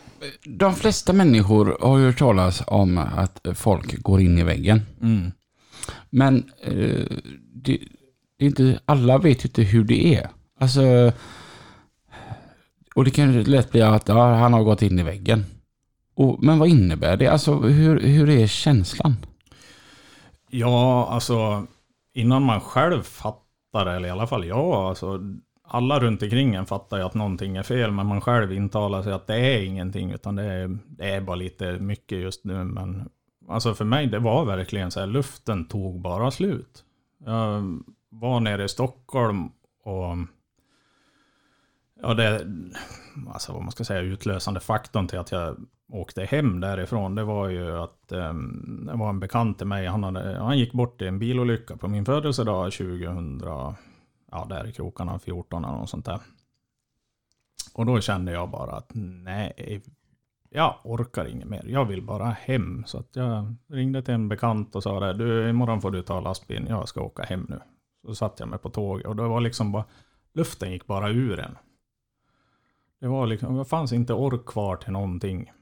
de 0.45 0.75
flesta 0.75 1.13
människor 1.13 1.77
har 1.81 1.99
ju 1.99 2.05
hört 2.07 2.19
talas 2.19 2.63
om 2.67 2.99
att 2.99 3.47
folk 3.55 4.03
går 4.03 4.21
in 4.21 4.39
i 4.39 4.43
väggen. 4.43 4.83
mm, 5.03 5.33
Men 6.11 6.51
eh, 6.63 7.07
det, 7.55 7.79
det 8.39 8.45
är 8.45 8.47
inte, 8.47 8.81
alla 8.85 9.19
vet 9.19 9.45
ju 9.45 9.49
inte 9.49 9.63
hur 9.63 9.85
det 9.85 10.15
är. 10.15 10.29
Alltså, 10.61 11.13
och 12.95 13.05
det 13.05 13.11
kan 13.11 13.33
ju 13.33 13.45
lätt 13.45 13.71
bli 13.71 13.83
att 13.83 14.09
ja, 14.09 14.35
han 14.35 14.53
har 14.53 14.63
gått 14.63 14.83
in 14.83 14.99
i 14.99 15.03
väggen. 15.03 15.45
Och, 16.15 16.43
men 16.45 16.59
vad 16.59 16.69
innebär 16.69 17.17
det? 17.17 17.27
Alltså, 17.27 17.55
hur, 17.55 18.01
hur 18.01 18.31
är 18.31 18.47
känslan? 18.47 19.17
Ja, 20.51 21.09
alltså 21.11 21.67
innan 22.15 22.43
man 22.43 22.61
själv 22.61 23.03
fattar 23.03 23.87
eller 23.87 24.09
i 24.09 24.11
alla 24.11 24.27
fall 24.27 24.47
jag, 24.47 24.75
alltså 24.75 25.21
alla 25.71 26.01
runt 26.01 26.23
omkring 26.23 26.55
en 26.55 26.67
fattar 26.67 26.97
ju 26.97 27.03
att 27.03 27.15
någonting 27.15 27.57
är 27.57 27.63
fel, 27.63 27.91
men 27.91 28.07
man 28.07 28.21
själv 28.21 28.53
intalar 28.53 29.03
sig 29.03 29.13
att 29.13 29.27
det 29.27 29.37
är 29.37 29.63
ingenting, 29.63 30.11
utan 30.11 30.37
det 30.37 30.45
är, 30.45 30.79
det 30.87 31.11
är 31.11 31.21
bara 31.21 31.37
lite 31.37 31.73
mycket 31.73 32.19
just 32.19 32.45
nu. 32.45 32.65
Men 32.65 33.09
alltså 33.49 33.75
för 33.75 33.85
mig, 33.85 34.07
det 34.07 34.19
var 34.19 34.45
verkligen 34.45 34.91
så 34.91 35.01
här, 35.01 35.07
luften 35.07 35.65
tog 35.65 36.01
bara 36.01 36.31
slut. 36.31 36.85
Jag 37.25 37.83
var 38.09 38.41
nere 38.41 38.65
i 38.65 38.69
Stockholm 38.69 39.49
och 39.85 40.17
ja, 42.03 42.15
det, 42.15 42.47
alltså 43.33 43.53
vad 43.53 43.63
man 43.63 43.73
ska 43.73 43.85
säga, 43.85 44.01
utlösande 44.01 44.61
faktorn 44.61 45.07
till 45.07 45.19
att 45.19 45.33
jag 45.33 45.57
åkte 45.93 46.25
hem 46.25 46.61
därifrån, 46.61 47.15
det 47.15 47.25
var 47.25 47.49
ju 47.49 47.77
att 47.77 48.13
um, 48.13 48.85
det 48.87 48.97
var 48.97 49.09
en 49.09 49.21
bekant 49.21 49.59
till 49.59 49.67
mig, 49.67 49.87
han, 49.87 50.05
hade, 50.05 50.39
han 50.39 50.59
gick 50.59 50.73
bort 50.73 51.03
i 51.03 51.07
en 51.07 51.19
bilolycka 51.19 51.77
på 51.77 51.89
min 51.89 52.05
födelsedag 52.05 52.73
2000, 52.73 53.39
ja 54.31 54.47
där 54.49 54.67
i 54.67 54.73
krokarna, 54.73 55.19
14 55.19 55.65
eller 55.65 55.77
något 55.77 55.91
sånt 55.91 56.05
där. 56.05 56.21
Och 57.75 57.87
då 57.87 58.01
kände 58.01 58.33
jag 58.33 58.51
bara 58.51 58.73
att 58.73 58.91
nej, 58.95 59.53
eh, 59.57 59.81
jag 60.51 60.79
orkar 60.85 61.25
inget 61.25 61.49
mer. 61.49 61.65
Jag 61.67 61.85
vill 61.85 62.03
bara 62.03 62.25
hem. 62.25 62.85
Så 62.87 62.99
att 62.99 63.17
jag 63.17 63.55
ringde 63.69 64.03
till 64.03 64.15
en 64.15 64.29
bekant 64.29 64.77
och 64.77 64.83
sa 64.83 65.01
det, 65.01 65.13
du 65.13 65.49
imorgon 65.51 65.81
får 65.81 65.91
du 65.91 66.03
ta 66.03 66.21
lastbilen, 66.21 66.67
jag 66.67 66.89
ska 66.89 67.01
åka 67.01 67.23
hem 67.23 67.47
nu. 67.49 67.61
Så 68.07 68.15
satte 68.15 68.43
jag 68.43 68.49
mig 68.49 68.59
på 68.59 68.71
tåget 68.71 69.07
och 69.07 69.17
det 69.17 69.23
var 69.23 69.41
liksom 69.41 69.73
bara, 69.73 69.85
luften 70.33 70.73
gick 70.73 70.87
bara 70.87 71.11
ur 71.11 71.41
en. 71.41 71.57
Det 73.01 73.09
var 73.09 73.27
liksom, 73.27 73.57
det 73.57 73.65
fanns 73.65 73.93
inte 73.93 74.15
ork 74.15 74.47
kvar 74.47 74.77
till 74.77 74.93
någonting. 74.93 75.53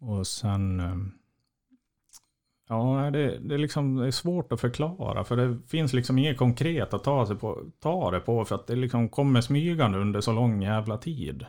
Och 0.00 0.26
sen... 0.26 0.80
Eh, 0.80 0.96
Ja, 2.68 3.10
det, 3.12 3.38
det, 3.38 3.54
är 3.54 3.58
liksom, 3.58 3.96
det 3.96 4.06
är 4.06 4.10
svårt 4.10 4.52
att 4.52 4.60
förklara. 4.60 5.24
För 5.24 5.36
det 5.36 5.58
finns 5.68 5.92
liksom 5.92 6.18
inget 6.18 6.38
konkret 6.38 6.94
att 6.94 7.04
ta, 7.04 7.26
sig 7.26 7.36
på, 7.36 7.62
ta 7.80 8.10
det 8.10 8.20
på. 8.20 8.44
För 8.44 8.54
att 8.54 8.66
det 8.66 8.76
liksom 8.76 9.08
kommer 9.08 9.40
smygande 9.40 9.98
under 9.98 10.20
så 10.20 10.32
lång 10.32 10.62
jävla 10.62 10.98
tid. 10.98 11.46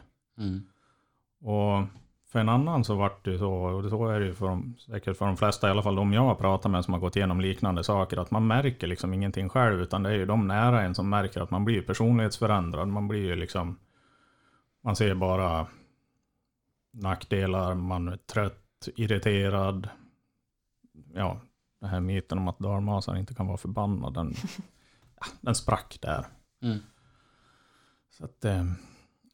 Och 1.41 1.84
för 2.32 2.39
en 2.39 2.49
annan 2.49 2.84
så 2.84 2.95
vart 2.95 3.25
det 3.25 3.32
ju 3.32 3.38
så, 3.38 3.51
och 3.54 3.89
så 3.89 4.08
är 4.08 4.19
det 4.19 4.25
ju 4.25 4.34
för 4.34 4.45
de, 4.47 4.75
säkert 4.86 5.17
för 5.17 5.25
de 5.25 5.38
flesta, 5.38 5.67
i 5.67 5.71
alla 5.71 5.84
fall 5.84 5.95
de 5.95 6.13
jag 6.13 6.21
har 6.21 6.36
pratat 6.36 6.71
med 6.71 6.86
som 6.86 6.93
har 6.93 7.01
gått 7.01 7.15
igenom 7.15 7.41
liknande 7.41 7.84
saker, 7.84 8.17
att 8.17 8.32
man 8.32 8.47
märker 8.47 8.87
liksom 8.87 9.13
ingenting 9.13 9.50
själv, 9.50 9.81
utan 9.81 10.04
det 10.04 10.10
är 10.10 10.13
ju 10.13 10.25
de 10.25 10.48
nära 10.48 10.81
en 10.81 10.96
som 10.96 11.10
märker 11.10 11.42
att 11.42 11.52
man 11.52 11.65
blir 11.65 11.81
personlighetsförändrad. 11.81 12.87
Man 12.87 13.08
blir 13.08 13.25
ju 13.25 13.35
liksom, 13.35 13.79
man 14.83 14.96
ser 14.96 15.15
bara 15.15 15.67
nackdelar, 16.94 17.73
man 17.73 18.08
är 18.08 18.17
trött, 18.17 18.90
irriterad. 18.96 19.90
Ja, 21.13 21.41
den 21.79 21.89
här 21.89 22.00
myten 22.00 22.37
om 22.37 22.48
att 22.48 22.60
dalmasar 22.60 23.15
inte 23.15 23.33
kan 23.33 23.48
vara 23.48 23.58
förbannad, 23.58 24.13
den, 24.13 24.33
ja, 25.19 25.27
den 25.41 25.56
sprack 25.56 25.98
där. 26.02 26.27
Mm. 26.62 26.77
Så 28.10 28.25
att, 28.25 28.46
eh, 28.46 28.65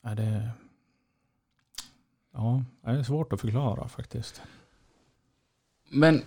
är 0.02 0.16
det... 0.16 0.52
Ja, 2.34 2.64
det 2.82 2.90
är 2.90 3.04
svårt 3.04 3.34
att 3.34 3.42
förklara 3.42 3.88
faktiskt. 3.88 4.42
Men 5.90 6.22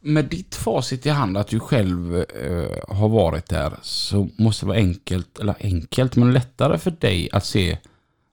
med 0.00 0.24
ditt 0.24 0.54
facit 0.54 1.06
i 1.06 1.10
hand 1.10 1.36
att 1.36 1.48
du 1.48 1.60
själv 1.60 2.16
eh, 2.16 2.96
har 2.96 3.08
varit 3.08 3.48
där 3.48 3.76
så 3.82 4.28
måste 4.36 4.64
det 4.64 4.68
vara 4.68 4.78
enkelt, 4.78 5.38
eller 5.38 5.54
enkelt, 5.60 6.16
men 6.16 6.32
lättare 6.32 6.78
för 6.78 6.90
dig 6.90 7.28
att 7.32 7.44
se, 7.44 7.78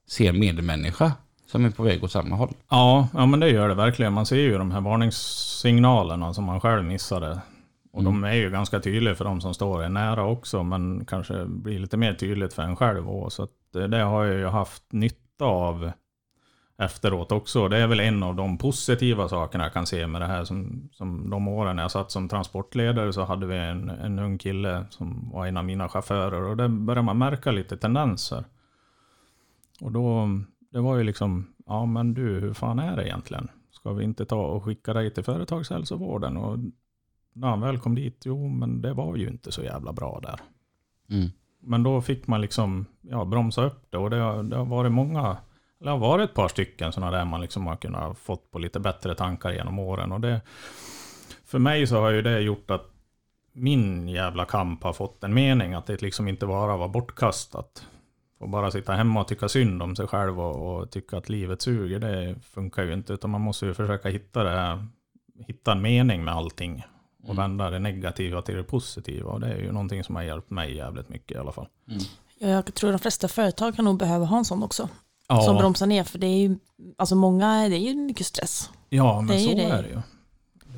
se 0.08 0.28
en 0.28 0.40
medmänniska 0.40 1.12
som 1.54 1.66
är 1.66 1.70
på 1.70 1.84
väg 1.84 2.04
åt 2.04 2.12
samma 2.12 2.36
håll. 2.36 2.54
Ja, 2.70 3.08
ja, 3.14 3.26
men 3.26 3.40
det 3.40 3.50
gör 3.50 3.70
det 3.70 3.76
verkligen. 3.76 4.14
Man 4.14 4.26
ser 4.26 4.36
ju 4.36 4.58
de 4.58 4.72
här 4.72 4.82
varningssignalerna 4.82 6.34
som 6.34 6.44
man 6.44 6.62
själv 6.62 6.84
missade. 6.84 7.42
Och 7.92 8.04
de 8.04 8.24
är 8.24 8.34
ju 8.34 8.50
ganska 8.50 8.80
tydliga 8.80 9.16
för 9.16 9.26
de 9.26 9.42
som 9.42 9.54
står 9.54 9.90
nära 9.90 10.26
också, 10.26 10.64
men 10.64 11.06
kanske 11.06 11.46
blir 11.46 11.80
lite 11.80 11.98
mer 11.98 12.14
tydligt 12.14 12.54
för 12.54 12.64
en 12.64 12.76
själv. 12.76 13.10
Och 13.10 13.34
så 13.34 13.48
det, 13.74 13.88
det 13.88 14.02
har 14.02 14.26
jag 14.26 14.40
ju 14.40 14.48
haft 14.48 14.84
nytta 14.92 15.46
av 15.46 15.92
efteråt 16.78 17.32
också. 17.32 17.68
Det 17.68 17.78
är 17.78 17.88
väl 17.88 18.00
en 18.00 18.24
av 18.24 18.36
de 18.36 18.58
positiva 18.58 19.30
sakerna 19.30 19.64
jag 19.64 19.74
kan 19.74 19.86
se 19.86 20.08
med 20.08 20.22
det 20.22 20.28
här. 20.28 20.44
Som, 20.44 20.90
som 20.92 21.30
de 21.30 21.48
åren 21.48 21.78
jag 21.78 21.92
satt 21.92 22.12
som 22.12 22.30
transportledare 22.30 23.14
så 23.14 23.24
hade 23.24 23.46
vi 23.46 23.58
en, 23.58 23.90
en 23.90 24.20
ung 24.20 24.38
kille 24.38 24.86
som 24.90 25.30
var 25.34 25.48
en 25.48 25.58
av 25.58 25.66
mina 25.66 25.90
chaufförer 25.90 26.44
och 26.44 26.58
där 26.58 26.68
började 26.68 27.06
man 27.06 27.18
märka 27.18 27.52
lite 27.52 27.78
tendenser. 27.78 28.44
Och 29.82 29.92
då, 29.92 30.30
det 30.74 30.82
var 30.82 30.98
ju 30.98 31.04
liksom, 31.04 31.54
ja 31.66 31.86
men 31.86 32.14
du, 32.14 32.40
hur 32.40 32.54
fan 32.54 32.80
är 32.80 32.96
det 32.96 33.08
egentligen? 33.08 33.48
Ska 33.72 33.94
vi 33.94 34.04
inte 34.04 34.26
ta 34.26 34.42
och 34.46 34.64
skicka 34.64 34.94
dig 34.94 35.14
till 35.14 35.24
företagshälsovården? 35.24 36.38
Och 36.38 36.60
när 37.34 37.48
han 37.48 37.62
väl 37.62 37.80
kom 37.80 37.96
dit, 37.96 38.22
jo 38.26 38.48
men 38.48 38.82
det 38.82 38.94
var 38.94 39.16
ju 39.16 39.28
inte 39.30 39.52
så 39.52 39.64
jävla 39.64 39.94
bra 39.94 40.20
där. 40.24 40.40
Mm. 41.10 41.30
Men 41.60 41.84
då 41.84 42.02
fick 42.02 42.28
man 42.28 42.42
liksom 42.42 42.86
ja, 43.02 43.26
bromsa 43.26 43.64
upp 43.66 43.86
det 43.90 43.98
och 43.98 44.10
det, 44.10 44.16
har- 44.18 44.44
det 44.44 44.56
har 44.58 44.66
varit 44.66 44.92
många, 44.92 45.20
eller 45.20 45.38
det 45.80 45.90
har 45.92 45.98
varit 45.98 46.30
ett 46.30 46.36
par 46.36 46.48
stycken 46.48 46.92
sådana 46.92 47.12
där 47.18 47.26
man 47.26 47.42
liksom 47.42 47.68
har 47.68 47.76
kunnat 47.76 48.18
fått 48.18 48.52
på 48.52 48.60
lite 48.60 48.80
bättre 48.80 49.16
tankar 49.16 49.52
genom 49.52 49.80
åren. 49.80 50.12
Och 50.12 50.22
det, 50.22 50.42
för 51.46 51.60
mig 51.60 51.88
så 51.88 52.00
har 52.02 52.10
ju 52.12 52.22
det 52.22 52.40
gjort 52.40 52.72
att 52.72 52.90
min 53.52 54.08
jävla 54.08 54.46
kamp 54.46 54.84
har 54.84 54.94
fått 54.94 55.24
en 55.24 55.34
mening, 55.34 55.74
att 55.74 55.86
det 55.86 56.02
liksom 56.02 56.28
inte 56.28 56.46
bara 56.48 56.78
var 56.78 56.88
bortkastat. 56.88 57.88
Och 58.44 58.50
bara 58.50 58.72
sitta 58.72 58.94
hemma 58.94 59.22
och 59.22 59.28
tycka 59.28 59.50
synd 59.50 59.84
om 59.84 59.96
sig 59.96 60.08
själv 60.08 60.40
och, 60.40 60.76
och 60.82 60.92
tycka 60.92 61.18
att 61.18 61.30
livet 61.30 61.62
suger, 61.62 62.00
det 62.00 62.36
funkar 62.44 62.84
ju 62.84 62.94
inte. 62.94 63.14
Utan 63.14 63.30
man 63.30 63.42
måste 63.42 63.66
ju 63.66 63.74
försöka 63.74 64.10
hitta 64.10 64.44
det 64.44 64.50
här, 64.50 64.88
hitta 65.48 65.72
en 65.72 65.82
mening 65.82 66.24
med 66.24 66.34
allting. 66.34 66.84
Och 67.28 67.38
vända 67.38 67.70
det 67.70 67.80
negativa 67.80 68.42
till 68.42 68.56
det 68.56 68.64
positiva. 68.64 69.32
Och 69.32 69.40
det 69.40 69.48
är 69.48 69.58
ju 69.58 69.72
någonting 69.72 70.04
som 70.04 70.16
har 70.16 70.24
hjälpt 70.24 70.50
mig 70.50 70.76
jävligt 70.76 71.10
mycket 71.10 71.32
i 71.32 71.40
alla 71.40 71.52
fall. 71.52 71.68
Ja, 72.40 72.48
Jag 72.48 72.74
tror 72.74 72.90
de 72.92 73.00
flesta 73.00 73.28
företag 73.28 73.76
kan 73.76 73.86
nog 73.86 73.98
behöva 74.00 74.26
ha 74.26 74.38
en 74.38 74.46
sån 74.46 74.64
också. 74.64 74.90
Ja, 75.28 75.42
Som 75.42 75.58
bromsar 75.58 75.88
ner, 75.88 76.04
för 76.04 76.20
det 76.20 76.28
är 76.28 76.38
ju, 76.38 76.56
alltså 76.98 77.16
många, 77.16 77.70
det 77.70 77.76
är 77.76 77.80
ju 77.80 77.96
mycket 77.96 78.26
stress, 78.28 78.70
ja 78.90 79.22
men 79.22 79.28
det 79.28 79.34
är 79.34 79.38
ju 79.40 79.50
så 79.50 79.56
det. 79.56 79.64
är 79.64 79.84
det 79.84 79.90
ju. 79.90 79.96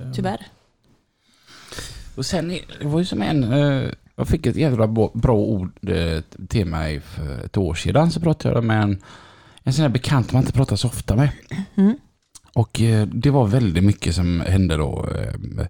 Det- 0.05 0.13
tyvärr. 0.13 0.47
Och 2.17 2.25
sen, 2.25 2.51
är- 2.51 2.65
det 2.79 2.87
var 2.87 2.99
ju 2.99 3.05
som 3.05 3.21
en, 3.21 3.43
eh, 3.53 3.89
jag 4.15 4.27
fick 4.27 4.45
ett 4.45 4.55
jävla 4.55 4.87
bra, 5.13 5.33
ord 5.35 5.89
eh, 5.89 6.21
till 6.47 6.65
mig 6.65 6.99
för 6.99 7.45
ett 7.45 7.57
år 7.57 7.73
sedan. 7.73 8.11
Så 8.11 8.19
pratade 8.19 8.55
jag 8.55 8.63
med 8.63 8.83
en, 8.83 9.01
en 9.63 9.73
sån 9.73 9.83
här 9.83 9.89
bekant 9.89 10.31
man 10.33 10.41
inte 10.41 10.53
pratar 10.53 10.75
så 10.75 10.87
ofta 10.87 11.15
med. 11.15 11.29
Mm. 11.75 11.95
Och 12.53 12.81
eh, 12.81 13.07
det 13.07 13.29
var 13.29 13.47
väldigt 13.47 13.83
mycket 13.83 14.15
som 14.15 14.41
hände 14.47 14.77
då. 14.77 15.07
eh, 15.15 15.65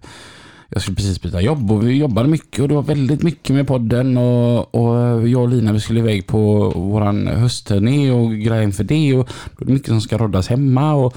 Jag 0.68 0.82
skulle 0.82 0.96
precis 0.96 1.22
byta 1.22 1.40
jobb 1.40 1.70
och 1.70 1.88
vi 1.88 1.92
jobbade 1.96 2.28
mycket 2.28 2.60
och 2.60 2.68
det 2.68 2.74
var 2.74 2.82
väldigt 2.82 3.22
mycket 3.22 3.56
med 3.56 3.66
podden 3.66 4.16
och, 4.18 4.74
och 4.74 5.28
jag 5.28 5.42
och 5.42 5.48
Lina 5.48 5.72
vi 5.72 5.80
skulle 5.80 6.00
iväg 6.00 6.26
på 6.26 6.70
våran 6.70 7.26
höstturné 7.26 8.10
och 8.10 8.32
greja 8.34 8.62
inför 8.62 8.84
det 8.84 9.14
och 9.14 9.28
det 9.58 9.64
var 9.64 9.72
mycket 9.72 9.88
som 9.88 10.00
ska 10.00 10.18
roddas 10.18 10.48
hemma 10.48 10.94
och 10.94 11.16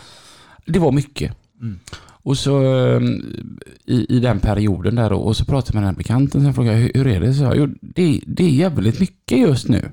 det 0.66 0.80
var 0.80 0.92
mycket. 0.92 1.34
Mm. 1.62 1.80
Och 2.24 2.38
så 2.38 2.64
eh, 2.64 3.02
i, 3.86 4.06
i 4.10 4.20
den 4.20 4.40
perioden 4.40 4.96
där 4.96 5.14
och 5.14 5.38
så 5.38 5.46
pratade 5.46 5.68
jag 5.68 5.76
med 5.76 5.84
den 5.84 5.94
här 5.94 5.98
bekanten 5.98 6.42
som 6.44 6.54
frågade 6.54 6.78
hur, 6.78 6.92
hur 6.94 7.08
är 7.08 7.20
det? 7.20 7.34
Så 7.34 7.44
jag, 7.44 7.58
jo, 7.58 7.68
det, 7.82 8.22
det 8.28 8.44
är 8.44 8.50
jävligt 8.50 9.00
mycket 9.00 9.38
just 9.38 9.68
nu. 9.68 9.92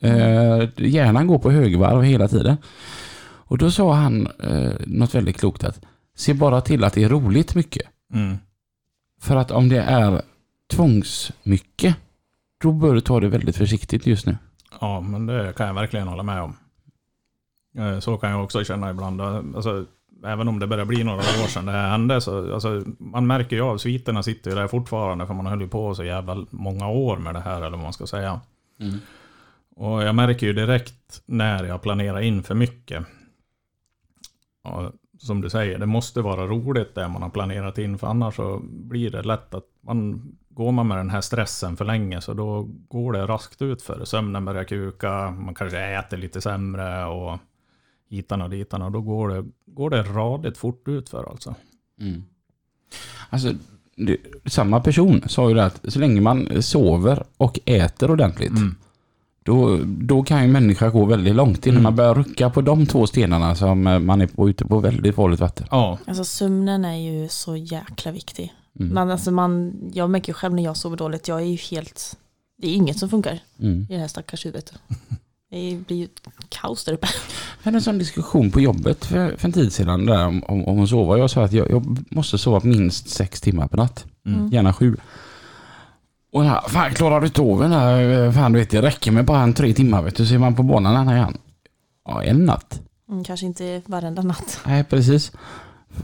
Eh, 0.00 0.68
hjärnan 0.76 1.26
går 1.26 1.38
på 1.38 1.50
högvarv 1.50 2.02
hela 2.02 2.28
tiden. 2.28 2.56
Och 3.24 3.58
då 3.58 3.70
sa 3.70 3.94
han 3.94 4.26
eh, 4.26 4.72
något 4.86 5.14
väldigt 5.14 5.38
klokt 5.40 5.64
att 5.64 5.80
se 6.16 6.34
bara 6.34 6.60
till 6.60 6.84
att 6.84 6.92
det 6.92 7.04
är 7.04 7.08
roligt 7.08 7.54
mycket. 7.54 7.82
Mm. 8.14 8.36
För 9.20 9.36
att 9.36 9.50
om 9.50 9.68
det 9.68 9.80
är 9.82 10.22
tvångsmycket, 10.70 11.96
då 12.62 12.72
bör 12.72 12.94
du 12.94 13.00
ta 13.00 13.20
det 13.20 13.28
väldigt 13.28 13.56
försiktigt 13.56 14.06
just 14.06 14.26
nu. 14.26 14.36
Ja, 14.80 15.00
men 15.00 15.26
det 15.26 15.52
kan 15.56 15.66
jag 15.66 15.74
verkligen 15.74 16.08
hålla 16.08 16.22
med 16.22 16.42
om. 16.42 16.56
Eh, 17.78 17.98
Så 17.98 18.16
kan 18.16 18.30
jag 18.30 18.44
också 18.44 18.64
känna 18.64 18.90
ibland. 18.90 19.20
Alltså, 19.20 19.84
även 20.24 20.48
om 20.48 20.58
det 20.58 20.66
börjar 20.66 20.84
bli 20.84 21.04
några 21.04 21.18
år 21.18 21.48
sedan 21.48 21.66
det 21.66 21.72
här 21.72 21.90
hände, 21.90 22.20
så 22.20 22.54
alltså, 22.54 22.82
man 22.98 23.26
märker 23.26 23.56
ju 23.56 23.62
av 23.62 23.78
sviterna 23.78 24.22
sitter 24.22 24.50
ju 24.50 24.56
där 24.56 24.68
fortfarande, 24.68 25.26
för 25.26 25.34
man 25.34 25.46
höll 25.46 25.60
ju 25.60 25.68
på 25.68 25.94
så 25.94 26.04
jävla 26.04 26.46
många 26.50 26.88
år 26.88 27.16
med 27.16 27.34
det 27.34 27.40
här, 27.40 27.56
eller 27.56 27.70
vad 27.70 27.80
man 27.80 27.92
ska 27.92 28.06
säga. 28.06 28.40
Och 29.76 30.02
jag 30.02 30.14
märker 30.14 30.46
ju 30.46 30.52
direkt 30.52 31.22
när 31.26 31.64
jag 31.64 31.82
planerar 31.82 32.20
in 32.20 32.42
för 32.42 32.54
mycket. 32.54 33.06
Ja, 34.64 34.92
som 35.18 35.40
du 35.40 35.50
säger, 35.50 35.78
det 35.78 35.86
måste 35.86 36.20
vara 36.20 36.46
roligt 36.46 36.94
det 36.94 37.08
man 37.08 37.22
har 37.22 37.30
planerat 37.30 37.78
in, 37.78 37.98
för 37.98 38.06
annars 38.06 38.34
så 38.34 38.60
blir 38.64 39.10
det 39.10 39.22
lätt 39.22 39.54
att 39.54 39.64
man 39.80 40.22
går 40.48 40.72
man 40.72 40.88
med 40.88 40.96
den 40.96 41.10
här 41.10 41.20
stressen 41.20 41.76
för 41.76 41.84
länge 41.84 42.20
så 42.20 42.34
då 42.34 42.62
går 42.88 43.12
det 43.12 43.26
raskt 43.26 43.62
ut 43.62 43.82
för 43.82 44.04
Sömnen 44.04 44.44
börjar 44.44 44.64
kuka, 44.64 45.30
man 45.30 45.54
kanske 45.54 45.78
äter 45.78 46.16
lite 46.16 46.40
sämre 46.40 47.04
och 47.04 47.38
hitan 48.12 48.42
och 48.42 48.50
ditan 48.50 48.82
och 48.82 48.92
då 48.92 49.00
går 49.00 49.28
det, 49.28 49.44
går 49.66 49.90
det 49.90 50.02
radigt 50.02 50.58
fort 50.58 50.88
ut 50.88 51.08
för 51.08 51.30
alltså. 51.30 51.54
Mm. 52.00 52.22
Alltså, 53.30 53.52
det, 53.96 54.16
samma 54.46 54.80
person 54.80 55.22
sa 55.28 55.48
ju 55.48 55.54
det 55.54 55.64
att 55.64 55.80
så 55.92 55.98
länge 55.98 56.20
man 56.20 56.62
sover 56.62 57.22
och 57.36 57.60
äter 57.64 58.10
ordentligt, 58.10 58.50
Mm. 58.50 58.74
då, 59.42 59.80
då 59.84 60.22
kan 60.22 60.42
ju 60.46 60.52
människa 60.52 60.88
gå 60.90 61.04
väldigt 61.04 61.34
långt 61.34 61.66
innan 61.66 61.74
Mm. 61.76 61.82
man 61.82 61.96
börjar 61.96 62.14
rucka 62.14 62.50
på 62.50 62.60
de 62.60 62.86
två 62.86 63.06
stenarna 63.06 63.54
som 63.54 63.86
eh, 63.86 63.98
man 63.98 64.20
är 64.20 64.26
på, 64.26 64.48
ute 64.50 64.64
på 64.64 64.78
väldigt 64.78 65.14
farligt 65.14 65.40
vatten. 65.40 65.66
Ja, 65.70 65.98
Alltså 66.06 66.24
sömnen 66.24 66.84
är 66.84 66.96
ju 66.96 67.28
så 67.28 67.56
jäkla 67.56 68.12
viktig. 68.12 68.52
Mm. 68.80 68.92
Men 68.94 69.10
alltså 69.10 69.30
man, 69.30 69.74
jag 69.94 70.10
märker 70.10 70.28
ju 70.28 70.34
själv 70.34 70.54
när 70.54 70.62
jag 70.62 70.76
sover 70.76 70.96
dåligt, 70.96 71.28
jag 71.28 71.40
är 71.40 71.44
ju 71.46 71.56
helt, 71.56 72.18
det 72.58 72.66
är 72.68 72.74
inget 72.74 72.98
som 72.98 73.08
funkar 73.08 73.38
Mm. 73.60 73.80
i 73.90 73.92
det 73.94 73.98
här 73.98 74.08
stackars 74.08 74.46
huvudet. 74.46 74.72
Det 75.52 75.78
blir 75.86 75.96
ju 75.96 76.08
kaos 76.48 76.84
där 76.84 76.92
uppe. 76.92 77.08
Jag 77.58 77.64
hade 77.64 77.76
en 77.76 77.82
sån 77.82 77.98
diskussion 77.98 78.50
på 78.50 78.60
jobbet 78.60 79.04
för, 79.04 79.36
för 79.36 79.48
en 79.48 79.52
tid 79.52 79.72
sedan 79.72 80.06
där 80.06 80.26
om, 80.26 80.42
om, 80.44 80.64
om 80.64 80.82
att 80.82 80.88
sova. 80.88 81.18
Jag 81.18 81.30
sa 81.30 81.44
att 81.44 81.52
jag, 81.52 81.70
jag 81.70 81.98
måste 82.10 82.38
sova 82.38 82.60
minst 82.64 83.08
sex 83.08 83.40
timmar 83.40 83.68
per 83.68 83.76
natt. 83.76 84.04
Mm. 84.26 84.48
Gärna 84.48 84.72
sju. 84.72 84.96
Och 86.32 86.44
här, 86.44 86.60
fan 86.68 86.94
klarar 86.94 87.20
du 87.20 87.26
inte 87.26 87.40
av 87.40 87.60
den 87.60 87.72
här? 87.72 88.32
Fan 88.32 88.52
du 88.52 88.58
vet, 88.58 88.70
det 88.70 88.82
räcker 88.82 89.10
med 89.12 89.24
bara 89.24 89.40
en 89.42 89.54
tre 89.54 89.74
timmar 89.74 90.02
vet 90.02 90.16
du. 90.16 90.26
Så 90.26 90.34
är 90.34 90.38
man 90.38 90.54
på 90.54 90.62
banan 90.62 91.08
här 91.08 91.16
igen. 91.16 91.36
Ja, 92.04 92.22
en 92.22 92.44
natt. 92.44 92.80
Mm, 93.10 93.24
kanske 93.24 93.46
inte 93.46 93.82
varenda 93.86 94.22
natt. 94.22 94.60
Nej, 94.66 94.84
precis. 94.84 95.32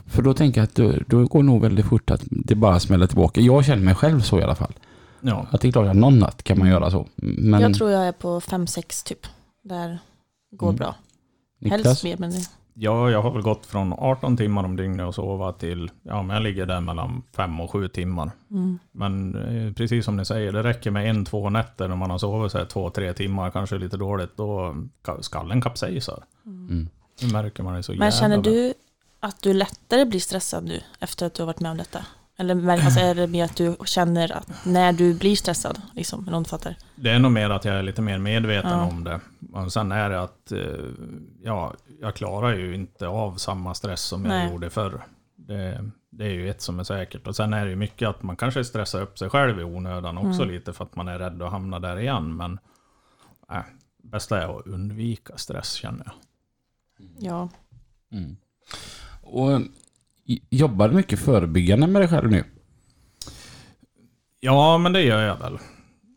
För 0.06 0.22
då 0.22 0.34
tänker 0.34 0.60
jag 0.60 0.64
att 0.64 0.74
då, 0.74 0.92
då 1.06 1.24
går 1.24 1.42
nog 1.42 1.62
väldigt 1.62 1.86
fort 1.86 2.10
att 2.10 2.22
det 2.30 2.54
bara 2.54 2.80
smäller 2.80 3.06
tillbaka. 3.06 3.40
Jag 3.40 3.64
känner 3.64 3.82
mig 3.82 3.94
själv 3.94 4.20
så 4.20 4.38
i 4.40 4.42
alla 4.42 4.54
fall. 4.54 4.72
ja. 5.20 5.46
Att 5.50 5.60
det 5.60 5.68
är 5.68 5.72
klart 5.72 5.88
att 5.88 5.96
någon 5.96 6.18
natt 6.18 6.42
kan 6.42 6.58
man 6.58 6.68
göra 6.68 6.90
så. 6.90 7.06
Men 7.16 7.60
Jag 7.60 7.74
tror 7.74 7.90
jag 7.90 8.06
är 8.08 8.12
på 8.12 8.40
5-6 8.40 9.06
typ. 9.06 9.26
Där 9.68 9.98
går 10.50 10.68
Mm. 10.68 10.76
bra. 10.76 10.94
Niklas, 11.58 11.84
Helst 11.84 12.04
mer 12.04 12.16
men 12.16 12.30
det, 12.30 12.50
Ja, 12.80 13.10
jag 13.10 13.22
har 13.22 13.30
väl 13.30 13.42
gått 13.42 13.66
från 13.66 13.92
18 13.92 14.36
timmar 14.36 14.64
om 14.64 14.76
dygnet 14.76 15.06
och 15.06 15.14
sova 15.14 15.52
till, 15.52 15.90
ja 16.02 16.22
men 16.22 16.34
jag 16.34 16.42
ligger 16.42 16.66
där 16.66 16.80
mellan 16.80 17.22
5 17.36 17.60
och 17.60 17.70
7 17.70 17.88
timmar. 17.88 18.30
mm. 18.50 18.78
Men 18.92 19.34
eh, 19.66 19.72
precis 19.72 20.04
som 20.04 20.16
ni 20.16 20.24
säger, 20.24 20.52
det 20.52 20.62
räcker 20.62 20.90
med 20.90 21.10
en, 21.10 21.24
två 21.24 21.50
nätter 21.50 21.88
när 21.88 21.96
man 21.96 22.10
har 22.10 22.18
sovit 22.18 22.52
så 22.52 22.58
här 22.58 22.64
två, 22.64 22.90
tre 22.90 23.12
timmar, 23.12 23.50
kanske 23.50 23.78
lite 23.78 23.96
dåligt, 23.96 24.36
då 24.36 24.74
ka- 25.04 25.22
skallen 25.22 25.60
kapsejsar. 25.60 26.24
Mm. 26.46 26.88
Nu 27.22 27.32
märker 27.32 27.62
man 27.62 27.74
det 27.74 27.82
så 27.82 27.92
Men 27.92 27.98
jävla 27.98 28.10
känner 28.20 28.36
väl. 28.36 28.44
du 28.44 28.74
att 29.20 29.42
du 29.42 29.52
lättare 29.52 30.04
blir 30.04 30.20
stressad 30.20 30.64
nu 30.64 30.80
efter 31.00 31.26
att 31.26 31.34
du 31.34 31.42
har 31.42 31.46
varit 31.46 31.60
med 31.60 31.70
om 31.70 31.76
detta? 31.76 32.06
Eller 32.40 32.54
mär- 32.54 32.84
alltså, 32.84 33.00
är 33.00 33.14
det 33.14 33.26
mer 33.26 33.44
att 33.44 33.56
du 33.56 33.76
känner 33.84 34.32
att 34.32 34.64
när 34.66 34.92
du 34.92 35.14
blir 35.14 35.36
stressad, 35.36 35.82
liksom, 35.94 36.26
eller 36.28 36.36
om 36.36 36.42
du 36.42 36.48
fattar? 36.48 36.76
Det 36.96 37.10
är 37.10 37.18
nog 37.18 37.32
mer 37.32 37.50
att 37.50 37.64
jag 37.64 37.74
är 37.74 37.82
lite 37.82 38.02
mer 38.02 38.18
medveten 38.18 38.70
Ja. 38.70 38.84
om 38.86 39.04
det. 39.04 39.20
Och 39.52 39.72
sen 39.72 39.92
är 39.92 40.10
det 40.10 40.20
att, 40.22 40.52
eh, 40.52 40.58
ja, 41.42 41.74
jag 42.00 42.14
klarar 42.14 42.54
ju 42.54 42.74
inte 42.74 43.06
av 43.06 43.36
samma 43.36 43.74
stress 43.74 44.00
som 44.00 44.24
jag 44.24 44.28
Nej. 44.28 44.50
gjorde 44.52 44.70
förr. 44.70 45.02
Det, 45.36 45.90
det 46.10 46.24
är 46.24 46.30
ju 46.30 46.50
ett 46.50 46.60
som 46.62 46.80
är 46.80 46.84
säkert. 46.84 47.26
Och 47.26 47.36
sen 47.36 47.52
är 47.52 47.64
det 47.64 47.70
ju 47.70 47.76
mycket 47.76 48.08
att 48.08 48.22
man 48.22 48.36
kanske 48.36 48.64
stressar 48.64 49.02
upp 49.02 49.18
sig 49.18 49.30
själv 49.30 49.60
i 49.60 49.64
onödan 49.64 50.18
också 50.18 50.42
Mm. 50.42 50.54
lite 50.54 50.72
för 50.72 50.84
att 50.84 50.96
man 50.96 51.08
är 51.08 51.18
rädd 51.18 51.42
att 51.42 51.50
hamna 51.50 51.78
där 51.78 51.98
igen. 51.98 52.36
Men 52.36 52.58
äh, 53.52 53.62
bästa 54.02 54.42
är 54.42 54.58
att 54.58 54.66
undvika 54.66 55.36
stress 55.36 55.72
känner 55.72 56.04
jag. 56.06 56.14
Ja. 57.18 57.48
Mm. 58.12 58.36
Och 59.22 59.60
jobbar 60.50 60.88
du 60.88 60.94
mycket 60.94 61.18
förebyggande 61.18 61.86
med 61.86 62.02
dig 62.02 62.08
själv 62.08 62.30
nu? 62.30 62.44
Ja, 64.40 64.78
men 64.78 64.92
det 64.92 65.02
gör 65.02 65.22
jag 65.22 65.38
väl. 65.38 65.58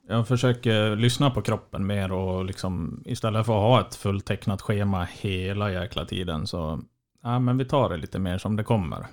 Jag 0.08 0.28
försöker 0.28 0.96
lyssna 0.96 1.30
på 1.30 1.42
kroppen 1.42 1.88
mer 1.88 2.12
och 2.12 2.46
liksom 2.46 3.04
istället 3.06 3.46
för 3.46 3.54
att 3.54 3.62
ha 3.62 3.88
ett 3.88 3.96
fulltecknat 3.96 4.62
schema 4.62 5.08
hela 5.12 5.72
jäkla 5.72 6.06
tiden 6.06 6.48
så 6.48 6.82
ja, 7.24 7.40
men 7.40 7.58
vi 7.58 7.66
tar 7.66 7.90
det 7.90 7.98
lite 7.98 8.20
mer 8.20 8.38
som 8.38 8.56
det 8.56 8.64
kommer. 8.64 9.06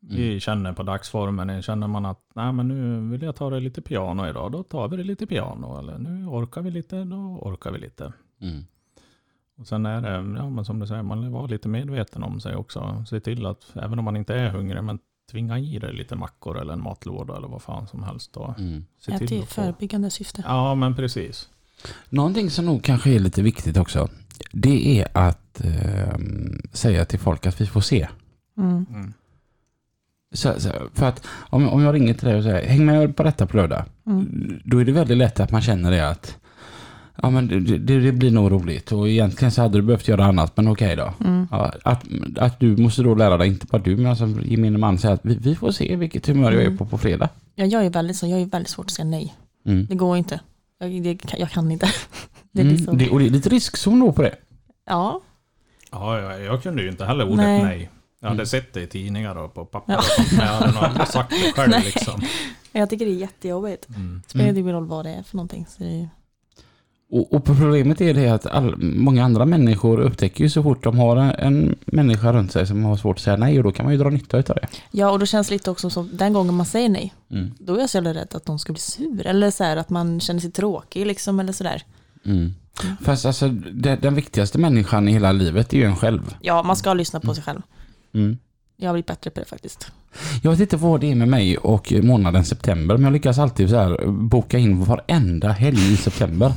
Vi 0.00 0.40
känner 0.40 0.72
på 0.72 0.82
dagsformen, 0.82 1.62
känner 1.62 1.86
man 1.86 2.06
att 2.06 2.20
nej, 2.34 2.52
men 2.52 2.68
nu 2.68 3.10
vill 3.10 3.22
jag 3.22 3.36
ta 3.36 3.50
det 3.50 3.60
lite 3.60 3.82
piano 3.82 4.28
idag, 4.28 4.52
då 4.52 4.62
tar 4.62 4.88
vi 4.88 4.96
det 4.96 5.02
lite 5.02 5.26
piano. 5.26 5.78
Eller 5.78 5.98
nu 5.98 6.26
orkar 6.26 6.62
vi 6.62 6.70
lite, 6.70 7.04
då 7.04 7.16
orkar 7.42 7.70
vi 7.72 7.78
lite. 7.78 8.12
Mm. 8.40 8.64
Och 9.60 9.66
sen 9.66 9.86
är 9.86 10.00
det, 10.00 10.38
ja, 10.38 10.50
men 10.50 10.64
som 10.64 10.78
du 10.78 10.86
säger, 10.86 11.02
man 11.02 11.32
vara 11.32 11.46
lite 11.46 11.68
medveten 11.68 12.22
om 12.22 12.40
sig 12.40 12.56
också. 12.56 13.04
Se 13.08 13.20
till 13.20 13.46
att, 13.46 13.76
även 13.82 13.98
om 13.98 14.04
man 14.04 14.16
inte 14.16 14.34
är 14.34 14.50
hungrig, 14.50 14.84
men 14.84 14.98
tvinga 15.30 15.58
i 15.58 15.78
dig 15.78 15.92
lite 15.92 16.16
mackor 16.16 16.60
eller 16.60 16.72
en 16.72 16.82
matlåda 16.82 17.36
eller 17.36 17.48
vad 17.48 17.62
fan 17.62 17.86
som 17.86 18.02
helst. 18.02 18.32
Då. 18.32 18.54
Mm. 18.58 18.84
Se 18.98 19.12
Ät 19.12 19.22
i 19.22 19.26
till 19.26 19.40
få... 19.40 19.46
förebyggande 19.46 20.10
syfte. 20.10 20.42
Ja, 20.46 20.74
men 20.74 20.94
precis. 20.94 21.48
Någonting 22.08 22.50
som 22.50 22.66
nog 22.66 22.84
kanske 22.84 23.10
är 23.10 23.18
lite 23.18 23.42
viktigt 23.42 23.76
också. 23.76 24.08
Det 24.52 25.00
är 25.00 25.08
att 25.12 25.60
eh, 25.64 26.18
säga 26.72 27.04
till 27.04 27.18
folk 27.18 27.46
att 27.46 27.60
vi 27.60 27.66
får 27.66 27.80
se. 27.80 28.08
Mm. 28.58 28.86
Mm. 28.90 29.12
Så, 30.34 30.60
så, 30.60 30.70
för 30.94 31.06
att 31.06 31.26
om, 31.50 31.68
om 31.68 31.82
jag 31.82 31.94
ringer 31.94 32.14
till 32.14 32.28
dig 32.28 32.36
och 32.36 32.42
säger 32.42 32.68
häng 32.68 32.86
med 32.86 33.16
på 33.16 33.22
detta 33.22 33.46
på 33.46 33.56
lördag. 33.56 33.84
Mm. 34.06 34.60
Då 34.64 34.78
är 34.78 34.84
det 34.84 34.92
väldigt 34.92 35.18
lätt 35.18 35.40
att 35.40 35.50
man 35.50 35.62
känner 35.62 35.90
det 35.90 36.08
att 36.08 36.39
ja, 37.22 37.30
men 37.30 37.48
det, 37.48 37.60
det, 37.78 38.00
det 38.00 38.12
blir 38.12 38.30
nog 38.30 38.52
roligt 38.52 38.92
och 38.92 39.08
egentligen 39.08 39.52
så 39.52 39.62
hade 39.62 39.78
du 39.78 39.82
behövt 39.82 40.08
göra 40.08 40.24
annat 40.24 40.56
men 40.56 40.68
okej 40.68 40.96
då. 40.96 41.12
Mm. 41.24 41.48
Ja, 41.50 41.72
att, 41.84 42.04
att 42.38 42.60
du 42.60 42.76
måste 42.76 43.02
då 43.02 43.14
lära 43.14 43.36
dig, 43.36 43.48
inte 43.48 43.66
bara 43.66 43.82
du 43.82 43.96
men 43.96 44.06
alltså 44.06 44.26
gemene 44.44 44.78
man 44.78 44.98
säger 44.98 45.14
att 45.14 45.20
vi, 45.24 45.34
vi 45.34 45.54
får 45.54 45.70
se 45.72 45.96
vilket 45.96 46.26
humör 46.26 46.52
jag 46.52 46.62
är 46.62 46.66
Mm. 46.66 46.78
på 46.78 46.86
på 46.86 46.98
fredag. 46.98 47.28
Ja, 47.54 47.64
jag 47.66 47.86
är 47.86 47.90
väldigt 47.90 48.16
så, 48.16 48.26
jag 48.26 48.40
är 48.40 48.46
väldigt 48.46 48.70
svårt 48.70 48.86
att 48.86 48.90
säga 48.92 49.06
nej. 49.06 49.34
Mm. 49.66 49.86
Det 49.86 49.94
går 49.94 50.16
inte. 50.16 50.40
Jag, 50.78 51.02
det, 51.02 51.14
kan- 51.16 51.40
jag 51.40 51.50
kan 51.50 51.70
inte. 51.70 51.86
Det 52.52 52.60
är 52.60 52.64
Mm. 52.64 52.76
liksom, 52.76 52.98
Det, 52.98 53.08
och 53.10 53.18
det 53.18 53.26
är 53.26 53.30
lite 53.30 53.48
riskzon 53.48 54.00
då 54.00 54.12
på 54.12 54.22
det. 54.22 54.34
ja, 54.86 55.20
Ja, 55.92 56.20
jag, 56.20 56.42
jag 56.44 56.62
kunde 56.62 56.82
ju 56.82 56.88
inte 56.90 57.04
heller 57.04 57.24
ordet 57.24 57.36
Nej. 57.36 57.62
nej. 57.62 57.90
Jag 58.20 58.28
hade 58.28 58.36
Mm. 58.38 58.46
sett 58.46 58.72
det 58.72 58.82
i 58.82 58.86
tidningar 58.86 59.34
och 59.34 59.54
på 59.54 59.64
papper 59.64 59.92
Ja. 59.92 59.98
och 59.98 60.04
sånt, 60.04 60.32
men 60.32 60.46
jag 60.46 60.52
hade 60.54 60.72
nog 60.72 60.82
aldrig 60.84 61.06
sagt 61.06 61.30
det 61.30 61.52
själv 61.52 61.72
liksom. 61.84 62.20
jag 62.72 62.90
tycker 62.90 63.06
det 63.06 63.12
är 63.12 63.14
jättejobbigt. 63.16 63.88
Mm. 63.88 64.22
Spelar 64.26 64.44
Mm. 64.44 64.58
ingen 64.58 64.72
roll 64.74 64.86
vad 64.86 65.04
det 65.04 65.10
är 65.14 65.22
för 65.22 65.36
någonting. 65.36 65.66
Så 65.68 65.82
det 65.82 65.88
är, 66.00 66.08
Och, 67.12 67.32
och 67.32 67.44
problemet 67.44 68.00
är 68.00 68.14
det 68.14 68.28
att 68.28 68.46
all, 68.46 68.76
många 68.78 69.24
andra 69.24 69.44
människor 69.46 70.00
upptäcker 70.00 70.44
ju 70.44 70.50
så 70.50 70.62
fort 70.62 70.84
de 70.84 70.98
har 70.98 71.16
en, 71.16 71.30
en 71.38 71.76
människa 71.86 72.32
runt 72.32 72.52
sig 72.52 72.66
som 72.66 72.84
har 72.84 72.96
svårt 72.96 73.16
att 73.16 73.22
säga 73.22 73.36
nej 73.36 73.58
och 73.58 73.64
då 73.64 73.72
kan 73.72 73.84
man 73.84 73.92
ju 73.94 73.98
dra 74.00 74.10
nytta 74.10 74.36
av 74.36 74.42
det. 74.42 74.66
ja, 74.90 75.10
och 75.10 75.18
då 75.18 75.26
känns 75.26 75.48
det 75.48 75.54
lite 75.54 75.70
också 75.70 75.90
som 75.90 76.10
den 76.12 76.32
gången 76.32 76.54
man 76.54 76.66
säger 76.66 76.88
nej, 76.88 77.14
Mm. 77.30 77.50
då 77.58 77.74
är 77.76 77.80
jag 77.80 77.90
så 77.90 77.96
jävla 77.96 78.14
rädd 78.14 78.28
att 78.34 78.44
de 78.46 78.58
ska 78.58 78.72
bli 78.72 78.80
sur. 78.80 79.26
Eller 79.26 79.50
så 79.50 79.64
här 79.64 79.76
att 79.76 79.90
man 79.90 80.20
känner 80.20 80.40
sig 80.40 80.50
tråkig 80.50 81.06
liksom, 81.06 81.40
eller 81.40 81.52
sådär. 81.52 81.82
Mm. 82.24 82.54
Fast 83.02 83.26
alltså 83.26 83.48
det, 83.72 83.96
den 83.96 84.14
viktigaste 84.14 84.58
människan 84.58 85.08
i 85.08 85.12
hela 85.12 85.32
livet 85.32 85.72
är 85.72 85.76
ju 85.76 85.84
en 85.84 85.96
själv. 85.96 86.34
Ja, 86.40 86.62
man 86.62 86.76
ska 86.76 86.94
lyssna 86.94 87.20
på 87.20 87.34
sig 87.34 87.44
själv. 87.44 87.60
Mm. 88.14 88.38
Jag 88.80 88.88
har 88.88 88.92
blivit 88.94 89.06
bättre 89.06 89.30
på 89.30 89.40
det 89.40 89.46
faktiskt. 89.46 89.92
Jag 90.42 90.50
vet 90.50 90.60
inte 90.60 90.76
vad 90.76 91.00
det 91.00 91.10
är 91.10 91.14
med 91.14 91.28
mig 91.28 91.58
och 91.58 91.92
månaden 92.02 92.44
september, 92.44 92.94
men 92.96 93.04
jag 93.04 93.12
lyckas 93.12 93.38
alltid 93.38 93.70
så 93.70 93.76
här 93.76 94.06
boka 94.06 94.58
in 94.58 94.84
varenda 94.84 95.48
helg 95.48 95.92
i 95.92 95.96
september. 95.96 96.52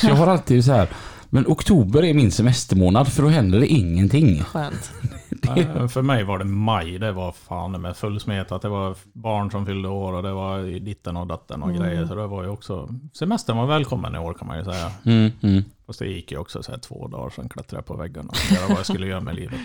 Så 0.00 0.06
jag 0.06 0.14
har 0.14 0.26
alltid 0.26 0.64
så 0.64 0.72
här, 0.72 0.88
men 1.30 1.44
oktober 1.46 2.04
är 2.04 2.14
min 2.14 2.30
semestermånad 2.32 3.08
för 3.12 3.22
då 3.22 3.28
händer 3.28 3.60
det 3.60 3.66
ingenting. 3.66 4.42
Skönt. 4.44 4.92
Ja, 5.42 5.88
för 5.88 6.02
mig 6.02 6.24
var 6.24 6.38
det 6.38 6.44
maj, 6.44 6.98
det 6.98 7.12
var 7.12 7.32
fan 7.32 7.80
med 7.80 7.96
fullsmetat. 7.96 8.62
Det 8.62 8.68
var 8.68 8.96
barn 9.12 9.50
som 9.50 9.66
fyllde 9.66 9.88
år 9.88 10.12
och 10.12 10.22
det 10.22 10.32
var 10.32 10.80
ditten 10.80 11.16
och 11.16 11.26
datten 11.26 11.62
och 11.62 11.68
Mm. 11.70 11.82
grejer. 11.82 12.06
Så 12.06 12.14
det 12.14 12.26
var 12.26 12.42
ju 12.42 12.48
också, 12.48 12.88
semestern 13.12 13.56
var 13.56 13.66
välkommen 13.66 14.14
i 14.14 14.18
år 14.18 14.34
kan 14.34 14.48
man 14.48 14.58
ju 14.58 14.64
säga. 14.64 14.90
Mm, 15.04 15.30
mm. 15.42 15.62
Fast 15.86 15.98
det 15.98 16.06
gick 16.06 16.32
ju 16.32 16.38
också 16.38 16.62
så 16.62 16.70
här 16.72 16.78
två 16.78 17.08
dagar, 17.08 17.30
sen 17.30 17.48
klättrade 17.48 17.78
jag 17.78 17.86
på 17.86 17.96
väggen 17.96 18.28
och 18.28 18.36
funderade 18.36 18.68
vad 18.68 18.78
jag 18.78 18.86
skulle 18.86 19.06
göra 19.06 19.20
med 19.20 19.34
livet. 19.36 19.60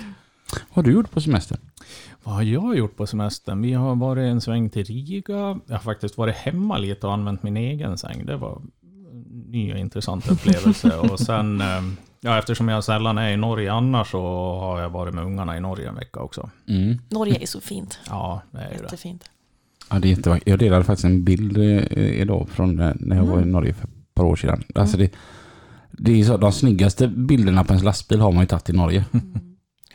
Vad 0.59 0.75
har 0.75 0.83
du 0.83 0.91
gjort 0.91 1.11
på 1.11 1.21
semestern? 1.21 1.59
Vad 2.23 2.35
har 2.35 2.43
jag 2.43 2.77
gjort 2.77 2.97
på 2.97 3.07
semestern? 3.07 3.61
Vi 3.61 3.73
har 3.73 3.95
varit 3.95 4.31
en 4.31 4.41
sväng 4.41 4.69
till 4.69 4.83
Riga. 4.83 5.59
Jag 5.67 5.75
har 5.75 5.79
faktiskt 5.79 6.17
varit 6.17 6.35
hemma 6.35 6.77
lite 6.77 7.07
och 7.07 7.13
använt 7.13 7.43
min 7.43 7.57
egen 7.57 7.97
säng. 7.97 8.25
Det 8.25 8.37
var 8.37 8.61
en 9.11 9.21
ny 9.51 9.73
och 9.73 9.79
intressant 9.79 10.31
upplevelse. 10.31 10.97
och 11.11 11.19
sen, 11.19 11.61
eh, 11.61 11.81
ja, 12.21 12.39
eftersom 12.39 12.69
jag 12.69 12.83
sällan 12.83 13.17
är 13.17 13.31
i 13.31 13.37
Norge 13.37 13.73
annars 13.73 14.11
så 14.11 14.21
har 14.59 14.81
jag 14.81 14.89
varit 14.89 15.13
med 15.13 15.23
ungarna 15.23 15.57
i 15.57 15.59
Norge 15.59 15.89
en 15.89 15.95
vecka 15.95 16.19
också. 16.19 16.49
Mm. 16.67 16.97
Norge 17.09 17.41
är 17.41 17.45
så 17.45 17.61
fint. 17.61 17.99
Ja, 18.09 18.41
det 18.51 18.57
är 18.57 18.71
ju 18.71 18.77
det. 18.77 18.83
Jättefint. 18.83 19.29
Ja, 19.89 19.99
det 19.99 20.07
är 20.07 20.09
jättevackert. 20.09 20.47
Jag 20.47 20.59
delade 20.59 20.83
faktiskt 20.83 21.05
en 21.05 21.23
bild 21.23 21.57
eh, 21.57 22.21
idag 22.21 22.49
från 22.49 22.79
eh, 22.79 22.91
när 22.95 23.15
jag 23.15 23.25
var 23.25 23.41
i 23.41 23.45
Norge 23.45 23.73
för 23.73 23.83
ett 23.83 24.15
par 24.15 24.23
år 24.23 24.35
sedan. 24.35 24.63
Alltså 24.75 24.97
det, 24.97 25.11
det 25.91 26.19
är 26.19 26.23
så, 26.23 26.37
de 26.37 26.51
snyggaste 26.51 27.07
bilderna 27.07 27.63
på 27.63 27.73
en 27.73 27.83
lastbil 27.83 28.19
har 28.19 28.31
man 28.31 28.43
ju 28.43 28.47
tagit 28.47 28.69
i 28.69 28.73
Norge. 28.73 29.05
Jag 29.11 29.21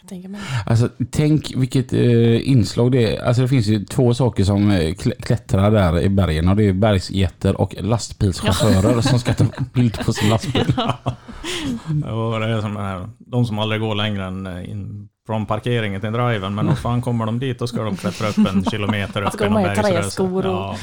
tänker 0.09 0.29
mig. 0.29 0.41
Alltså 0.67 0.89
tänk 1.11 1.53
vilket 1.57 1.93
eh, 1.93 2.49
inslag 2.49 2.93
det 2.93 3.17
är. 3.17 3.25
Alltså 3.25 3.43
det 3.43 3.49
finns 3.49 3.67
ju 3.67 3.85
två 3.85 4.15
saker 4.15 4.45
som 4.45 4.71
eh, 4.71 4.77
kl- 4.81 5.23
klättrar 5.23 5.71
där 5.71 6.01
i 6.01 6.09
bergen 6.09 6.49
och 6.49 6.57
det 6.57 6.65
är 6.69 6.73
bergsgetter 6.73 7.61
och 7.61 7.75
lastbilschaufförer 7.81 9.01
som 9.01 9.19
ska 9.19 9.35
ta 9.35 9.45
bild 9.75 9.99
på 10.07 10.13
sin 10.13 10.29
lastbil. 10.31 10.75
Och 12.05 12.41
det 12.41 12.47
är 12.47 12.61
som 12.61 12.75
den 12.75 12.85
här, 12.85 13.09
de 13.19 13.45
som 13.45 13.59
aldrig 13.59 13.81
går 13.81 13.95
längre 13.95 14.25
än 14.27 14.47
eh, 14.47 14.71
in 14.71 15.09
från 15.27 15.47
parkeringen 15.47 16.01
till 16.01 16.13
driven. 16.13 16.55
Men 16.55 16.69
om 16.69 16.77
fan 16.77 17.03
kommer 17.03 17.27
de 17.27 17.39
dit 17.39 17.59
då 17.59 17.67
ska 17.67 17.83
de 17.83 17.97
klättra 17.97 18.29
upp 18.29 18.39
en 18.39 18.65
kilometer 18.65 19.23
upp 19.23 19.33
Ska 19.33 19.45
i 19.45 19.49
de 19.49 19.55
någon 19.55 19.63
ha 19.63 19.69
bergsröse. 19.75 20.03
träskor 20.03 20.47
och- 20.47 20.53
Ja, 20.53 20.77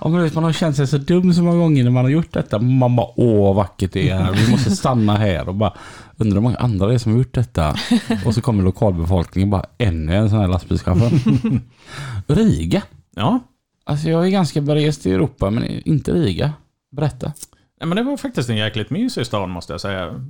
Ja, 0.00 0.08
men 0.08 0.22
vet, 0.22 0.34
man 0.34 0.44
har 0.44 0.52
känt 0.52 0.76
sig 0.76 0.86
så 0.86 0.98
dum 0.98 1.34
så 1.34 1.42
många 1.42 1.58
gånger 1.58 1.84
när 1.84 1.90
man 1.90 2.04
har 2.04 2.10
gjort 2.10 2.32
detta. 2.32 2.58
Man 2.58 2.96
bara 2.96 3.06
åh 3.16 3.56
vackert 3.56 3.92
det 3.92 4.10
är 4.10 4.16
här. 4.16 4.32
Vi 4.32 4.50
måste 4.50 4.70
stanna 4.70 5.16
här 5.16 5.48
och 5.48 5.54
bara 5.54 5.72
undrar 6.16 6.34
hur 6.34 6.42
många 6.42 6.56
andra 6.56 6.86
det 6.86 6.94
är 6.94 6.98
som 6.98 7.12
har 7.12 7.18
gjort 7.18 7.34
detta. 7.34 7.76
Och 8.26 8.34
så 8.34 8.40
kommer 8.40 8.62
lokalbefolkningen 8.62 9.50
bara 9.50 9.64
ännu 9.78 10.14
en 10.14 10.30
sån 10.30 10.38
här 10.38 10.48
lastbilschaufför. 10.48 11.10
Riga. 12.34 12.82
ja. 13.14 13.40
Alltså 13.86 14.08
jag 14.08 14.26
är 14.26 14.30
ganska 14.30 14.60
berest 14.60 15.06
i 15.06 15.12
Europa 15.12 15.50
men 15.50 15.64
inte 15.64 16.12
Riga. 16.12 16.52
Berätta. 16.90 17.32
Nej, 17.80 17.88
men 17.88 17.96
det 17.96 18.02
var 18.02 18.16
faktiskt 18.16 18.50
en 18.50 18.56
jäkligt 18.56 18.90
mysig 18.90 19.26
stad 19.26 19.48
måste 19.48 19.72
jag 19.72 19.80
säga. 19.80 20.24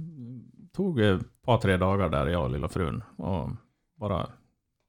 Tog 0.77 1.01
ett 1.01 1.21
par, 1.45 1.59
tre 1.59 1.77
dagar 1.77 2.09
där, 2.09 2.27
jag 2.27 2.45
och 2.45 2.51
lilla 2.51 2.69
frun. 2.69 3.03
Och 3.17 3.51
bara 4.01 4.27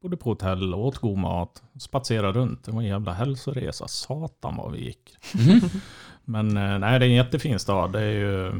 bodde 0.02 0.18
på 0.18 0.30
hotell, 0.30 0.74
åt 0.74 0.98
god 0.98 1.18
mat, 1.18 1.64
spatserade 1.80 2.40
runt. 2.40 2.64
Det 2.64 2.72
var 2.72 2.82
en 2.82 2.88
jävla 2.88 3.14
hälsoresa. 3.14 3.88
Satan 3.88 4.56
vad 4.58 4.72
vi 4.72 4.86
gick. 4.86 5.18
Men 6.26 6.58
eh, 6.58 6.80
nej, 6.80 7.00
det 7.00 7.06
är 7.06 7.10
en 7.10 7.16
jättefin 7.16 7.60
stad. 7.60 7.92
Det 7.92 8.02
är 8.02 8.12
ju 8.12 8.48
eh, 8.48 8.54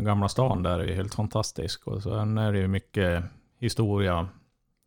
Gamla 0.00 0.28
stan 0.28 0.62
där 0.62 0.78
är 0.78 0.84
ju 0.86 0.94
helt 0.94 1.14
fantastisk. 1.14 1.86
Och 1.86 2.02
sen 2.02 2.38
är 2.38 2.52
det 2.52 2.58
ju 2.58 2.68
mycket 2.68 3.24
historia. 3.58 4.28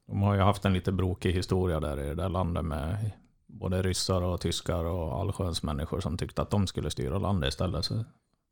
De 0.08 0.22
har 0.22 0.36
ju 0.36 0.41
haft 0.41 0.66
en 0.66 0.74
lite 0.74 0.91
brokig 0.91 1.32
historia 1.32 1.80
där 1.80 2.00
i 2.00 2.08
det 2.08 2.16
där 2.16 2.30
landet 2.30 2.66
med 2.66 3.12
både 3.48 3.82
ryssar 3.82 4.22
och 4.22 4.41
tyskar 4.41 4.86
och 4.86 5.20
allsköns 5.20 5.64
människor 5.64 6.00
som 6.00 6.18
tyckte 6.18 6.41
att 6.41 6.50
de 6.50 6.68
skulle 6.68 6.89
styra 6.89 7.18
landet 7.18 7.50
istället. 7.50 7.86
Så 7.86 7.93
det 7.93 8.06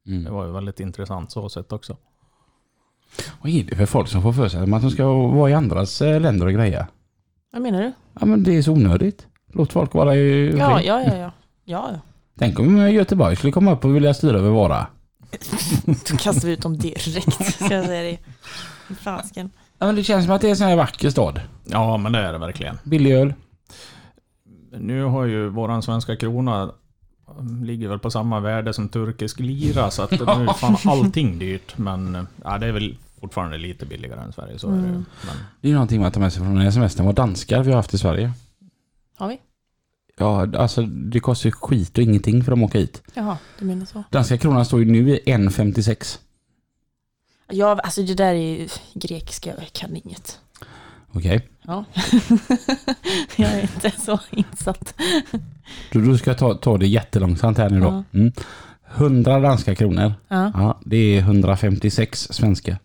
Mm. 0.07 0.33
var 0.33 0.45
ju 0.45 0.51
väldigt 0.51 0.79
intressant 0.79 1.31
så 1.31 1.49
sett 1.49 1.71
också. 1.71 1.97
Vad 3.41 3.51
är 3.51 3.63
det 3.63 3.75
för 3.75 3.85
folk 3.85 4.07
som 4.07 4.21
får 4.21 4.33
för 4.33 4.47
sig 4.47 4.61
att 4.61 4.81
de 4.81 4.91
ska 4.91 5.05
vara 5.27 5.49
i 5.49 5.53
andras 5.53 6.01
eh, 6.01 6.21
länder 6.21 6.45
och 6.45 6.53
greja? 6.53 6.87
Vad 7.51 7.61
menar 7.61 7.81
du? 7.81 7.91
Ja 8.19 8.25
men 8.25 8.43
det 8.43 8.57
är 8.57 8.61
så 8.61 8.71
onödigt. 8.71 9.27
Låt 9.47 9.73
folk 9.73 9.93
vara 9.93 10.15
i 10.15 10.57
Ja, 10.57 10.81
ja, 10.81 11.01
ja. 11.03 11.13
ja. 11.15 11.31
ja. 11.63 11.99
Tänk 12.39 12.59
om 12.59 12.91
Göteborg 12.91 13.35
skulle 13.35 13.53
komma 13.53 13.71
upp 13.71 13.85
och 13.85 13.95
vilja 13.95 14.13
styra 14.13 14.37
över 14.37 14.49
Vara. 14.49 14.87
Då 15.85 16.17
kastar 16.17 16.47
vi 16.47 16.53
ut 16.53 16.61
dem 16.61 16.77
direkt. 16.77 17.53
Ska 17.53 17.73
jag 17.73 17.85
säga 17.85 18.03
det. 18.03 18.17
Fasken. 18.95 19.49
Ja 19.79 19.85
men 19.85 19.95
det 19.95 20.03
känns 20.03 20.25
som 20.25 20.35
att 20.35 20.41
det 20.41 20.47
är 20.47 20.51
en 20.51 20.57
sån 20.57 20.67
här 20.67 20.75
vacker 20.75 21.09
stad. 21.09 21.41
Ja, 21.65 21.97
men 21.97 22.11
det 22.11 22.19
är 22.19 22.33
det 22.33 22.39
verkligen. 22.39 22.77
Billig 22.83 23.11
öl. 23.11 23.33
Nu 24.77 25.03
har 25.03 25.25
ju 25.25 25.49
våran 25.49 25.83
svenska 25.83 26.15
krona 26.15 26.71
um, 27.37 27.63
ligger 27.63 27.87
väl 27.89 27.99
på 27.99 28.11
samma 28.11 28.39
värde 28.39 28.73
som 28.73 28.89
turkisk 28.89 29.39
lira, 29.39 29.91
så 29.91 30.01
att 30.01 30.11
nu 30.11 30.17
är 30.17 30.53
fan 30.53 30.77
allting 30.85 31.39
dyrt. 31.39 31.77
Men 31.77 32.27
ja, 32.43 32.57
det 32.57 32.67
är 32.67 32.71
väl 32.71 32.97
fortfarande 33.19 33.57
lite 33.57 33.85
billigare 33.85 34.21
än 34.21 34.33
Sverige, 34.33 34.59
så 34.59 34.67
är 34.67 34.71
det. 34.71 34.77
Mm. 34.77 35.05
Men 35.25 35.35
Det 35.61 35.67
är 35.67 35.69
ju 35.69 35.73
någonting 35.73 36.01
man 36.01 36.11
tar 36.11 36.21
med 36.21 36.33
sig 36.33 36.41
från 36.41 36.53
den 36.53 36.63
här 36.63 36.71
semestern. 36.71 37.05
Vad 37.05 37.15
danskar 37.15 37.63
vi 37.63 37.69
har 37.71 37.77
haft 37.77 37.93
i 37.93 37.97
Sverige. 37.97 38.31
Har 39.17 39.27
vi? 39.27 39.39
Ja, 40.23 40.47
alltså 40.57 40.81
det 40.85 41.19
kostar 41.19 41.47
ju 41.47 41.51
skit 41.51 41.97
och 41.97 42.03
ingenting 42.03 42.43
för 42.43 42.51
dem 42.51 42.63
att 42.63 42.69
åka 42.69 42.79
hit. 42.79 43.03
Jaha, 43.13 43.37
du 43.59 43.65
menar 43.65 43.85
så. 43.85 44.03
Danska 44.09 44.37
kronan 44.37 44.65
står 44.65 44.79
ju 44.79 44.85
nu 44.85 45.09
i 45.09 45.19
1,56. 45.25 46.19
Ja, 47.51 47.79
alltså 47.79 48.03
det 48.03 48.13
där 48.13 48.33
är 48.33 48.57
ju 48.57 48.67
grekiska, 48.93 49.49
jag 49.49 49.73
kan 49.73 49.95
inget. 49.95 50.39
Okej. 51.11 51.49
Ja. 51.61 51.85
jag 53.35 53.51
är 53.51 53.61
inte 53.61 53.91
så 53.91 54.19
insatt. 54.29 54.93
Då, 55.91 55.99
då 55.99 56.17
ska 56.17 56.33
ta, 56.33 56.53
ta 56.53 56.77
det 56.77 56.87
jättelångsamt 56.87 57.57
här 57.57 57.69
nu 57.69 57.79
då. 57.79 58.03
Mm. 58.13 58.31
100 58.95 59.39
danska 59.39 59.75
kronor. 59.75 60.13
Ja. 60.27 60.51
Ja, 60.53 60.79
det 60.85 60.97
är 60.97 61.19
156 61.19 62.27
svenska. 62.31 62.79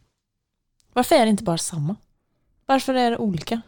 Varför 0.92 1.14
är 1.14 1.24
det 1.24 1.30
inte 1.30 1.44
bara 1.44 1.58
samma? 1.58 1.96
Varför 2.66 2.94
är 2.94 3.10
det 3.10 3.16
olika? 3.16 3.60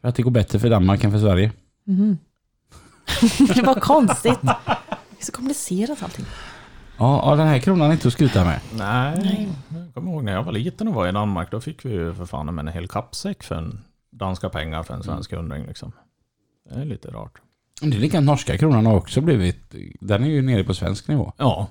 För 0.00 0.08
att 0.08 0.14
det 0.14 0.22
går 0.22 0.30
bättre 0.30 0.58
för 0.58 0.70
Danmark 0.70 1.04
än 1.04 1.12
för 1.12 1.18
Sverige. 1.18 1.52
Mhm. 1.84 2.18
det 3.54 3.62
var 3.62 3.74
konstigt. 3.80 4.38
Det 4.42 5.20
är 5.20 5.24
så 5.24 5.32
komplicerat 5.32 6.02
allting. 6.02 6.24
Ja, 6.98 7.30
ja, 7.30 7.36
den 7.36 7.46
här 7.46 7.58
kronan 7.58 7.88
är 7.88 7.92
inte 7.92 8.08
att 8.08 8.14
skryta 8.14 8.44
med. 8.44 8.60
nej, 8.76 9.18
Nej. 9.22 9.48
jag 9.84 9.94
kommer 9.94 10.10
ihåg 10.12 10.24
när 10.24 10.32
jag 10.32 10.42
var 10.42 10.52
liten 10.52 10.88
och 10.88 10.94
var 10.94 11.08
i 11.08 11.12
Danmark, 11.12 11.50
då 11.50 11.60
fick 11.60 11.84
vi 11.84 11.90
ju 11.90 12.14
för 12.14 12.26
fan 12.26 12.58
en 12.58 12.68
hel 12.68 12.88
kappsäck 12.88 13.42
för 13.42 13.54
en 13.54 13.80
danska 14.12 14.48
pengar 14.48 14.82
för 14.82 14.94
en 14.94 15.02
svensk 15.02 15.32
hundring 15.32 15.66
liksom. 15.66 15.92
Det 16.70 16.80
är 16.80 16.84
lite 16.84 17.08
rart. 17.08 17.32
Det 17.80 17.96
är 17.96 18.00
likadant 18.00 18.26
norska 18.26 18.58
kronan 18.58 18.86
har 18.86 18.96
också 18.96 19.20
blivit, 19.20 19.74
den 20.00 20.24
är 20.24 20.28
ju 20.28 20.42
nere 20.42 20.64
på 20.64 20.74
svensk 20.74 21.08
nivå. 21.08 21.32
Ja, 21.36 21.68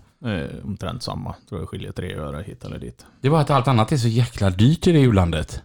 omtrent 0.64 1.04
samma. 1.04 1.36
Tror 1.50 1.62
jag 1.62 1.70
skiljer 1.70 1.92
tre 1.92 2.16
öre 2.16 2.44
hit 2.48 2.66
eller 2.66 2.80
dit. 2.80 3.06
Det 3.22 3.30
var 3.30 3.42
att 3.42 3.50
allt 3.50 3.68
annat 3.68 3.92
är 3.92 3.98
så 3.98 4.08
jäkla 4.08 4.50
dyrt 4.50 4.88
i 4.88 4.92
det 4.92 5.00
u-landet. 5.02 5.62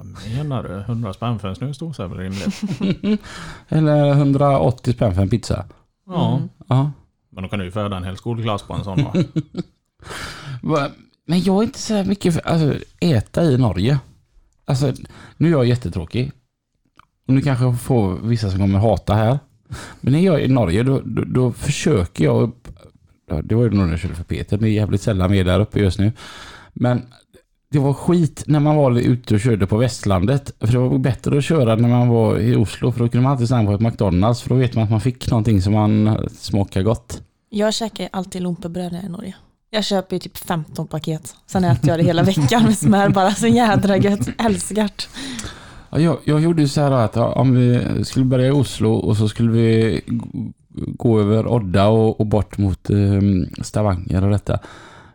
Vad 0.00 0.34
menar 0.36 0.62
du? 0.62 0.80
100 0.80 1.12
spänn 1.12 1.38
för 1.38 1.48
en 1.48 1.54
snusdosa 1.56 2.04
är 2.04 2.08
väl 2.08 2.18
rimligt? 2.18 3.20
Eller 3.68 4.10
180 4.10 4.92
spänn 4.92 5.14
för 5.14 5.22
en 5.22 5.28
pizza. 5.28 5.64
Ja, 6.06 6.36
Mm. 6.36 6.48
Ja. 6.68 6.92
men 7.30 7.42
då 7.42 7.48
kan 7.48 7.58
du 7.58 7.64
ju 7.64 7.70
föda 7.70 7.96
en 7.96 8.04
hel 8.04 8.16
skolklass 8.16 8.62
på 8.62 8.72
en 8.74 8.84
sån 8.84 9.04
va? 9.04 9.14
Men 11.26 11.40
jag 11.42 11.58
är 11.58 11.62
inte 11.62 11.78
så 11.78 12.04
mycket 12.04 12.34
för 12.34 12.46
alltså, 12.48 12.74
äta 13.00 13.44
i 13.44 13.58
Norge. 13.58 13.98
Alltså, 14.64 14.92
nu 15.36 15.48
är 15.48 15.52
jag 15.52 15.64
jättetråkig. 15.66 16.32
Och 17.26 17.34
nu 17.34 17.40
kanske 17.42 17.64
jag 17.64 17.80
får 17.80 18.16
vissa 18.16 18.50
som 18.50 18.60
kommer 18.60 18.78
hata 18.78 19.14
här. 19.14 19.38
Men 20.00 20.12
när 20.12 20.20
jag 20.20 20.34
är 20.34 20.44
i 20.44 20.48
Norge 20.48 20.82
då, 20.82 21.00
då, 21.04 21.24
då 21.24 21.52
försöker 21.52 22.24
jag 22.24 22.52
Det 23.44 23.54
var 23.54 23.62
ju 23.62 23.70
nog 23.70 23.84
när 23.84 23.90
jag 23.90 24.00
körde 24.00 24.14
för 24.14 24.24
Peter. 24.24 24.56
Det 24.58 24.68
är 24.68 24.72
jävligt 24.72 25.02
sällan 25.02 25.30
med 25.30 25.46
där 25.46 25.60
uppe 25.60 25.80
just 25.80 25.98
nu. 25.98 26.12
Men 26.72 27.02
det 27.70 27.78
var 27.78 27.92
skit 27.92 28.44
när 28.46 28.60
man 28.60 28.76
var 28.76 28.98
ute 28.98 29.34
och 29.34 29.40
körde 29.40 29.66
på 29.66 29.76
västlandet. 29.76 30.52
För 30.60 30.72
det 30.72 30.78
var 30.78 30.98
bättre 30.98 31.38
att 31.38 31.44
köra 31.44 31.76
när 31.76 31.88
man 31.88 32.08
var 32.08 32.38
i 32.38 32.56
Oslo. 32.56 32.92
För 32.92 32.98
då 32.98 33.08
kunde 33.08 33.22
man 33.22 33.32
alltid 33.32 33.46
stanna 33.46 33.66
på 33.66 33.74
ett 33.74 33.80
McDonalds. 33.80 34.42
För 34.42 34.48
då 34.48 34.54
vet 34.54 34.74
man 34.74 34.84
att 34.84 34.90
man 34.90 35.00
fick 35.00 35.30
någonting 35.30 35.62
som 35.62 35.72
man 35.72 36.28
smakar 36.38 36.82
gott. 36.82 37.22
Jag 37.50 37.74
käkar 37.74 38.08
alltid 38.12 38.42
lumpebröd 38.42 38.92
när 38.92 38.98
jag 38.98 39.04
är 39.04 39.08
i 39.08 39.12
Norge. 39.12 39.34
Jag 39.70 39.84
köper 39.84 40.16
ju 40.16 40.20
typ 40.20 40.38
15 40.38 40.86
paket. 40.86 41.34
Sen 41.46 41.64
äter 41.64 41.90
jag 41.90 41.98
det 41.98 42.04
hela 42.04 42.22
veckan 42.22 42.62
med 42.64 42.78
smör 42.78 43.08
bara. 43.08 43.34
Så 43.34 43.46
jädra 43.46 43.96
gött. 43.96 44.28
Älskar 44.38 44.90
jag, 45.90 46.18
jag 46.24 46.40
gjorde 46.40 46.62
ju 46.62 46.68
så 46.68 46.80
här 46.80 46.90
att 46.90 47.16
om 47.16 47.54
vi 47.54 47.80
skulle 48.04 48.24
börja 48.24 48.46
i 48.46 48.50
Oslo 48.50 48.92
och 48.92 49.16
så 49.16 49.28
skulle 49.28 49.50
vi 49.50 50.00
gå 50.74 51.20
över 51.20 51.46
Odda 51.46 51.88
och, 51.88 52.20
och 52.20 52.26
bort 52.26 52.58
mot 52.58 52.90
eh, 52.90 53.20
Stavanger 53.62 54.24
och 54.24 54.30
detta. 54.30 54.58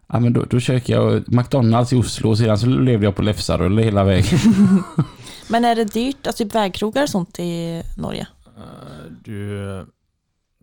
Ja, 0.08 0.20
men 0.20 0.34
då, 0.34 0.44
då 0.50 0.60
käkade 0.60 1.02
jag 1.02 1.24
McDonalds 1.34 1.94
i 1.94 1.96
Oslo 1.96 2.30
och 2.30 2.38
sedan 2.38 2.58
så 2.58 2.68
levde 2.68 3.06
jag 3.06 3.16
på 3.16 3.22
läfsarulle 3.22 3.82
hela 3.82 4.04
vägen. 4.04 4.40
Men 5.50 5.66
är 5.66 5.76
det 5.76 5.84
dyrt, 5.86 6.28
alltså 6.28 6.44
typ 6.44 6.56
vägkrogar 6.56 7.04
och 7.04 7.10
sånt 7.10 7.40
i 7.40 7.84
Norge? 7.98 8.28
Eh, 8.58 9.12
Du, 9.24 9.86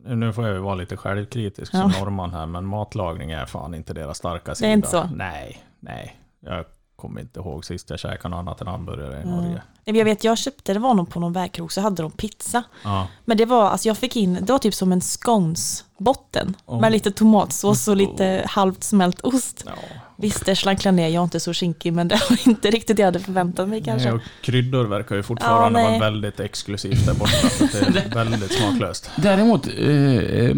nu 0.05 0.32
får 0.32 0.47
jag 0.47 0.55
ju 0.55 0.61
vara 0.61 0.74
lite 0.74 0.97
självkritisk 0.97 1.74
Ja. 1.74 1.80
som 1.90 2.01
norrman 2.01 2.30
här, 2.30 2.47
men 2.47 2.64
matlagning 2.66 3.30
är 3.30 3.47
fan 3.47 3.74
inte 3.74 3.93
deras 3.95 4.18
starka 4.18 4.55
sida. 4.55 4.68
är 4.68 4.72
inte 4.72 4.88
så? 4.88 5.05
Nej, 5.14 5.64
nej. 5.80 6.16
Jag 6.40 6.64
kommer 7.03 7.20
inte 7.20 7.40
ihåg 7.40 7.64
sist 7.64 7.90
jag 7.90 7.98
käkade 7.98 8.28
något 8.28 8.38
annat 8.38 8.61
än 8.61 8.66
hamburgare 8.66 9.18
i 9.18 9.22
Mm. 9.22 9.36
Norge. 9.36 9.62
Jag 9.84 10.05
vet, 10.05 10.24
jag 10.24 10.38
köpte, 10.38 10.72
det 10.72 10.78
var 10.78 10.94
nog 10.94 11.11
på 11.11 11.20
någon 11.20 11.32
vägkrog 11.32 11.72
så 11.72 11.80
hade 11.80 12.03
de 12.03 12.11
pizza. 12.11 12.62
Ja. 12.84 13.07
Men 13.24 13.36
det 13.36 13.44
var, 13.44 13.68
alltså 13.70 13.88
jag 13.88 13.98
fick 13.98 14.16
in, 14.16 14.38
det 14.42 14.53
var 14.53 14.59
typ 14.59 14.74
som 14.74 14.92
en 14.92 15.00
scones-botten. 15.00 16.55
Oh. 16.66 16.80
Med 16.80 16.92
lite 16.92 17.11
tomatsås 17.11 17.88
och 17.88 17.96
lite 17.96 18.42
halvt 18.48 18.82
smält 18.84 19.20
ost. 19.20 19.62
ja. 19.66 19.72
Visst, 20.16 20.46
det 20.46 20.57
slank 20.57 20.84
ner, 20.84 21.09
jag 21.09 21.20
är 21.20 21.24
inte 21.24 21.40
så 21.40 21.55
skinkig 21.55 21.92
men 21.92 22.09
det 22.09 22.20
var 22.30 22.48
inte 22.48 22.70
riktigt 22.70 22.96
det 22.96 23.00
jag 23.03 23.07
hade 23.07 23.20
förväntat 23.20 23.68
mig 23.68 23.82
kanske. 23.82 24.09
Nej, 24.09 24.16
och 24.16 24.22
kryddor 24.42 24.84
verkar 24.84 25.16
ju 25.16 25.22
fortfarande 25.22 25.80
Ja, 25.80 25.88
vara 25.88 25.98
väldigt 25.98 26.40
exklusivt 26.40 27.07
där 27.07 27.14
borta. 27.14 27.48
Så 27.48 27.64
det 27.92 28.00
är 28.07 28.14
väldigt 28.14 28.53
smaklöst. 28.53 29.11
Däremot 29.16 29.66
eh, 29.66 29.74
eh, 29.88 30.57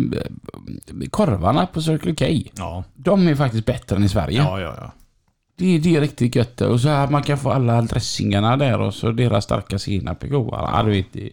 korvarna 1.10 1.66
på 1.66 1.82
Circle 1.82 2.14
K. 2.14 2.50
Ja, 2.56 2.84
De 2.94 3.28
är 3.28 3.34
faktiskt 3.34 3.66
bättre 3.66 3.96
än 3.96 4.04
i 4.04 4.08
Sverige. 4.08 4.38
ja, 4.42 4.60
ja. 4.60 4.74
ja. 4.80 4.92
Det, 5.56 5.78
det 5.78 5.96
är 5.96 6.00
riktigt 6.00 6.34
gött. 6.36 6.60
Och 6.60 6.80
så 6.80 6.88
här 6.88 7.08
man 7.08 7.22
kan 7.22 7.38
få 7.38 7.50
alla 7.50 7.82
dressingarna 7.82 8.56
där 8.56 8.80
och 8.80 8.94
så 8.94 9.10
deras 9.12 9.44
starka 9.44 9.78
senap 9.78 10.22
är 10.22 10.28
goda. 10.28 10.70
Ja, 10.72 10.82
du 10.82 10.90
vet, 10.90 11.12
det, 11.12 11.30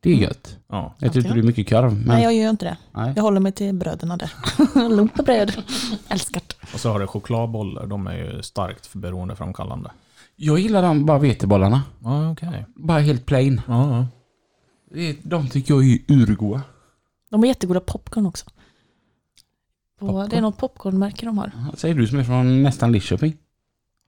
det 0.00 0.10
är 0.10 0.14
gött. 0.16 0.58
ja. 0.68 0.94
Jag 0.98 1.12
tycker 1.12 1.34
det 1.34 1.40
är 1.40 1.42
mycket 1.42 1.68
korv. 1.68 1.92
Men, 1.92 2.02
Nej, 2.06 2.22
jag 2.22 2.34
gör 2.34 2.50
inte 2.50 2.64
det. 2.64 2.76
nej. 2.92 3.12
Jag 3.16 3.22
håller 3.22 3.40
mig 3.40 3.52
till 3.52 3.74
bröderna 3.74 4.16
där. 4.16 4.30
Lumpebröd. 4.88 5.52
Älskar 6.08 6.42
det. 6.46 6.74
Och 6.74 6.80
så 6.80 6.90
har 6.92 7.00
du 7.00 7.06
chokladbollar. 7.06 7.86
De 7.86 8.06
är 8.06 8.16
ju 8.16 8.42
starkt 8.42 8.94
beroendeframkallande. 8.94 9.90
Jag 10.36 10.58
gillar 10.58 10.82
de 10.82 11.06
bara 11.06 11.18
vetebollarna. 11.18 11.82
Ja, 12.04 12.30
okej. 12.32 12.66
Bara 12.76 12.98
helt 12.98 13.26
plain. 13.26 13.60
Ja, 13.68 14.06
ja. 14.90 15.12
De 15.22 15.48
tycker 15.48 15.74
jag 15.74 15.84
är 15.84 15.98
urgoda. 16.08 16.62
De 17.30 17.40
har 17.40 17.46
jättegoda 17.46 17.80
popcorn 17.80 18.26
också. 18.26 18.46
Popcorn? 20.00 20.28
Det 20.28 20.36
är 20.36 20.40
något 20.40 20.56
popcornmärke 20.58 21.26
de 21.26 21.38
har. 21.38 21.52
Säger 21.76 21.94
du 21.94 22.06
som 22.06 22.18
är 22.18 22.24
från 22.24 22.62
nästan 22.62 22.92
Lidköping. 22.92 23.36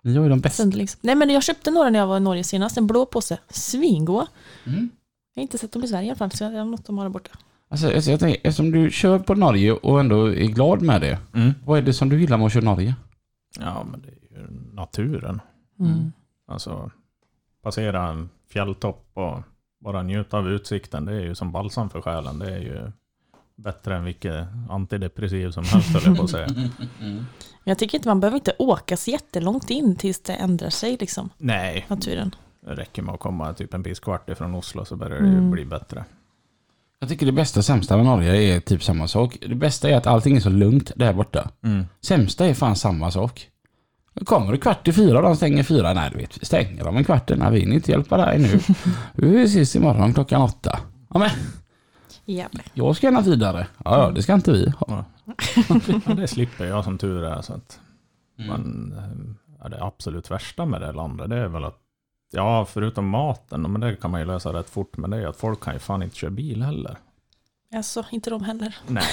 Ni 0.08 0.16
har 0.16 0.24
ju 0.24 0.30
de 0.30 0.40
bästa. 0.40 0.62
Sunderlings. 0.62 0.98
Nej 1.00 1.14
men 1.14 1.30
jag 1.30 1.42
köpte 1.42 1.70
några 1.70 1.90
när 1.90 1.98
jag 1.98 2.06
var 2.06 2.16
i 2.16 2.20
Norge 2.20 2.44
senast. 2.44 2.76
En 2.76 2.86
blå 2.86 3.06
påse. 3.06 3.38
Svingoda. 3.48 4.26
Mm. 4.66 4.90
Jag 5.34 5.40
har 5.40 5.42
inte 5.42 5.58
sett 5.58 5.72
dem 5.72 5.84
i 5.84 5.88
Sverige 5.88 6.06
i 6.06 6.10
alla 6.10 6.16
fall. 6.16 6.30
Så 6.30 6.44
jag 6.44 6.50
har 6.50 6.64
något 6.64 6.86
de 6.86 6.98
har 6.98 7.04
där 7.04 7.10
borta. 7.10 7.30
Alltså, 7.70 7.94
alltså, 7.94 8.10
jag 8.10 8.20
tänker, 8.20 8.40
eftersom 8.44 8.70
du 8.70 8.90
kör 8.90 9.18
på 9.18 9.34
Norge 9.34 9.72
och 9.72 10.00
ändå 10.00 10.26
är 10.26 10.46
glad 10.46 10.82
med 10.82 11.00
det. 11.00 11.18
Mm. 11.34 11.54
Vad 11.64 11.78
är 11.78 11.82
det 11.82 11.92
som 11.92 12.08
du 12.08 12.20
gillar 12.20 12.36
med 12.36 12.46
att 12.46 12.52
köra 12.52 12.64
Norge? 12.64 12.94
Ja, 13.60 13.86
men 13.90 14.00
det 14.00 14.08
är 14.08 14.40
ju 14.40 14.46
naturen. 14.72 15.40
Mm. 15.80 16.12
Alltså, 16.46 16.90
passera 17.62 18.08
en 18.08 18.28
fjälltopp 18.52 19.10
och 19.14 19.42
bara 19.80 20.02
njuta 20.02 20.38
av 20.38 20.48
utsikten. 20.48 21.04
Det 21.04 21.12
är 21.12 21.20
ju 21.20 21.34
som 21.34 21.52
balsam 21.52 21.90
för 21.90 22.00
själen. 22.00 22.38
Det 22.38 22.50
är 22.50 22.60
ju 22.60 22.92
bättre 23.56 23.96
än 23.96 24.04
vilket 24.04 24.46
antidepressiv 24.70 25.50
som 25.50 25.64
helst, 25.64 25.88
höll 25.88 26.02
jag 26.04 26.16
på 26.16 26.22
att 26.22 26.30
säga. 26.30 26.48
Men 26.98 27.26
Jag 27.68 27.78
tycker 27.78 27.98
inte 27.98 28.08
man 28.08 28.20
behöver 28.20 28.36
inte 28.38 28.52
åka 28.58 28.96
så 28.96 29.10
jättelångt 29.10 29.70
in 29.70 29.96
tills 29.96 30.20
det 30.20 30.32
ändrar 30.32 30.70
sig 30.70 30.96
liksom. 31.00 31.30
Nej, 31.38 31.84
Naturen. 31.88 32.34
det 32.66 32.74
räcker 32.74 33.02
med 33.02 33.14
att 33.14 33.20
komma 33.20 33.52
typ 33.54 33.74
en 33.74 33.82
pisskvart 33.82 34.30
ifrån 34.30 34.54
Oslo 34.54 34.84
så 34.84 34.96
börjar 34.96 35.20
det 35.20 35.26
ju 35.28 35.32
Mm. 35.32 35.50
bli 35.50 35.64
bättre. 35.64 36.04
Jag 37.00 37.08
tycker 37.08 37.26
det 37.26 37.32
bästa 37.32 37.60
och 37.60 37.64
sämsta 37.64 37.96
med 37.96 38.06
Norge 38.06 38.56
är 38.56 38.60
typ 38.60 38.82
samma 38.82 39.08
sak. 39.08 39.36
Det 39.48 39.54
bästa 39.54 39.90
är 39.90 39.96
att 39.96 40.06
allting 40.06 40.36
är 40.36 40.40
så 40.40 40.50
lugnt 40.50 40.92
där 40.96 41.12
borta. 41.12 41.50
Mm. 41.64 41.84
Sämsta 42.00 42.46
är 42.46 42.54
fan 42.54 42.76
samma 42.76 43.10
sak. 43.10 43.48
Kommer 44.24 44.52
det 44.52 44.58
kvart 44.58 44.88
i 44.88 44.92
fyra 44.92 45.16
och 45.16 45.22
de 45.22 45.36
stänger 45.36 45.62
fyra. 45.62 45.92
Nej, 45.94 46.10
du 46.12 46.18
vet, 46.18 46.46
stänger 46.46 46.84
dem 46.84 46.96
en 46.96 47.04
kvart. 47.04 47.30
Nej, 47.36 47.50
vi 47.52 47.60
hinner 47.60 47.74
inte 47.74 47.90
hjälpa 47.90 48.16
dig 48.16 48.38
nu. 48.38 48.60
Vi 49.14 49.42
ses 49.42 49.76
imorgon 49.76 50.14
klockan 50.14 50.42
åtta. 50.42 50.78
Ja, 51.14 51.18
men 51.18 51.30
Jävlar. 52.32 52.64
jag 52.74 52.96
ska 52.96 53.06
gärna 53.06 53.20
vidare. 53.20 53.66
Ja, 53.84 53.98
ja, 54.04 54.10
det 54.10 54.22
ska 54.22 54.34
inte 54.34 54.52
vi 54.52 54.70
ha. 54.78 55.04
Ja. 56.06 56.14
det 56.14 56.28
slipper 56.28 56.64
jag 56.66 56.84
som 56.84 56.98
tur 56.98 57.24
är. 57.24 57.42
Så 57.42 57.52
att, 57.52 57.80
Men 58.36 58.92
eh, 58.98 59.58
ja, 59.62 59.68
det 59.68 59.84
absolut 59.84 60.30
värsta 60.30 60.66
med 60.66 60.80
det 60.80 60.92
landet 60.92 61.30
det 61.30 61.36
är 61.36 61.48
väl 61.48 61.64
att 61.64 61.78
Ja, 62.30 62.64
förutom 62.64 63.08
maten, 63.08 63.62
men 63.72 63.80
det 63.80 63.96
kan 63.96 64.10
man 64.10 64.20
ju 64.20 64.26
lösa 64.26 64.52
rätt 64.52 64.70
fort. 64.70 64.96
Men 64.96 65.10
det 65.10 65.16
är 65.16 65.20
ju 65.20 65.26
att 65.28 65.36
folk 65.36 65.60
kan 65.60 65.72
ju 65.74 65.78
fan 65.78 66.02
inte 66.02 66.16
köra 66.16 66.30
bil 66.30 66.62
heller. 66.62 66.98
Alltså, 67.74 68.04
inte 68.10 68.30
de 68.30 68.44
heller. 68.44 68.76
Nej, 68.86 69.04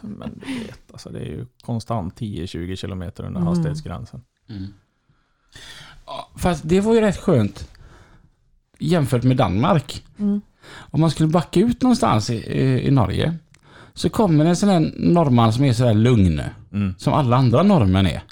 men 0.00 0.42
du 0.46 0.58
vet, 0.66 0.92
alltså 0.92 1.10
det 1.10 1.18
är 1.20 1.24
ju 1.24 1.46
konstant 1.62 2.20
10-20 2.20 2.76
kilometer 2.76 3.24
under 3.24 3.40
Mm. 3.40 3.48
hastighetsgränsen. 3.48 4.22
Ja, 6.06 6.30
Fast 6.36 6.68
det 6.68 6.80
var 6.80 6.94
ju 6.94 7.00
rätt 7.00 7.16
skönt 7.16 7.70
jämfört 8.78 9.22
med 9.24 9.36
Danmark. 9.36 10.04
Mm. 10.18 10.40
Om 10.76 11.00
man 11.00 11.10
skulle 11.10 11.28
backa 11.28 11.60
ut 11.60 11.82
någonstans 11.82 12.30
i, 12.30 12.34
i, 12.34 12.86
i 12.86 12.90
Norge 12.90 13.34
så 13.94 14.08
kommer 14.10 14.44
en 14.44 14.56
sån 14.56 14.68
här 14.68 14.92
norrman 14.96 15.52
som 15.52 15.64
är 15.64 15.72
sådär 15.72 15.94
lugn. 15.94 16.40
Mm. 16.72 16.94
Som 16.98 17.12
alla 17.12 17.36
andra 17.36 17.62
norrmän 17.62 18.06
är. 18.06 18.22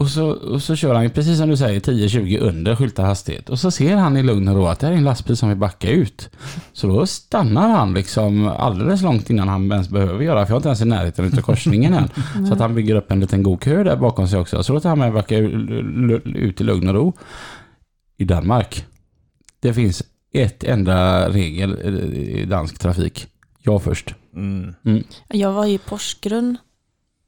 Och 0.00 0.08
så, 0.08 0.28
och 0.30 0.62
så 0.62 0.76
kör 0.76 0.94
han 0.94 1.10
precis 1.10 1.38
som 1.38 1.48
du 1.48 1.56
säger 1.56 1.80
10-20 1.80 2.38
under 2.38 2.76
skyltad 2.76 3.04
hastighet. 3.04 3.48
Och 3.50 3.58
så 3.58 3.70
ser 3.70 3.96
han 3.96 4.16
i 4.16 4.22
lugn 4.22 4.48
och 4.48 4.54
ro 4.56 4.66
att 4.66 4.80
det 4.80 4.86
här 4.86 4.94
är 4.94 4.98
en 4.98 5.04
lastbil 5.04 5.36
som 5.36 5.48
vill 5.48 5.58
backa 5.58 5.90
ut. 5.90 6.30
Så 6.72 6.86
då 6.86 7.06
stannar 7.06 7.68
han 7.68 7.94
liksom 7.94 8.48
alldeles 8.48 9.02
långt 9.02 9.30
innan 9.30 9.48
han 9.48 9.72
ens 9.72 9.88
behöver 9.88 10.24
göra. 10.24 10.46
För 10.46 10.52
jag 10.52 10.56
är 10.56 10.58
inte 10.58 10.68
ens 10.68 10.80
i 10.80 10.84
närheten 10.84 11.24
av 11.24 11.40
korsningen 11.40 11.94
än. 11.94 12.08
Så 12.46 12.52
att 12.52 12.60
han 12.60 12.74
bygger 12.74 12.94
upp 12.94 13.10
en 13.10 13.20
liten 13.20 13.42
god 13.42 13.60
kö 13.60 13.84
där 13.84 13.96
bakom 13.96 14.28
sig 14.28 14.38
också. 14.38 14.62
Så 14.62 14.72
låter 14.72 14.88
han 14.88 14.98
mig 14.98 15.10
backa 15.10 15.36
u- 15.38 16.20
ut 16.24 16.60
i 16.60 16.64
lugn 16.64 16.88
och 16.88 16.94
ro. 16.94 17.12
I 18.16 18.24
Danmark. 18.24 18.84
Det 19.60 19.74
finns 19.74 20.02
ett 20.32 20.64
enda 20.64 21.28
regel 21.28 21.78
i 22.14 22.44
dansk 22.44 22.78
trafik. 22.78 23.26
Jag 23.58 23.82
först. 23.82 24.14
Mm. 24.34 24.74
Jag 25.28 25.52
var 25.52 25.66
i 25.66 25.78
Porsgrunn, 25.78 26.56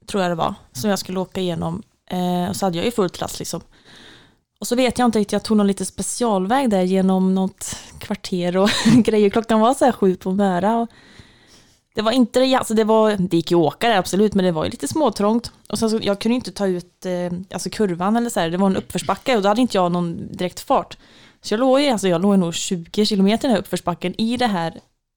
tror 0.07 0.23
jag 0.23 0.31
det 0.31 0.35
var, 0.35 0.53
som 0.71 0.89
jag 0.89 0.99
skulle 0.99 1.19
åka 1.19 1.41
igenom. 1.41 1.83
Eh, 2.09 2.49
och 2.49 2.55
så 2.55 2.65
hade 2.65 2.77
jag 2.77 2.85
ju 2.85 2.91
fullt 2.91 3.21
last 3.21 3.39
liksom. 3.39 3.61
Och 4.59 4.67
så 4.67 4.75
vet 4.75 4.99
jag 4.99 5.05
inte 5.05 5.19
riktigt, 5.19 5.33
jag 5.33 5.43
tog 5.43 5.57
någon 5.57 5.67
lite 5.67 5.85
specialväg 5.85 6.69
där 6.69 6.81
genom 6.81 7.35
något 7.35 7.75
kvarter 7.99 8.57
och 8.57 8.69
grejer. 8.95 9.29
Klockan 9.29 9.59
var 9.59 9.73
så 9.73 9.85
här 9.85 9.91
sju 9.91 10.15
på 10.15 10.31
Möra. 10.31 10.77
Och 10.77 10.89
det 11.95 12.01
var 12.01 12.11
inte 12.11 12.39
det, 12.39 12.55
alltså 12.55 12.73
det 12.73 12.83
var, 12.83 13.15
det 13.17 13.37
gick 13.37 13.51
ju 13.51 13.57
att 13.57 13.63
åka 13.63 13.89
där 13.89 13.97
absolut, 13.97 14.33
men 14.33 14.45
det 14.45 14.51
var 14.51 14.65
ju 14.65 14.71
lite 14.71 14.87
småtrångt. 14.87 15.51
Och 15.69 15.79
sen 15.79 15.89
så, 15.89 15.99
jag 16.01 16.19
kunde 16.19 16.35
inte 16.35 16.51
ta 16.51 16.67
ut 16.67 17.05
eh, 17.05 17.39
alltså 17.53 17.69
kurvan 17.69 18.15
eller 18.15 18.29
så 18.29 18.39
här, 18.39 18.49
det 18.49 18.57
var 18.57 18.67
en 18.67 18.77
uppförsbacke 18.77 19.35
och 19.35 19.41
då 19.41 19.49
hade 19.49 19.61
inte 19.61 19.77
jag 19.77 19.91
någon 19.91 20.27
direkt 20.31 20.59
fart. 20.59 20.97
Så 21.43 21.53
jag 21.53 21.59
låg 21.59 21.81
ju, 21.81 21.87
alltså 21.87 22.07
jag 22.07 22.21
låg 22.21 22.39
nog 22.39 22.53
20 22.53 23.05
kilometer 23.05 23.47
i 23.47 23.47
den 23.47 23.51
här 23.51 23.59
uppförsbacken 23.59 24.21
i 24.21 24.37
det 24.37 24.47
här 24.47 24.73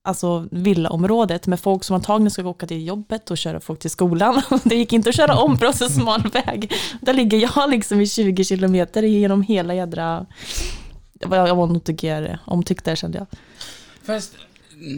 alltså 0.07 0.49
villaområdet 0.51 1.47
med 1.47 1.61
folk 1.61 1.85
som 1.85 1.97
antagligen 1.97 2.31
ska 2.31 2.45
åka 2.49 2.67
till 2.67 2.87
jobbet 2.87 3.31
och 3.31 3.39
köra 3.39 3.61
folk 3.61 3.79
till 3.79 3.91
skolan. 3.91 4.43
Det 4.65 4.75
gick 4.75 4.93
inte 4.93 5.09
att 5.09 5.17
köra 5.17 5.37
om 5.37 5.59
på 5.59 5.73
så 5.73 5.89
smal 5.89 6.23
väg. 6.23 6.73
Där 7.01 7.15
ligger 7.15 7.39
jag 7.39 7.71
liksom 7.71 8.01
i 8.01 8.07
20 8.07 8.45
kilometer 8.45 9.03
genom 9.03 9.43
hela 9.43 9.75
jädra 9.75 10.27
Jag 11.21 11.29
var, 11.29 11.37
jag 11.37 11.55
var 11.55 11.67
nog 11.67 11.85
tycker, 11.85 12.39
omtyckt 12.45 12.85
där 12.85 12.97
kände 12.97 13.19
jag. 13.19 13.27
Fast 14.05 14.35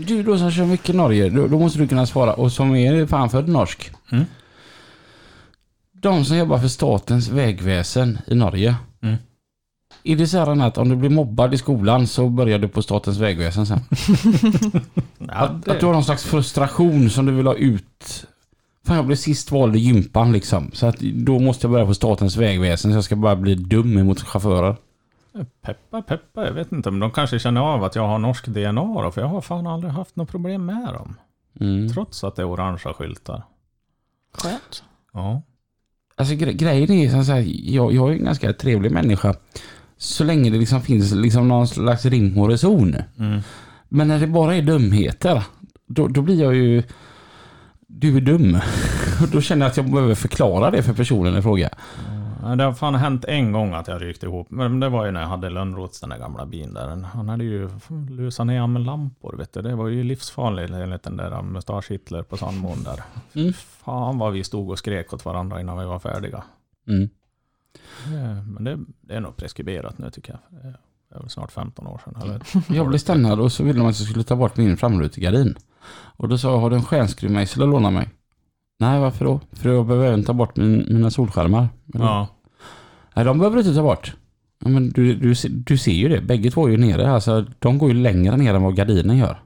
du 0.07 0.23
då 0.23 0.39
som 0.39 0.51
kör 0.51 0.65
mycket 0.65 0.95
Norge, 0.95 1.31
då, 1.31 1.47
då 1.47 1.59
måste 1.59 1.79
du 1.79 1.89
kunna 1.89 2.07
svara. 2.07 2.35
Och 2.35 2.53
som 2.53 2.77
är 2.77 3.07
fan 3.07 3.31
född 3.31 3.49
norsk. 3.49 3.91
Mm. 4.13 4.25
De 5.93 6.25
som 6.25 6.37
jobbar 6.37 6.59
för 6.59 6.69
statens 6.69 7.29
vägväsen 7.29 8.19
i 8.27 8.35
Norge. 8.35 8.75
Är 10.03 10.17
det 10.17 10.27
så 10.27 10.39
här 10.39 10.67
att 10.67 10.79
om 10.79 10.89
du 10.89 10.97
blir 10.97 11.11
mobbad 11.11 11.55
i 11.55 11.59
skolan 11.59 12.07
så 12.07 12.29
börjar 12.29 12.59
du 12.59 12.69
på 12.69 12.83
statens 12.83 13.19
vägväsen 13.19 13.67
sen? 13.67 13.81
Ja, 15.19 15.35
Att, 15.35 15.69
att 15.69 15.81
du 15.81 15.87
har 15.87 15.93
någon 15.93 16.05
slags 16.05 16.25
frustration 16.25 17.11
som 17.11 17.27
du 17.27 17.33
vill 17.33 17.47
ha 17.47 17.55
ut. 17.55 18.27
Fan 18.87 18.97
jag 18.97 19.07
blev 19.07 19.17
sist 19.17 19.53
vald 19.53 19.77
i 19.77 19.79
gympan 19.79 20.33
liksom. 20.33 20.71
Så 20.73 20.87
att 20.87 20.99
då 20.99 21.39
måste 21.39 21.67
jag 21.67 21.73
börja 21.73 21.87
på 21.87 21.95
statens 21.95 22.37
vägväsen 22.37 22.91
så 22.91 22.97
jag 22.97 23.05
ska 23.05 23.17
bara 23.17 23.37
bli 23.37 23.55
dum 23.55 23.99
emot 23.99 24.21
chaufförer. 24.21 24.77
Peppa, 25.63 26.03
peppa, 26.03 26.47
jag 26.47 26.53
vet 26.53 26.73
inte. 26.73 26.91
Men 26.91 27.01
de 27.01 27.11
kanske 27.11 27.39
känner 27.39 27.61
av 27.61 27.85
att 27.85 27.95
jag 27.95 28.09
har 28.09 28.19
norsk 28.19 28.47
DNA 28.47 29.03
då, 29.03 29.11
för 29.11 29.21
jag 29.21 29.29
har 29.29 29.41
fan 29.41 29.67
aldrig 29.67 29.93
haft 29.93 30.17
något 30.17 30.31
problem 30.31 30.67
med 30.67 30.95
dem. 30.95 31.17
Mm. 31.61 31.89
Trots 31.89 32.25
att 32.25 32.37
det 32.37 32.43
är 32.43 32.49
orangea 32.49 32.93
skyltar. 32.93 33.43
Skönt. 34.33 34.85
Ja. 35.13 35.43
Alltså 36.17 36.35
gre 36.35 36.53
grejen 36.53 36.91
är 36.91 37.11
som 37.11 37.25
så 37.25 37.33
här, 37.33 37.45
jag, 37.47 37.93
jag 37.93 38.09
är 38.09 38.13
en 38.13 38.25
ganska 38.25 38.53
trevlig 38.53 38.93
människa. 38.93 39.35
Så 39.99 40.25
länge 40.25 40.51
det 40.51 40.59
liksom 40.59 40.83
finns 40.83 41.13
liksom 41.13 41.49
någon 41.49 41.69
slags 41.69 42.05
rim 42.05 42.39
och 42.39 42.49
reson. 42.49 42.97
Mm. 43.19 43.41
Men 43.89 44.09
när 44.09 44.21
det 44.21 44.27
bara 44.27 44.57
är 44.57 44.63
dumheter, 44.63 45.43
då, 45.87 46.09
då 46.09 46.23
blir 46.23 46.43
jag 46.43 46.55
ju... 46.55 46.83
Du 47.87 48.17
är 48.17 48.21
dum. 48.21 48.59
Då 49.33 49.41
känner 49.41 49.67
jag 49.67 49.71
att 49.71 49.77
jag 49.77 49.91
behöver 49.91 50.15
förklara 50.15 50.71
det 50.71 50.83
för 50.83 50.93
personen 50.93 51.39
i 51.39 51.43
fråga. 51.43 51.71
Ja, 52.43 52.57
Det 52.57 52.65
har 52.65 52.73
fan 52.73 52.95
hänt 52.95 53.25
en 53.25 53.53
gång 53.53 53.75
att 53.75 53.89
jag 53.89 54.03
ryckte 54.03 54.27
ihop. 54.27 54.51
Men 54.51 54.81
det 54.81 54.89
var 54.89 55.07
ju 55.07 55.11
när 55.11 55.21
jag 55.21 55.29
hade 55.29 55.51
Lönnroths, 55.51 56.01
den 56.01 56.11
där 56.11 56.19
gamla 56.19 56.47
bilen 56.47 56.75
där. 56.75 56.89
Han 56.89 57.29
hade 57.29 57.45
ju 57.45 57.71
lusat 58.11 58.47
ner 58.47 58.67
med 58.67 58.83
lampor, 58.83 59.37
vet 59.39 59.53
du. 59.53 59.63
Det 59.63 59.75
var 59.75 59.89
ju 59.89 60.05
livsfarligt 60.05 60.73
enligt 60.73 61.03
den 61.03 61.17
där 61.17 61.43
mustasch-Hitler 61.43 62.23
på 62.23 62.37
Sandmon 62.37 62.83
där. 62.83 63.03
Mm. 63.41 63.53
Fan 63.53 64.19
vad 64.19 64.33
vi 64.33 64.45
stod 64.45 64.71
och 64.71 64.79
skrek 64.79 65.13
åt 65.13 65.25
varandra 65.25 65.61
innan 65.61 65.79
vi 65.79 65.85
var 65.85 65.99
färdiga. 65.99 66.43
Mm. 66.89 67.09
Eh, 68.07 68.45
Men 68.45 68.65
det, 68.65 68.79
det 69.01 69.15
är 69.15 69.21
nog 69.21 69.37
preskriberat 69.37 69.99
nu 69.99 70.11
tycker 70.11 70.33
jag. 70.33 70.63
Det 71.11 71.15
är 71.17 71.21
väl 71.21 71.31
snart 71.31 71.53
15 71.53 71.87
år 71.87 72.01
sedan. 72.05 72.23
Eller? 72.23 72.43
Jag 72.77 72.89
blev 72.89 72.99
stannad 72.99 73.41
och 73.41 73.53
så 73.53 73.65
ville 73.65 73.79
de 73.79 73.87
att 73.89 74.01
jag 74.01 74.09
skulle 74.09 74.25
ta 74.25 74.37
bort 74.37 74.57
min 74.57 74.77
framrutegardin. 74.77 75.55
Och 76.17 76.29
då 76.29 76.39
sa 76.39 76.51
jag, 76.51 76.59
har 76.59 76.71
du 76.71 76.77
en 76.77 76.85
stjärnskruvmejsel 76.85 77.63
att 77.63 77.69
låna 77.69 77.91
mig? 77.91 78.09
Nej, 78.81 79.01
varför 79.01 79.25
då? 79.25 79.41
För 79.53 79.69
jag 79.69 79.87
behöver 79.87 80.07
även 80.07 80.25
ta 80.25 80.33
bort 80.33 80.57
min, 80.57 80.87
mina 80.89 81.11
solskärmar. 81.11 81.69
Eller? 81.95 82.05
Ja. 82.05 82.29
Nej, 83.17 83.25
de 83.25 83.39
behöver 83.39 83.57
du 83.57 83.63
inte 83.63 83.75
ta 83.75 83.83
bort. 83.83 84.15
Ja, 84.65 84.69
men 84.69 84.89
du, 84.91 85.15
du, 85.15 85.35
ser- 85.35 85.49
du 85.49 85.79
ser 85.79 85.93
ju 85.93 86.09
det, 86.09 86.21
bägge 86.21 86.51
två 86.51 86.67
är 86.67 86.71
ju 86.71 86.77
nere. 86.77 87.11
Alltså, 87.11 87.45
de 87.59 87.79
går 87.79 87.89
ju 87.93 87.95
längre 87.95 88.37
ner 88.37 88.55
än 88.55 88.63
vad 88.63 88.77
gardinen 88.77 89.17
gör. 89.17 89.43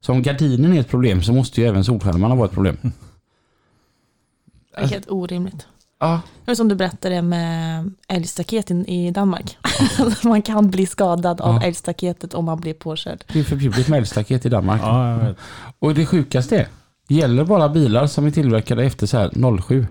Så 0.00 0.12
om 0.12 0.22
gardinen 0.22 0.72
är 0.72 0.80
ett 0.80 0.88
problem 0.88 1.22
så 1.22 1.32
måste 1.32 1.60
ju 1.60 1.66
även 1.66 1.84
solskärmarna 1.84 2.34
vara 2.34 2.46
ett 2.46 2.52
problem. 2.54 2.76
Det 2.82 4.80
är 4.80 4.86
helt 4.86 5.10
orimligt. 5.10 5.66
Ja, 6.04 6.20
Det 6.44 6.50
är 6.50 6.54
som 6.54 6.68
du 6.68 6.74
berättade 6.74 7.22
med 7.22 7.90
älgstaket 8.08 8.70
i- 8.70 9.10
Danmark. 9.10 9.58
man 10.24 10.42
kan 10.42 10.70
bli 10.70 10.86
skadad 10.86 11.40
av 11.40 11.54
Ja. 11.54 11.62
älgstaketet 11.66 12.34
om 12.34 12.44
man 12.44 12.60
blir 12.60 12.74
påkörd. 12.74 13.24
det 13.32 13.40
är 13.40 13.44
förbjudet 13.44 13.88
med 13.88 13.96
eldstaket 13.98 14.46
i 14.46 14.48
Danmark. 14.48 14.80
ja, 14.84 15.10
jag 15.10 15.18
vet. 15.18 15.36
Och 15.78 15.94
det 15.94 16.06
sjukaste 16.06 16.56
är, 16.58 16.68
det 17.08 17.14
gäller 17.14 17.44
bara 17.44 17.68
bilar 17.68 18.06
som 18.06 18.26
är 18.26 18.30
tillverkade 18.30 18.84
efter 18.84 19.06
så 19.06 19.18
här 19.18 19.58
07. 19.60 19.86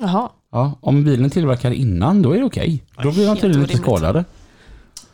Jaha, 0.00 0.28
Ja, 0.52 0.78
om 0.80 1.04
bilen 1.04 1.30
tillverkad 1.30 1.72
innan, 1.72 2.22
då 2.22 2.32
är 2.32 2.38
det 2.38 2.44
okej. 2.44 2.84
Då 3.02 3.12
blir 3.12 3.26
de 3.26 3.36
tydligen 3.36 3.62
inte 3.62 3.76
skadade. 3.76 4.24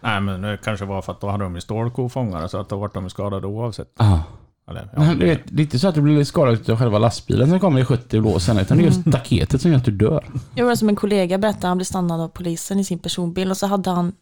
Nej, 0.01 0.21
men 0.21 0.43
det 0.43 0.59
kanske 0.65 0.85
var 0.85 1.03
för 1.03 1.13
att 1.13 1.21
då 1.21 1.29
hade 1.29 1.45
de 1.45 1.55
ju 1.55 1.61
stålkofångare 1.61 2.49
så 2.49 2.59
att 2.61 2.69
då 2.69 2.77
vart 2.77 2.95
de 2.95 3.11
skadade 3.11 3.47
oavsett. 3.47 3.93
Ja. 3.99 4.23
Eller, 4.71 4.89
ja, 4.93 5.01
Men 5.01 5.19
du 5.19 5.27
vet, 5.27 5.41
det 5.45 5.63
är 5.63 5.65
inte 5.65 5.79
så 5.79 5.89
att 5.89 5.95
du 5.95 6.01
blir 6.01 6.25
skadad 6.25 6.71
av 6.71 6.77
själva 6.79 6.99
lastbilen 6.99 7.49
som 7.51 7.61
kommer 7.61 7.81
i 7.81 7.85
70 7.85 8.17
och 8.17 8.23
blåsen, 8.23 8.59
utan 8.59 8.77
det 8.77 8.83
är 8.83 8.87
just 8.87 9.01
staketet 9.09 9.61
som 9.63 9.71
gör 9.71 9.79
att 9.79 9.85
du 9.85 9.91
dör. 9.91 10.25
Jag 10.55 10.65
var 10.67 10.75
som 10.75 10.89
en 10.89 10.97
kollega 10.97 11.39
berättade, 11.39 11.67
han 11.69 11.79
blev 11.79 11.85
stannad 11.85 12.21
av 12.21 12.29
polisen 12.29 12.79
i 12.79 12.85
sin 12.85 12.99
personbil 12.99 13.51
och 13.51 13.57
så 13.57 13.67
hade 13.67 13.91
han, 13.91 14.13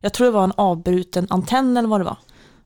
jag 0.00 0.12
tror 0.12 0.24
det 0.26 0.30
var 0.30 0.44
en 0.44 0.52
avbruten 0.56 1.26
antenn 1.30 1.76
eller 1.76 1.88
vad 1.88 2.00
det 2.00 2.04
var. 2.04 2.16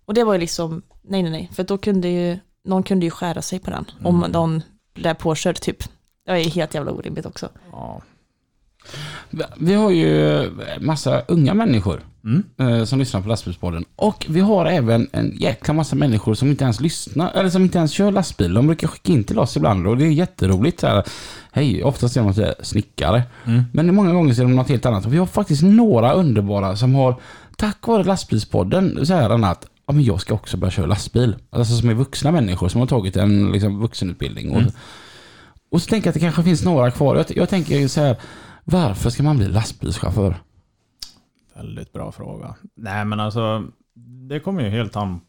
Och 0.06 0.14
det 0.14 0.24
var 0.24 0.32
ju 0.32 0.38
liksom, 0.40 0.82
nej 1.02 1.22
nej 1.22 1.32
nej, 1.32 1.50
för 1.54 1.64
då 1.64 1.78
kunde 1.78 2.08
ju, 2.08 2.38
någon 2.64 2.82
kunde 2.82 3.06
ju 3.06 3.10
skära 3.10 3.42
sig 3.42 3.58
på 3.58 3.70
den 3.70 3.84
om 4.04 4.16
Mm. 4.18 4.30
någon 4.30 4.62
blev 4.94 5.14
påkörd 5.14 5.60
typ. 5.60 5.76
Det 6.26 6.32
är 6.32 6.50
helt 6.50 6.74
jävla 6.74 6.92
orimligt 6.92 7.26
också. 7.26 7.48
ja. 7.72 8.02
Vi 9.56 9.74
har 9.74 9.90
ju 9.90 10.50
massa 10.80 11.20
unga 11.28 11.54
människor 11.54 12.00
Mm. 12.24 12.42
eh, 12.58 12.84
som 12.84 12.98
lyssnar 12.98 13.20
på 13.20 13.28
lastbilspodden. 13.28 13.84
Och 13.96 14.26
vi 14.28 14.40
har 14.40 14.66
även 14.66 15.08
en 15.12 15.32
jäkla 15.36 15.74
massa 15.74 15.96
människor 15.96 16.34
som 16.34 16.48
inte 16.48 16.64
ens 16.64 16.80
lyssnar, 16.80 17.32
eller 17.34 17.50
som 17.50 17.62
inte 17.62 17.78
ens 17.78 17.92
kör 17.92 18.10
lastbil. 18.12 18.54
De 18.54 18.66
brukar 18.66 18.88
skicka 18.88 19.12
in 19.12 19.24
till 19.24 19.38
oss 19.38 19.56
ibland 19.56 19.86
och 19.86 19.96
det 19.96 20.04
är 20.06 20.10
jätteroligt. 20.10 20.80
Så 20.80 20.86
här, 20.86 21.04
Hej, 21.52 21.84
oftast 21.84 22.16
är 22.16 22.20
de 22.22 22.34
här 22.42 22.54
snickare. 22.62 23.22
Mm. 23.46 23.62
Men 23.72 23.94
många 23.94 24.12
gånger 24.12 24.34
så 24.34 24.40
är 24.42 24.44
de 24.46 24.56
något 24.56 24.68
helt 24.68 24.86
annat. 24.86 25.06
Och 25.06 25.12
vi 25.14 25.18
har 25.18 25.26
faktiskt 25.26 25.62
några 25.62 26.12
underbara 26.12 26.76
som 26.76 26.94
har, 26.94 27.14
tack 27.56 27.86
vare 27.86 28.04
lastbilspodden, 28.04 29.06
så 29.06 29.14
här 29.14 29.44
att 29.44 29.66
ja, 29.86 29.92
men 29.92 30.04
jag 30.04 30.20
ska 30.20 30.34
också 30.34 30.56
börja 30.56 30.70
köra 30.70 30.86
lastbil. 30.86 31.34
Alltså 31.50 31.76
som 31.76 31.88
är 31.90 31.94
vuxna 31.94 32.32
människor 32.32 32.68
som 32.68 32.80
har 32.80 32.86
tagit 32.88 33.16
en 33.16 33.52
liksom, 33.52 33.80
vuxenutbildning. 33.80 34.50
Och, 34.50 34.60
Mm. 34.60 34.72
och 35.70 35.82
så 35.82 35.88
tänker 35.88 36.06
jag 36.06 36.10
att 36.10 36.14
det 36.14 36.20
kanske 36.20 36.42
finns 36.42 36.64
några 36.64 36.90
kvar. 36.90 37.16
Jag, 37.16 37.26
jag 37.36 37.48
tänker 37.48 37.88
så 37.88 38.00
här, 38.00 38.16
varför 38.64 39.10
ska 39.10 39.22
man 39.22 39.36
bli 39.36 39.48
lastbilschaufför? 39.48 40.36
Väldigt 41.54 41.92
bra 41.92 42.12
fråga. 42.12 42.54
Nej, 42.74 43.04
men 43.04 43.20
alltså 43.20 43.64
det 44.28 44.40
kommer 44.40 44.62
ju 44.62 44.68
helt 44.68 44.96
an 44.96 45.20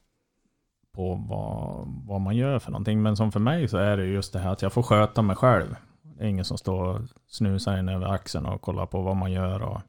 på 0.95 1.15
vad, 1.29 1.87
vad 2.07 2.21
man 2.21 2.35
gör 2.35 2.59
för 2.59 2.71
någonting. 2.71 3.01
Men 3.01 3.17
som 3.17 3.31
för 3.31 3.39
mig 3.39 3.67
så 3.67 3.77
är 3.77 3.97
det 3.97 4.05
just 4.05 4.33
det 4.33 4.39
här 4.39 4.51
att 4.51 4.61
jag 4.61 4.73
får 4.73 4.83
sköta 4.83 5.21
mig 5.21 5.35
själv. 5.35 5.75
Det 6.01 6.23
är 6.23 6.27
ingen 6.27 6.45
som 6.45 6.57
står 6.57 6.83
och 6.83 7.01
snusar 7.27 7.77
in 7.77 7.89
över 7.89 8.07
axeln 8.07 8.45
och 8.45 8.61
kollar 8.61 8.85
på 8.85 9.01
vad 9.01 9.15
man 9.15 9.31
gör. 9.31 9.61
Och 9.61 9.81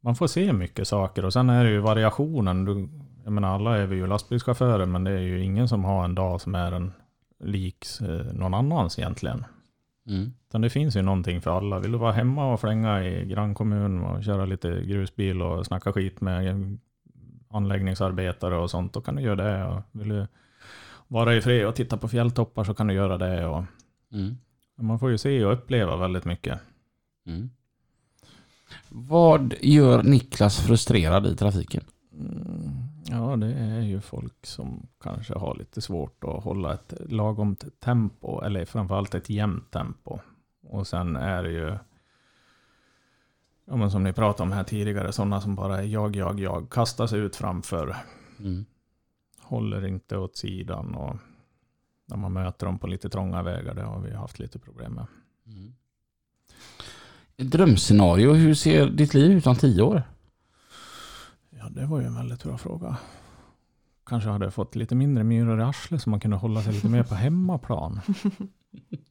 man 0.00 0.14
får 0.14 0.26
se 0.26 0.52
mycket 0.52 0.88
saker 0.88 1.24
och 1.24 1.32
sen 1.32 1.50
är 1.50 1.64
det 1.64 1.70
ju 1.70 1.78
variationen. 1.78 2.64
Du, 2.64 2.88
jag 3.24 3.32
menar 3.32 3.54
alla 3.54 3.78
är 3.78 3.86
vi 3.86 3.96
ju 3.96 4.06
lastbilschaufförer 4.06 4.86
men 4.86 5.04
det 5.04 5.10
är 5.10 5.20
ju 5.20 5.44
ingen 5.44 5.68
som 5.68 5.84
har 5.84 6.04
en 6.04 6.14
dag 6.14 6.40
som 6.40 6.54
är 6.54 6.72
en 6.72 6.92
lik 7.40 7.86
eh, 8.00 8.32
någon 8.32 8.54
annans 8.54 8.98
egentligen. 8.98 9.44
Mm. 10.06 10.32
Utan 10.48 10.60
det 10.60 10.70
finns 10.70 10.96
ju 10.96 11.02
någonting 11.02 11.40
för 11.40 11.50
alla. 11.56 11.78
Vill 11.78 11.92
du 11.92 11.98
vara 11.98 12.12
hemma 12.12 12.52
och 12.52 12.60
flänga 12.60 13.04
i 13.04 13.26
grannkommun 13.26 14.00
och 14.00 14.24
köra 14.24 14.44
lite 14.44 14.82
grusbil 14.84 15.42
och 15.42 15.66
snacka 15.66 15.92
skit 15.92 16.20
med 16.20 16.78
anläggningsarbetare 17.48 18.56
och 18.58 18.70
sånt, 18.70 18.92
då 18.92 19.00
kan 19.00 19.14
du 19.16 19.22
göra 19.22 19.36
det. 19.36 19.64
Och 19.64 19.82
vill 19.92 20.08
du 20.08 20.26
vara 21.08 21.36
i 21.36 21.40
fred 21.40 21.66
och 21.66 21.74
titta 21.74 21.96
på 21.96 22.08
fjälltoppar 22.08 22.64
så 22.64 22.74
kan 22.74 22.86
du 22.86 22.94
göra 22.94 23.18
det. 23.18 23.46
Och 23.46 23.64
Mm. 24.12 24.36
man 24.78 24.98
får 24.98 25.10
ju 25.10 25.18
se 25.18 25.44
och 25.44 25.52
uppleva 25.52 25.96
väldigt 25.96 26.24
mycket. 26.24 26.60
Mm. 27.26 27.50
Vad 28.88 29.54
gör 29.60 30.02
Niklas 30.02 30.60
frustrerad 30.60 31.26
i 31.26 31.36
trafiken? 31.36 31.84
Mm, 32.12 32.72
ja, 33.04 33.36
det 33.36 33.52
är 33.54 33.80
ju 33.80 34.00
folk 34.00 34.46
som 34.46 34.86
kanske 35.00 35.34
har 35.38 35.54
lite 35.54 35.80
svårt 35.80 36.24
att 36.24 36.44
hålla 36.44 36.74
ett 36.74 36.94
lagom 37.08 37.56
tempo, 37.56 38.40
eller 38.40 38.64
framförallt 38.64 39.14
ett 39.14 39.30
jämnt 39.30 39.70
tempo. 39.70 40.18
Och 40.66 40.86
sen 40.86 41.16
är 41.16 41.42
det 41.42 41.50
ju, 41.50 41.78
ja, 43.64 43.76
men 43.76 43.90
som 43.90 44.02
ni 44.02 44.12
pratade 44.12 44.42
om 44.42 44.52
här 44.52 44.64
tidigare, 44.64 45.12
sådana 45.12 45.40
som 45.40 45.54
bara 45.54 45.78
är 45.78 45.86
jag, 45.86 46.16
jag, 46.16 46.40
jag, 46.40 46.70
kastar 46.70 47.06
sig 47.06 47.18
ut 47.18 47.36
framför, 47.36 47.96
Mm. 48.38 48.64
håller 49.40 49.86
inte 49.86 50.16
åt 50.16 50.36
sidan 50.36 50.94
och 50.94 51.16
när 52.06 52.16
man 52.16 52.32
möter 52.32 52.66
dem 52.66 52.78
på 52.78 52.86
lite 52.86 53.08
trånga 53.08 53.42
vägar, 53.42 53.74
det 53.74 53.82
har 53.82 54.00
vi 54.00 54.14
haft 54.14 54.38
lite 54.38 54.58
problem 54.58 54.92
med. 54.92 55.06
Mm. 55.46 55.74
Ett 57.36 57.50
drömscenario, 57.50 58.32
hur 58.32 58.54
ser 58.54 58.90
ditt 58.90 59.14
liv 59.14 59.30
ut 59.30 59.46
om 59.46 59.56
tio 59.56 59.82
år? 59.82 60.02
Ja, 61.60 61.68
det 61.70 61.86
var 61.86 62.00
ju 62.00 62.06
en 62.06 62.14
väldigt 62.14 62.44
bra 62.44 62.58
fråga. 62.58 62.96
Kanske 64.06 64.30
hade 64.30 64.46
jag 64.46 64.54
fått 64.54 64.74
lite 64.76 64.94
mindre 64.94 65.24
myror 65.24 65.60
i 65.60 65.62
arslet 65.62 66.02
så 66.02 66.10
man 66.10 66.20
kunde 66.20 66.36
hålla 66.36 66.62
sig 66.62 66.72
lite 66.72 66.88
mer 66.88 67.02
på 67.02 67.14
hemmaplan. 67.24 68.00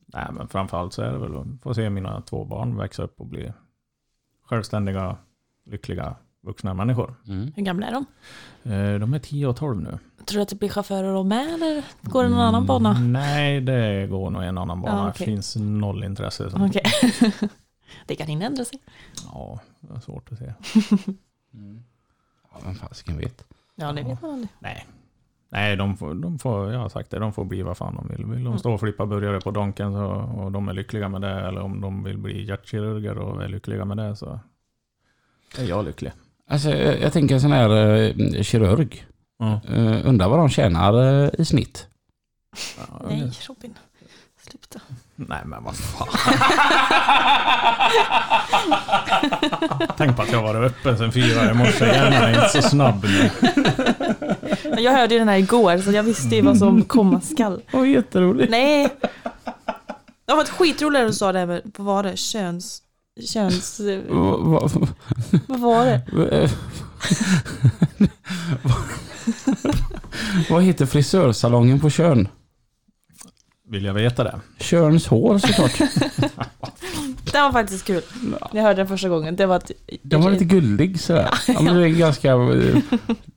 Nej, 0.05 0.27
men 0.33 0.47
framförallt 0.47 0.93
så 0.93 1.01
är 1.01 1.11
det 1.11 1.17
väl 1.19 1.37
att 1.37 1.47
få 1.61 1.73
se 1.73 1.89
mina 1.89 2.21
två 2.21 2.45
barn 2.45 2.77
växa 2.77 3.03
upp 3.03 3.19
och 3.19 3.25
bli 3.27 3.53
självständiga, 4.45 5.17
lyckliga 5.65 6.15
vuxna 6.41 6.73
människor. 6.73 7.15
Mm. 7.27 7.51
Hur 7.55 7.63
gamla 7.63 7.87
är 7.87 7.91
de? 7.91 8.05
Eh, 8.71 8.99
De 8.99 9.13
är 9.13 9.19
10 9.19 9.47
och 9.47 9.55
12 9.55 9.81
nu. 9.81 9.99
Tror 10.25 10.37
du 10.37 10.41
att 10.41 10.49
det 10.49 10.55
blir 10.55 10.69
chaufförer 10.69 11.13
de 11.13 11.27
med 11.27 11.53
eller 11.53 11.83
går 12.01 12.23
det 12.23 12.29
någon 12.29 12.39
annan 12.39 12.65
bana? 12.65 12.89
Mm, 12.91 13.13
Nej, 13.13 13.61
det 13.61 14.07
går 14.07 14.29
nog 14.29 14.43
en 14.43 14.57
annan 14.57 14.81
bana. 14.81 14.97
Ja, 14.97 15.03
Det 15.03 15.09
okej. 15.09 15.25
finns 15.25 15.55
noll 15.55 16.03
intresse. 16.03 16.49
Som, 16.51 16.61
Okej. 16.61 16.83
det 18.05 18.15
kan 18.15 18.27
hinna 18.27 18.45
ändra 18.45 18.65
sig. 18.65 18.79
Ja, 19.33 19.59
det 19.79 19.93
är 19.95 19.99
svårt 19.99 20.31
att 20.31 20.37
se. 20.37 20.53
Mm. 21.53 21.83
Ja, 22.51 22.57
vem 22.65 22.75
fasiken 22.75 23.17
vet. 23.17 23.43
Ja, 23.75 23.91
det 23.91 24.03
vet 24.03 24.21
man 24.21 24.31
aldrig. 24.31 24.49
Nej. 24.59 24.85
Nej, 25.51 25.75
de 25.75 25.97
får, 25.97 26.13
de 26.13 26.39
får, 26.39 26.71
jag 26.73 26.79
har 26.79 26.89
sagt 26.89 27.11
det, 27.11 27.19
de 27.19 27.33
får 27.33 27.45
bli 27.45 27.61
vad 27.61 27.77
fan 27.77 27.95
de 27.95 28.07
vill. 28.07 28.25
Vill 28.25 28.43
de 28.43 28.59
stå 28.59 28.73
och 28.73 28.79
flippa 28.79 29.05
burgare 29.05 29.41
på 29.41 29.51
Donken 29.51 29.93
så, 29.93 30.05
och 30.43 30.51
de 30.51 30.69
är 30.69 30.73
lyckliga 30.73 31.09
med 31.09 31.21
det, 31.21 31.47
eller 31.47 31.61
om 31.61 31.81
de 31.81 32.03
vill 32.03 32.17
bli 32.17 32.45
hjärtkirurger 32.45 33.17
och 33.17 33.43
är 33.43 33.47
lyckliga 33.47 33.85
med 33.85 33.97
det 33.97 34.15
så 34.15 34.39
är 35.57 35.63
jag 35.63 35.85
lycklig. 35.85 36.11
Alltså, 36.47 36.69
jag, 36.69 37.01
jag 37.01 37.13
tänker 37.13 37.35
en 37.35 37.41
sån 37.41 37.51
här 37.51 37.69
eh, 37.69 38.41
kirurg. 38.41 39.05
Ja. 39.37 39.61
Uh, 39.69 40.07
undrar 40.07 40.29
vad 40.29 40.39
de 40.39 40.49
tjänar 40.49 41.23
eh, 41.23 41.29
i 41.37 41.45
snitt. 41.45 41.87
Ja, 42.77 43.01
Nej, 43.09 43.31
Robin. 43.47 43.73
Sluta. 44.37 44.79
Nej 45.27 45.41
men 45.45 45.63
vad 45.63 45.75
fan. 45.77 46.07
Tänk 49.97 50.15
på 50.15 50.21
att 50.21 50.31
jag 50.31 50.41
var 50.41 50.63
öppen 50.63 50.97
sen 50.97 51.11
fyra 51.11 51.51
i 51.51 51.53
morse. 51.53 51.85
Hjärnan 51.85 52.13
är 52.13 52.29
inte 52.29 52.61
så 52.61 52.69
snabb 52.69 53.03
nu. 53.05 53.29
Jag 54.77 54.91
hörde 54.91 55.13
ju 55.13 55.19
den 55.19 55.27
här 55.29 55.37
igår 55.37 55.77
så 55.77 55.91
jag 55.91 56.03
visste 56.03 56.35
ju 56.35 56.41
vad 56.41 56.57
som 56.57 56.83
komma 56.83 57.21
skall. 57.21 57.61
Åh, 57.73 57.89
jätteroligt. 57.89 58.51
Nej. 58.51 58.89
Det 60.25 60.33
var 60.33 60.41
ett 60.41 60.49
skitroligt 60.49 61.07
du 61.07 61.13
sa 61.13 61.31
det 61.31 61.39
här 61.39 61.45
med, 61.45 61.61
vad 61.77 61.85
var 61.87 62.03
det, 62.03 62.17
köns... 62.17 62.81
Köns... 63.33 63.79
Va- 64.09 64.37
va- 64.37 64.69
Vad 65.47 65.59
var 65.59 65.85
det? 65.85 66.01
Eh, 66.43 66.49
Vad 70.49 70.63
heter 70.63 70.85
frisörsalongen 70.85 71.79
på 71.79 71.89
Tjörn? 71.89 72.27
Vill 73.69 73.85
jag 73.85 73.93
veta 73.93 74.23
det? 74.23 74.39
Tjörns 74.59 75.07
hår 75.07 75.37
såklart. 75.37 75.77
Det 77.31 77.39
var 77.41 77.51
faktiskt 77.51 77.85
kul. 77.85 78.01
Jag 78.53 78.63
hörde 78.63 78.75
den 78.75 78.87
första 78.87 79.09
gången. 79.09 79.35
Det 79.35 79.45
var 79.45 79.55
att... 79.55 79.71
Den 80.01 80.21
var 80.21 80.31
lite 80.31 80.45
guldig 80.45 80.99
sådär. 80.99 81.29
Ja, 81.47 81.61
men 81.61 81.75
det 81.75 81.85
är 81.85 81.89
ganska... 81.89 82.31
eh, 82.31 82.77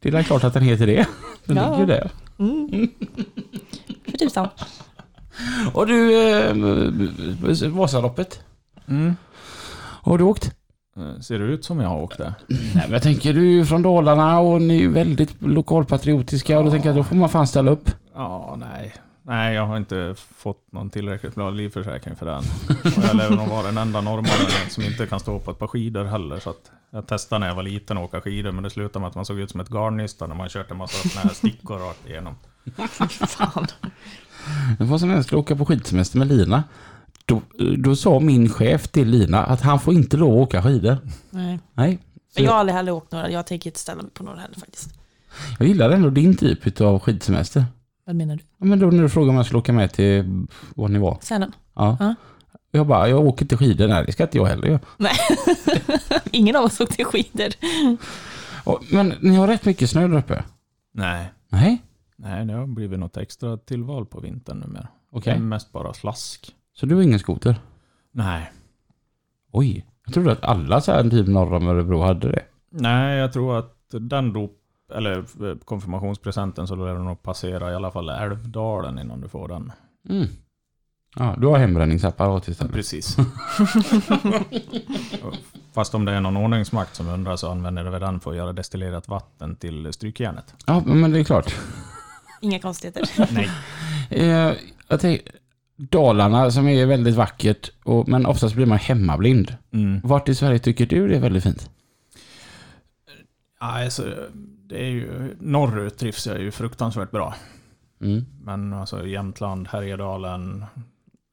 Det 0.01 0.09
är 0.09 0.23
klart 0.23 0.45
att 0.45 0.55
den 0.55 0.63
heter 0.63 0.87
det. 0.87 1.07
Den 1.45 1.57
Ja. 1.57 1.63
ligger 1.71 1.79
ju 1.81 1.87
där. 1.87 2.11
Mm. 2.39 2.89
För 4.11 4.19
tusan. 4.19 4.49
Och 5.75 5.87
du, 5.87 6.29
eh, 6.31 7.69
Vasaloppet. 7.71 8.41
Mm. 8.89 9.17
Har 10.03 10.19
du 10.19 10.25
åkt? 10.25 10.45
Eh, 10.97 11.21
Ser 11.21 11.39
det 11.39 11.45
ut 11.45 11.65
som 11.65 11.81
jag 11.81 11.89
har 11.89 12.03
åkt 12.03 12.19
det? 12.19 12.35
Nej 12.49 12.59
men 12.75 12.93
jag 12.93 13.03
tänker 13.03 13.33
du 13.33 13.41
är 13.41 13.53
ju 13.53 13.65
från 13.65 13.83
Dalarna 13.83 14.39
och 14.41 14.63
ni 14.63 14.83
är 14.85 14.89
väldigt 14.89 15.43
lokalpatriotiska 15.43 16.59
och 16.59 16.65
då 16.65 16.71
tänker 16.71 16.89
jag 16.89 16.97
då 16.97 17.05
får 17.05 17.17
man 17.17 17.29
fan 17.29 17.47
ställa 17.47 17.71
upp. 17.71 17.91
Ja, 18.15 18.57
nej. 18.61 18.95
Nej, 19.23 19.55
jag 19.55 19.67
har 19.67 19.77
inte 19.77 20.15
fått 20.37 20.73
någon 20.73 20.91
tillräckligt 20.91 21.35
bra 21.35 21.51
livförsäkring 21.51 22.17
för 22.17 22.27
den. 22.27 22.45
Och 22.97 23.05
jag 23.05 23.17
lär 23.17 23.31
nog 23.31 23.49
vara 23.49 23.67
den 23.67 23.79
enda 23.79 24.01
norrmannen 24.01 24.71
som 24.71 24.85
inte 24.85 25.07
kan 25.07 25.21
stå 25.21 25.39
på 25.39 25.51
ett 25.51 25.59
par 25.59 25.67
skidor 25.67 26.05
heller. 26.05 26.41
Så 26.41 26.51
att 26.51 26.71
jag 26.91 27.07
testade 27.07 27.39
när 27.39 27.47
jag 27.47 27.55
var 27.55 27.63
liten 27.63 27.99
att 27.99 28.05
åka 28.05 28.21
skidor, 28.21 28.53
men 28.53 28.65
det 28.65 28.71
slutade 28.71 29.01
med 29.01 29.09
att 29.09 29.15
man 29.15 29.25
såg 29.25 29.39
ut 29.39 29.51
som 29.51 29.61
ett 29.61 29.69
garnnystan 29.69 30.29
när 30.29 30.37
man 30.37 30.49
kört 30.49 30.71
en 30.71 30.77
massa 30.77 31.09
såna 31.09 31.23
här 31.23 31.35
stickor 31.35 31.79
rakt 31.79 32.09
igenom. 32.09 32.35
Fan. 33.09 33.67
Det 34.79 34.85
var 34.85 34.99
som 34.99 35.09
när 35.09 35.15
jag 35.15 35.25
skulle 35.25 35.41
åka 35.41 35.57
på 35.57 35.67
skidsemester 35.67 36.19
med 36.19 36.29
Lina. 36.29 36.65
Då, 37.25 37.43
då 37.79 37.97
sa 37.97 38.21
min 38.21 38.49
chef 38.49 38.89
till 38.89 39.09
Lina 39.09 39.45
att 39.45 39.61
han 39.61 39.81
får 39.81 39.95
inte 39.95 40.17
lov 40.17 40.33
att 40.33 40.49
åka 40.49 40.63
skidor. 40.63 40.99
Nej. 41.31 41.61
Nej. 41.75 41.99
Så 42.37 42.43
jag 42.43 42.53
har 42.53 42.59
aldrig 42.59 42.77
heller 42.77 42.93
åkt 42.93 43.13
några. 43.13 43.31
Jag 43.31 43.47
tänker 43.47 43.71
inte 43.71 43.81
ställa 43.81 44.03
mig 44.03 44.11
på 44.11 44.25
några 44.25 44.41
heller 44.41 44.61
faktiskt. 44.61 44.95
jag 45.59 45.69
gillar 45.69 45.91
ändå 45.91 46.11
din 46.11 46.37
typ 46.37 46.81
av 46.81 46.99
skidsemester. 46.99 47.65
Vad 48.07 48.17
menar 48.17 48.37
du? 48.37 48.43
Ja, 48.59 48.65
men 48.65 48.79
då 48.79 48.87
när 48.87 49.03
du 49.03 49.09
frågade 49.09 49.31
om 49.31 49.37
jag 49.37 49.47
skulle 49.47 49.59
åka 49.59 49.73
med 49.73 49.93
till 49.93 50.47
var 50.75 50.89
ni 50.89 50.99
var. 50.99 51.19
Sälen? 51.21 51.53
Ja. 51.75 51.97
Ja. 52.01 52.15
Jag 52.71 52.87
bara, 52.87 53.09
jag 53.09 53.27
åker 53.27 53.47
till 53.47 53.59
skidor. 53.59 53.89
Nej, 53.89 54.05
det 54.07 54.13
ska 54.13 54.23
inte 54.23 54.39
jag 54.39 54.47
heller 54.47 54.69
göra. 54.69 54.81
Ingen 56.31 56.57
av 56.57 56.65
oss 56.65 56.81
åkte 56.81 57.05
skidor. 57.05 57.49
Men 58.95 59.15
ni 59.21 59.35
har 59.37 59.47
rätt 59.47 59.65
mycket 59.65 59.91
snö 59.91 60.09
där 60.09 60.19
uppe? 60.19 60.45
Nej. 60.95 61.33
Nej. 61.49 61.83
Nej, 62.17 62.45
det 62.47 62.53
har 62.53 62.67
blivit 62.67 62.99
något 62.99 63.17
extra 63.17 63.57
tillval 63.57 64.07
på 64.07 64.21
vintern 64.21 64.59
numera. 64.59 64.89
Okej. 65.13 65.33
Är 65.33 65.39
mest 65.39 65.73
bara 65.73 65.95
slask. 65.95 66.55
Så 66.75 66.87
du 66.87 66.95
har 66.95 67.03
ingen 67.03 67.19
skoter? 67.19 67.57
Nej. 68.13 68.53
Oj. 69.53 69.87
Jag 70.05 70.15
trodde 70.15 70.33
att 70.33 70.43
alla 70.45 70.81
så 70.81 70.93
här 70.93 71.11
typ 71.11 71.27
norr 71.29 71.55
om 71.55 71.69
Örebro 71.69 72.01
hade 72.03 72.33
det. 72.33 72.43
Nej, 72.71 73.19
jag 73.19 73.33
tror 73.33 73.59
att 73.59 73.77
den 73.91 74.33
dop, 74.33 74.59
eller 74.95 75.19
eh, 75.19 75.57
konfirmationspresenten 75.65 76.67
så 76.67 76.75
lär 76.75 76.95
du 76.95 77.03
nog 77.03 77.23
passera 77.23 77.73
i 77.73 77.75
alla 77.75 77.91
fall 77.91 78.09
Älvdalen 78.09 78.99
innan 78.99 79.21
du 79.21 79.29
får 79.29 79.49
den. 79.49 79.73
Mm. 80.09 80.29
Ja, 81.17 81.37
du 81.39 81.47
har 81.47 81.59
hembränningsapparat 81.59 82.49
istället. 82.49 82.73
Precis. 82.73 83.17
Fast 85.75 85.95
om 85.95 86.05
det 86.05 86.13
är 86.13 86.21
någon 86.21 86.37
ordningsmakt 86.37 86.97
som 86.97 87.09
undrar 87.09 87.37
så 87.37 87.51
använder 87.51 87.91
vi 87.91 87.99
den 87.99 88.21
för 88.21 88.31
att 88.31 88.37
göra 88.37 88.53
destillerat 88.53 89.09
vatten 89.09 89.57
till 89.57 89.93
strykjärnet. 89.93 90.55
Ja, 90.67 90.83
men 90.87 91.13
det 91.13 91.21
är 91.21 91.25
klart. 91.25 91.55
Inga 92.41 92.59
konstigheter. 92.59 93.11
Nej. 93.33 93.51
Eh, 94.11 94.55
jag 94.89 95.01
tänker, 95.01 95.33
Dalarna 95.77 96.51
som 96.51 96.69
är 96.69 96.87
väldigt 96.87 97.15
vackert, 97.15 97.71
och, 97.85 98.09
men 98.09 98.27
oftast 98.27 98.55
blir 98.55 98.67
man 98.67 98.79
hemmablind. 98.79 99.57
Mm. 99.73 100.01
Vart 100.05 100.29
i 100.29 100.35
Sverige 100.35 100.59
tycker 100.59 100.87
du 100.87 101.09
det 101.09 101.17
är 101.17 101.21
väldigt 101.21 101.43
fint? 101.43 101.71
Alltså, 103.59 104.15
det 104.73 104.83
är 104.83 104.91
ju, 104.91 105.37
norrut 105.41 105.99
trivs 105.99 106.27
jag 106.27 106.41
ju 106.41 106.51
fruktansvärt 106.51 107.11
bra. 107.11 107.35
Mm. 108.01 108.25
Men 108.43 108.73
alltså 108.73 109.07
Jämtland, 109.07 109.69
Härjedalen, 109.69 110.65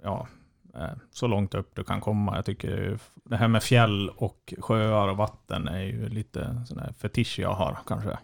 ja, 0.04 0.28
eh, 0.76 0.98
så 1.12 1.28
långt 1.28 1.54
upp 1.54 1.76
du 1.76 1.84
kan 1.84 2.02
komma. 2.02 2.36
Jag 2.36 2.46
tycker 2.46 3.00
det 3.26 3.38
här 3.38 3.48
med 3.48 3.64
fjäll 3.64 4.10
och 4.10 4.54
sjöar 4.58 5.08
och 5.08 5.18
vatten 5.18 5.68
är 5.68 5.82
ju 5.82 6.10
lite 6.10 6.64
sån 6.68 6.80
här 6.80 6.94
fetisch 6.94 7.40
jag 7.40 7.54
har 7.54 7.78
kanske. 7.88 8.18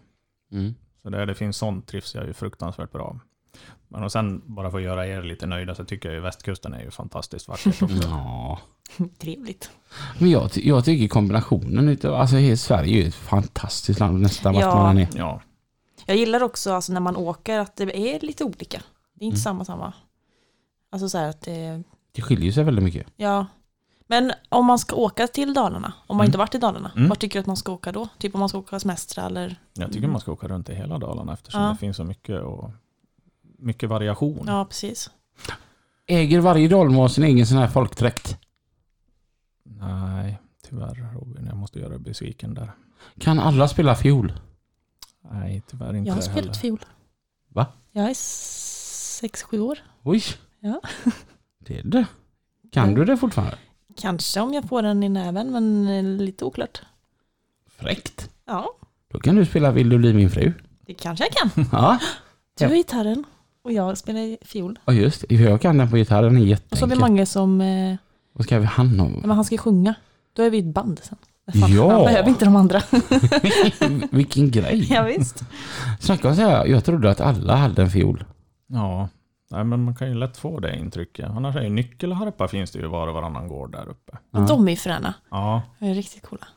Mm. 0.52 0.74
Så 1.02 1.10
där 1.10 1.26
det 1.26 1.36
finns 1.36 1.58
sånt 1.58 1.88
trivs 1.88 2.16
jag 2.16 2.26
ju 2.26 2.34
fruktansvärt 2.34 2.92
bra. 2.92 3.20
Men 3.96 4.04
och 4.04 4.12
sen 4.12 4.42
bara 4.46 4.72
för 4.72 4.78
att 4.78 4.84
göra 4.84 5.08
er 5.08 5.22
lite 5.24 5.46
nöjda 5.48 5.76
så 5.76 5.86
tycker 5.86 6.10
jag 6.10 6.16
ju 6.16 6.22
västkusten 6.22 6.74
är 6.74 6.82
ju 6.84 6.92
fantastiskt 6.92 7.48
vackert 7.48 7.82
också. 7.82 7.98
Ja. 8.04 8.60
Trevligt. 9.20 9.70
Men 10.20 10.30
jag, 10.30 10.50
jag 10.54 10.86
tycker 10.86 11.08
kombinationen 11.08 11.90
utav, 11.90 12.16
alltså 12.16 12.36
hela 12.36 12.58
Sverige 12.58 12.98
är 13.00 13.02
ju 13.02 13.08
ett 13.08 13.16
fantastiskt 13.16 14.00
land 14.00 14.22
nästan 14.22 14.54
vart 14.54 14.62
Ja. 14.64 14.76
man 14.76 14.98
än 14.98 14.98
är. 14.98 15.08
Ja, 15.18 15.42
Jag 16.06 16.18
gillar 16.18 16.44
också 16.44 16.74
alltså, 16.74 16.94
när 16.94 17.00
man 17.00 17.16
åker 17.16 17.60
att 17.60 17.76
det 17.76 17.98
är 18.16 18.20
lite 18.20 18.44
olika. 18.44 18.82
Det 19.14 19.24
är 19.24 19.28
inte 19.28 19.36
Mm. 19.36 19.42
samma 19.44 19.66
samma. 19.66 19.94
Alltså 20.92 21.10
så 21.10 21.18
här 21.18 21.30
att 21.30 21.42
det, 21.42 21.84
Det 22.12 22.22
skiljer 22.22 22.52
sig 22.52 22.64
väldigt 22.64 22.84
mycket. 22.84 23.08
ja. 23.16 23.46
Men 24.08 24.32
om 24.50 24.66
man 24.66 24.80
ska 24.80 24.96
åka 24.96 25.28
till 25.28 25.54
Dalarna, 25.54 25.94
om 26.08 26.18
man 26.18 26.24
Mm. 26.24 26.26
inte 26.26 26.38
varit 26.38 26.56
i 26.56 26.58
Dalarna, 26.58 26.92
Mm. 26.96 27.10
vart 27.10 27.20
tycker 27.20 27.34
du 27.34 27.40
att 27.40 27.46
man 27.46 27.58
ska 27.58 27.72
åka 27.72 27.92
då? 27.92 28.08
Typ 28.18 28.34
om 28.36 28.40
man 28.40 28.50
ska 28.50 28.58
åka 28.58 28.80
semestra 28.80 29.24
eller? 29.26 29.56
jag 29.74 29.92
tycker 29.94 30.08
man 30.08 30.22
ska 30.22 30.32
åka 30.32 30.48
runt 30.48 30.70
i 30.70 30.76
hela 30.76 30.98
Dalarna 30.98 31.34
eftersom 31.34 31.62
Ja. 31.62 31.70
det 31.70 31.78
finns 31.78 31.98
så 31.98 32.04
mycket, 32.04 32.42
och, 32.42 32.72
mycket 33.66 33.90
variation. 33.90 34.44
Ja, 34.48 34.66
precis. 34.66 35.10
Äger 36.08 36.40
varje 36.40 36.68
dalmas 36.68 37.14
sin 37.14 37.24
egen 37.24 37.48
sån 37.48 37.58
här 37.58 37.68
folkdräkt? 37.68 38.38
Nej, 39.64 40.40
tyvärr 40.70 41.14
Robin, 41.14 41.46
jag 41.46 41.58
måste 41.58 41.80
göra 41.80 41.90
dig 41.90 42.00
besviken 42.00 42.54
där. 42.54 42.72
Kan 43.20 43.40
alla 43.40 43.68
spela 43.68 43.96
fiol? 43.96 44.34
Nej, 45.32 45.64
tyvärr 45.68 45.94
inte 45.96 46.08
Jag 46.08 46.14
har 46.14 46.22
det 46.22 46.26
spelat 46.26 46.44
heller. 46.46 46.54
fiol. 46.54 46.86
Va? 47.48 47.68
Jag 47.92 48.10
är 48.10 48.14
sex, 48.14 49.44
sju 49.44 49.60
år. 49.60 49.78
Oj! 50.04 50.24
Ja. 50.60 50.82
Det 51.60 51.78
är 51.80 51.84
det. 51.84 52.06
Kan 52.72 52.94
du 52.94 53.06
det 53.06 53.18
fortfarande? 53.18 53.58
Kanske 53.98 54.40
om 54.42 54.54
jag 54.54 54.64
får 54.70 54.82
den 54.82 55.04
i 55.04 55.10
näven, 55.10 55.52
men 55.52 56.18
lite 56.18 56.46
oklart. 56.46 56.82
Fräckt. 57.68 58.30
Ja, 58.46 58.76
Då 59.12 59.20
kan 59.20 59.36
du 59.36 59.46
spela 59.46 59.72
Vill 59.72 59.90
du 59.90 59.98
bli 59.98 60.14
min 60.14 60.30
fru? 60.30 60.54
det 60.86 60.94
kanske 60.94 61.26
jag 61.26 61.34
kan. 61.34 61.66
Ja, 61.72 62.00
Du 62.58 62.66
har 62.66 62.76
gitarren 62.76 63.24
och 63.66 63.72
jag 63.74 63.98
spelar 63.98 64.46
fiol. 64.46 64.80
ja 64.86 64.94
just 64.94 65.26
det. 65.30 65.36
Jag 65.36 65.62
kan 65.62 65.78
den 65.78 65.90
på 65.90 65.96
gitarren, 65.98 66.34
den 66.34 66.44
är 66.44 66.54
Och 66.72 66.78
så 66.78 66.86
har 66.86 66.88
vi 66.88 66.94
jätteenkel. 66.94 67.00
många 67.00 67.26
som, 67.26 67.62
eh, 67.62 67.96
Vad 68.34 68.46
ska 68.46 68.60
vi 68.60 68.66
hand 68.66 69.02
om? 69.02 69.12
men 69.22 69.30
han 69.32 69.46
ska 69.46 69.58
sjunga. 69.58 69.94
Då 70.34 70.44
är 70.44 70.50
vi 70.50 70.60
ett 70.60 70.66
band 70.74 71.00
sen. 71.04 71.18
Fan, 71.62 71.74
Ja. 71.74 71.92
Han 71.94 72.06
behöver 72.06 72.30
inte 72.30 72.46
de 72.46 72.56
andra. 72.56 72.82
Vilken 74.12 74.52
grej. 74.52 74.88
ja, 74.94 75.04
visst. 75.04 75.44
Snacka 76.00 76.30
om 76.30 76.36
så 76.36 76.42
här, 76.42 76.66
jag 76.66 76.86
trodde 76.86 77.12
att 77.12 77.22
alla 77.22 77.56
hade 77.56 77.82
en 77.82 77.90
fiol. 77.90 78.24
Ja, 78.68 79.10
nej, 79.52 79.64
men 79.64 79.84
man 79.84 79.96
kan 79.96 80.08
ju 80.08 80.14
lätt 80.14 80.38
få 80.38 80.60
det 80.60 80.76
intrycket. 80.78 81.30
Annars 81.30 81.56
är 81.56 81.62
ju 81.64 81.70
nyckelharpa 81.70 82.48
finns 82.48 82.72
det 82.72 82.80
ju 82.80 82.88
var 82.88 83.08
och 83.08 83.14
varannan 83.14 83.48
gård 83.48 83.72
där 83.72 83.90
uppe. 83.90 84.18
Ja. 84.32 84.40
De 84.40 84.68
är 84.68 84.72
ju 84.72 84.78
fräna. 84.78 85.14
Ja, 85.32 85.62
De 85.80 85.86
är 85.90 85.94
riktigt 85.94 86.22
coola. 86.24 86.48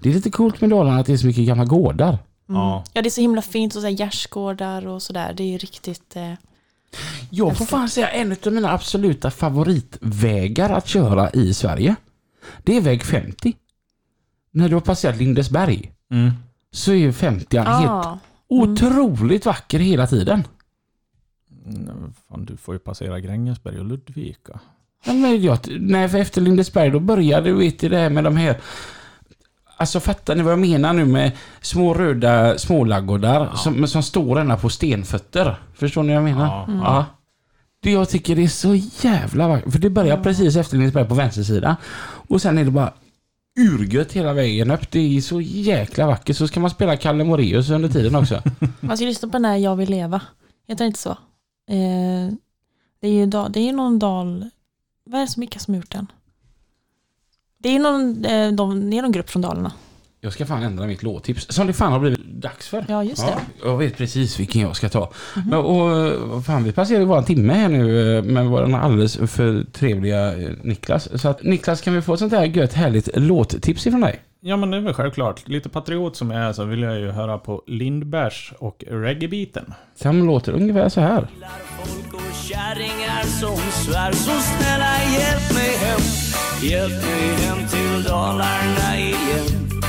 Det 0.00 0.10
är 0.10 0.14
lite 0.14 0.30
coolt 0.30 0.60
med 0.60 0.70
Dalarna 0.70 0.98
att 0.98 1.06
det 1.06 1.12
är 1.12 1.16
så 1.16 1.26
mycket 1.26 1.46
gamla 1.46 1.64
gårdar. 1.64 2.08
Mm. 2.48 2.60
Ja. 2.60 2.84
Ja. 2.92 3.02
det 3.02 3.08
är 3.08 3.10
så 3.10 3.20
himla 3.20 3.42
fint 3.42 3.74
och 3.74 3.80
så 3.80 3.86
här 3.86 3.94
gärdsgårdar 3.94 4.86
och 4.86 5.02
sådär. 5.02 5.32
Det 5.36 5.42
är 5.42 5.48
ju 5.48 5.58
riktigt... 5.58 6.16
Eh, 6.16 6.32
Jag 7.30 7.56
får 7.56 7.64
fan 7.64 7.88
säga 7.88 8.08
en 8.08 8.36
av 8.46 8.52
mina 8.52 8.72
absoluta 8.72 9.30
favoritvägar 9.30 10.70
att 10.70 10.88
köra 10.88 11.30
i 11.30 11.54
Sverige. 11.54 11.96
Det 12.64 12.76
är 12.76 12.80
väg 12.80 13.02
50. 13.02 13.56
När 14.50 14.68
du 14.68 14.74
har 14.74 14.80
passerat 14.80 15.16
Lindesberg 15.16 15.92
mm. 16.10 16.30
så 16.70 16.90
är 16.90 16.96
ju 16.96 17.12
50 17.12 17.56
helt 17.56 17.68
ah, 17.68 18.18
otroligt 18.48 19.46
vacker 19.46 19.78
hela 19.78 20.06
tiden. 20.06 20.44
Mm, 21.66 22.12
Fan, 22.28 22.44
du 22.44 22.56
får 22.56 22.74
ju 22.74 22.78
passera 22.78 23.20
Grängesberg 23.20 23.78
och 23.78 23.84
Ludvika. 23.84 24.60
Ja, 25.04 25.12
men 25.12 25.42
jag, 25.42 25.58
nej, 25.80 26.08
för 26.08 26.18
efter 26.18 26.40
Lindesberg 26.40 26.90
då 26.90 27.00
började 27.00 27.50
du 27.50 27.54
vet, 27.54 27.78
det 27.78 27.96
här 27.96 28.10
med 28.10 28.24
de 28.24 28.36
här 28.36 28.60
Alltså 29.76 30.00
fattar 30.00 30.34
ni 30.34 30.42
vad 30.42 30.52
jag 30.52 30.58
menar 30.58 30.92
nu 30.92 31.04
med 31.04 31.32
små 31.60 31.94
röda 31.94 32.58
smålaggårdar 32.58 33.44
Ja. 33.52 33.56
som, 33.56 33.88
som 33.88 34.02
står 34.02 34.38
ända 34.40 34.56
på 34.56 34.68
stenfötter? 34.70 35.56
Förstår 35.74 36.02
ni 36.02 36.08
vad 36.08 36.16
jag 36.16 36.24
menar? 36.24 36.46
Ja, 36.46 36.64
Mm. 36.64 36.80
Ja. 36.80 37.04
Det 37.82 37.90
jag 37.92 38.08
tycker 38.08 38.36
det 38.36 38.44
är 38.44 38.48
så 38.48 38.74
jävla 39.08 39.48
vackert. 39.48 39.72
För 39.72 39.78
det 39.78 39.90
börjar 39.90 40.16
Ja. 40.16 40.22
precis 40.22 40.56
efter 40.56 40.76
Lindesberg 40.76 41.08
på 41.08 41.14
vänster 41.14 41.42
sida. 41.42 41.76
Och 42.28 42.42
sen 42.42 42.58
är 42.58 42.64
det 42.64 42.70
bara 42.70 42.92
urgött 43.58 44.12
hela 44.12 44.32
vägen 44.32 44.70
upp. 44.70 44.90
Det 44.90 45.16
är 45.16 45.20
så 45.20 45.40
jäkla 45.40 46.06
vackert. 46.06 46.36
Så 46.36 46.48
ska 46.48 46.60
man 46.60 46.70
spela 46.70 46.96
Kalle 46.96 47.24
Moraeus 47.24 47.70
under 47.70 47.88
tiden 47.88 48.14
också. 48.16 48.42
Man 48.80 48.96
ska 48.96 49.06
lyssna 49.06 49.28
på 49.28 49.32
den 49.32 49.44
här 49.44 49.56
Jag 49.56 49.76
vill 49.76 49.90
leva. 49.90 50.20
Heter 50.68 50.84
det 50.84 50.86
inte 50.86 50.98
så? 50.98 51.10
Eh, 51.70 52.32
det 53.00 53.08
är 53.08 53.12
ju 53.12 53.26
det 53.26 53.60
är 53.60 53.64
ju 53.64 53.72
någon 53.72 53.98
dal... 53.98 54.50
Vad 55.10 55.20
är 55.20 55.24
det 55.24 55.30
som 55.30 55.40
vilka 55.40 55.58
som 55.58 55.74
har 55.74 55.76
gjort 55.76 55.90
den? 55.90 56.06
Det 57.66 57.74
är 57.74 57.78
någon, 57.78 58.24
eh, 58.24 58.52
de, 58.52 58.90
det 58.90 58.98
är 58.98 59.02
någon 59.02 59.12
grupp 59.12 59.30
från 59.30 59.42
Dalarna. 59.42 59.72
Jag 60.20 60.32
ska 60.32 60.46
fan 60.46 60.62
ändra 60.62 60.86
mitt 60.86 61.02
låttips. 61.02 61.46
Som 61.52 61.66
det 61.66 61.72
fan 61.72 61.92
har 61.92 62.00
blivit 62.00 62.24
dags 62.24 62.68
för. 62.68 62.84
Ja, 62.88 63.04
just 63.04 63.26
det. 63.26 63.36
jag 63.64 63.76
vet 63.76 63.96
precis 63.96 64.40
vilken 64.40 64.62
jag 64.62 64.76
ska 64.76 64.88
ta. 64.88 65.12
Men, 65.50 65.58
och, 65.58 66.10
vad 66.28 66.46
fan, 66.46 66.64
vi 66.64 66.72
passerar 66.72 67.00
ju 67.00 67.06
bara 67.06 67.18
en 67.18 67.24
timme 67.24 67.52
här 67.52 67.68
nu 67.68 68.16
eh, 68.16 68.22
med 68.22 68.46
vår 68.46 68.74
alldeles 68.74 69.16
för 69.16 69.64
trevliga 69.72 70.36
eh, 70.36 70.50
Niklas. 70.62 71.20
Så 71.20 71.28
att 71.28 71.42
Niklas, 71.42 71.80
kan 71.80 71.94
vi 71.94 72.02
få 72.02 72.14
ett 72.14 72.18
sånt 72.18 72.32
här 72.32 72.44
gött 72.44 72.72
härligt 72.72 73.08
låttips 73.16 73.86
ifrån 73.86 74.00
dig? 74.00 74.20
Ja 74.40 74.56
men 74.56 74.70
det 74.70 74.76
är 74.76 74.80
väl 74.80 74.94
självklart. 74.94 75.48
Lite 75.48 75.68
patriot 75.68 76.16
som 76.16 76.30
jag 76.30 76.42
är 76.42 76.52
så 76.52 76.64
vill 76.64 76.82
jag 76.82 76.98
ju 77.00 77.10
höra 77.10 77.38
på 77.38 77.62
Lindbergs 77.66 78.52
och 78.58 78.84
reggae-biten. 78.90 79.74
Som 79.94 80.26
låter 80.26 80.52
ungefär 80.52 80.88
så 80.88 81.00
här. 81.00 81.28
folk 81.78 82.14
och 82.14 82.34
kärringar 82.34 83.22
som 83.22 83.56
svär 83.72 84.12
Så 84.12 84.40
snälla 84.40 84.94
hjälp 85.18 85.54
mig 85.54 85.76
hem 85.76 86.25
Hjälp 86.62 86.92
mig 86.92 87.34
hem 87.34 87.68
till 87.68 88.02
Dalarna 88.02 88.98
igen 88.98 89.80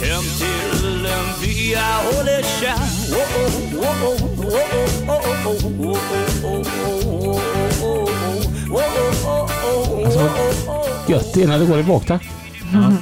Hem 0.00 0.24
till 0.38 1.06
en 1.06 1.40
by 1.42 1.72
jag 1.72 2.02
håller 2.04 2.42
kär 2.42 2.94
Alltså, 10.04 10.30
gött 11.08 11.36
innan 11.36 11.60
det 11.60 11.66
går 11.66 11.78
i 11.78 11.82
baktakt. 11.82 12.26
Mm. 12.72 12.96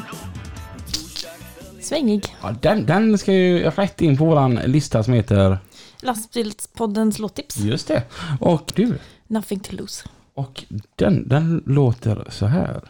Svängig. 1.81 2.37
Ja, 2.43 2.55
den, 2.63 2.87
den 2.87 3.19
ska 3.19 3.33
ju 3.33 3.71
rätt 3.71 4.01
in 4.01 4.17
på 4.17 4.25
våran 4.25 4.55
lista 4.55 5.03
som 5.03 5.15
heter 5.15 5.59
Lastbilspoddens 6.01 7.19
låttips. 7.19 7.57
Just 7.57 7.89
det. 7.89 8.03
Och 8.41 8.73
du? 8.75 8.99
Nothing 9.27 9.61
to 9.61 9.77
lose. 9.77 10.05
Och 10.35 10.65
den, 10.97 11.29
den 11.29 11.63
låter 11.67 12.25
så 12.31 12.47
här. 12.47 12.81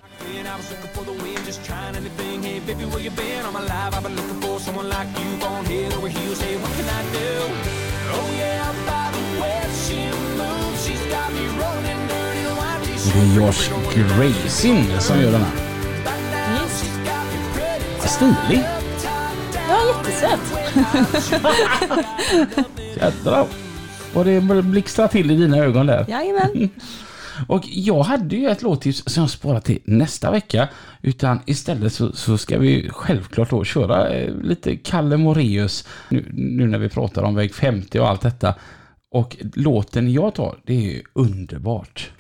Det 13.05 13.19
är 13.19 13.37
Josh 13.37 13.71
Grayson 13.95 15.01
som 15.01 15.21
gör 15.21 15.33
den 15.33 15.41
här. 15.41 15.73
Stilig. 18.07 18.65
Ja, 19.69 19.79
jättesöt. 19.87 20.41
Jädrar 22.97 23.47
Och 24.15 24.25
det 24.25 24.41
blixtrar 24.63 25.09
till 25.09 25.31
i 25.31 25.37
dina 25.37 25.57
ögon 25.57 25.87
där. 25.87 26.05
Jajamän. 26.09 26.71
Och 27.49 27.63
jag 27.65 28.03
hade 28.03 28.37
ju 28.37 28.49
ett 28.49 28.63
låttips 28.63 29.03
som 29.07 29.21
jag 29.21 29.31
sparat 29.31 29.65
till 29.65 29.79
nästa 29.85 30.31
vecka. 30.31 30.69
Utan 31.03 31.41
istället 31.47 31.93
så, 31.93 32.13
så 32.13 32.39
ska 32.39 32.59
vi 32.59 32.89
självklart 32.93 33.51
då 33.51 33.65
köra 33.65 34.09
eh, 34.09 34.35
lite 34.35 34.77
Kalle 34.77 35.17
Moreus 35.17 35.89
nu, 36.09 36.31
nu 36.33 36.67
när 36.67 36.79
vi 36.79 36.89
pratar 36.89 37.23
om 37.23 37.35
väg 37.35 37.55
50 37.55 38.01
och 38.01 38.09
allt 38.09 38.21
detta. 38.21 38.55
Och 39.11 39.37
låten 39.55 40.13
jag 40.13 40.35
tar, 40.35 40.59
det 40.65 40.75
är 40.75 40.81
ju 40.81 41.03
underbart 41.13 42.11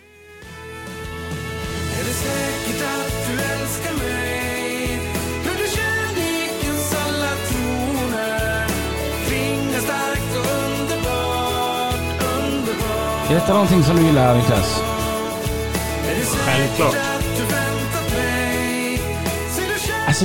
Är 13.33 13.35
detta 13.35 13.53
någonting 13.53 13.83
som 13.83 13.97
du 13.97 14.03
gillar 14.03 14.37
Niklas? 14.37 14.92
Självklart. 16.63 16.97
Alltså, 20.07 20.25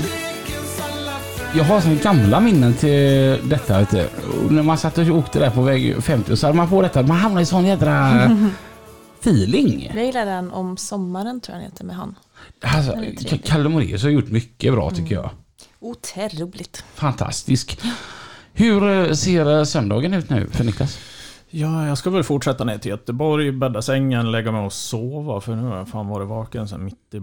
Jag 1.55 1.63
har 1.63 1.81
såna 1.81 1.95
gamla 1.95 2.39
minnen 2.39 2.73
till 2.73 3.39
detta. 3.49 3.79
Vet 3.79 3.91
du. 3.91 4.07
Och 4.45 4.51
när 4.51 4.63
man 4.63 4.77
satt 4.77 4.97
och 4.97 5.07
åkte 5.07 5.39
där 5.39 5.49
på 5.49 5.61
väg 5.61 6.03
50 6.03 6.31
och 6.31 6.39
så 6.39 6.47
hade 6.47 6.57
man 6.57 6.69
på 6.69 6.81
detta. 6.81 7.03
Man 7.03 7.17
hamnade 7.17 7.41
i 7.43 7.45
sån 7.45 7.65
jädra 7.65 8.21
feeling. 9.19 9.91
Jag 9.95 10.05
gillar 10.05 10.25
den 10.25 10.51
om 10.51 10.77
sommaren 10.77 11.41
tror 11.41 11.55
jag 11.55 11.63
den 11.63 11.71
heter 11.71 11.85
med 11.85 11.95
han. 11.95 12.15
Alltså. 12.61 12.93
Kalle 13.43 13.69
Moraeus 13.69 14.03
har 14.03 14.09
gjort 14.09 14.29
mycket 14.29 14.73
bra 14.73 14.91
tycker 14.91 15.15
jag. 15.15 15.29
Otroligt. 15.79 16.83
Fantastisk. 16.95 17.79
Hur 18.53 18.89
eh, 18.89 19.13
ser 19.13 19.57
eh, 19.57 19.63
söndagen 19.63 20.13
ut 20.13 20.29
nu 20.29 20.47
för 20.51 20.63
Niklas? 20.63 20.97
Ja, 21.49 21.87
jag 21.87 21.97
ska 21.97 22.09
väl 22.09 22.23
fortsätta 22.23 22.63
ner 22.63 22.77
till 22.77 22.89
Göteborg, 22.89 23.51
bädda 23.51 23.81
sängen, 23.81 24.31
lägga 24.31 24.51
mig 24.51 24.65
och 24.65 24.73
sova. 24.73 25.41
För 25.41 25.55
nu 25.55 25.63
har 25.63 25.77
jag 25.77 25.89
fan 25.89 26.07
varit 26.07 26.27
vaken 26.27 26.67
sen 26.67 26.85
mitt 26.85 27.13
i 27.13 27.21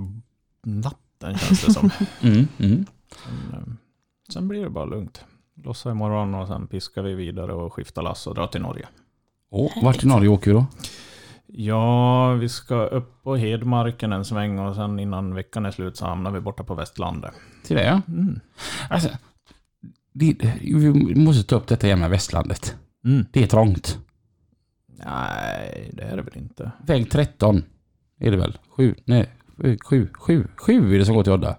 natten 0.63 1.39
känns 1.39 1.65
det 1.65 1.73
som. 1.73 1.91
Mm, 2.23 2.49
mm. 2.59 2.87
Sen, 3.25 3.53
eh, 3.53 3.75
sen 4.29 4.49
blir 4.49 4.63
det 4.63 4.71
bara 4.71 4.85
lugnt. 4.85 5.25
Lossa 5.65 5.91
imorgon 5.91 6.35
och 6.35 6.49
sen 6.49 6.67
piskar 6.67 7.03
vi 7.03 7.15
vidare 7.15 7.53
och 7.53 7.73
skiftar 7.73 8.03
lass 8.03 8.27
och 8.27 8.35
drar 8.35 8.47
till 8.47 8.61
Norge. 8.61 8.87
Och 9.51 9.71
vart 9.83 10.05
i 10.05 10.07
Norge 10.07 10.29
åker 10.29 10.51
vi 10.51 10.57
då? 10.57 10.67
Ja, 11.47 12.33
vi 12.33 12.49
ska 12.49 12.75
upp 12.75 13.23
på 13.23 13.37
Hedmarken 13.37 14.13
en 14.13 14.25
sväng 14.25 14.59
och 14.59 14.75
sen 14.75 14.99
innan 14.99 15.35
veckan 15.35 15.67
är 15.67 15.71
slut 15.71 15.97
så 15.97 16.07
hamnar 16.07 16.31
vi 16.31 16.41
borta 16.41 16.65
på 16.65 16.75
Västlandet. 16.75 17.35
Till 17.65 17.77
det 17.77 17.85
ja. 17.85 18.03
Mm. 18.09 18.41
Alltså, 18.91 19.09
det, 20.13 20.55
vi 20.61 21.15
måste 21.15 21.43
ta 21.43 21.57
upp 21.57 21.67
detta 21.67 21.87
igen 21.87 22.01
med 22.01 22.11
Västlandet. 22.11 22.77
Mm. 23.05 23.27
Det 23.33 23.43
är 23.43 23.47
trångt. 23.47 23.99
Nej, 25.05 25.91
det 25.93 26.03
är 26.03 26.17
det 26.17 26.23
väl 26.23 26.37
inte. 26.37 26.71
Väg 26.87 27.11
13 27.11 27.63
är 28.21 28.31
det 28.31 28.37
väl? 28.37 28.59
Sju? 28.77 28.95
Nej, 29.05 29.29
sju, 29.85 30.09
sju, 30.19 30.47
sju 30.57 30.95
är 30.95 30.99
det 30.99 31.05
som 31.07 31.15
går 31.15 31.23
till 31.23 31.33
Odda. 31.33 31.57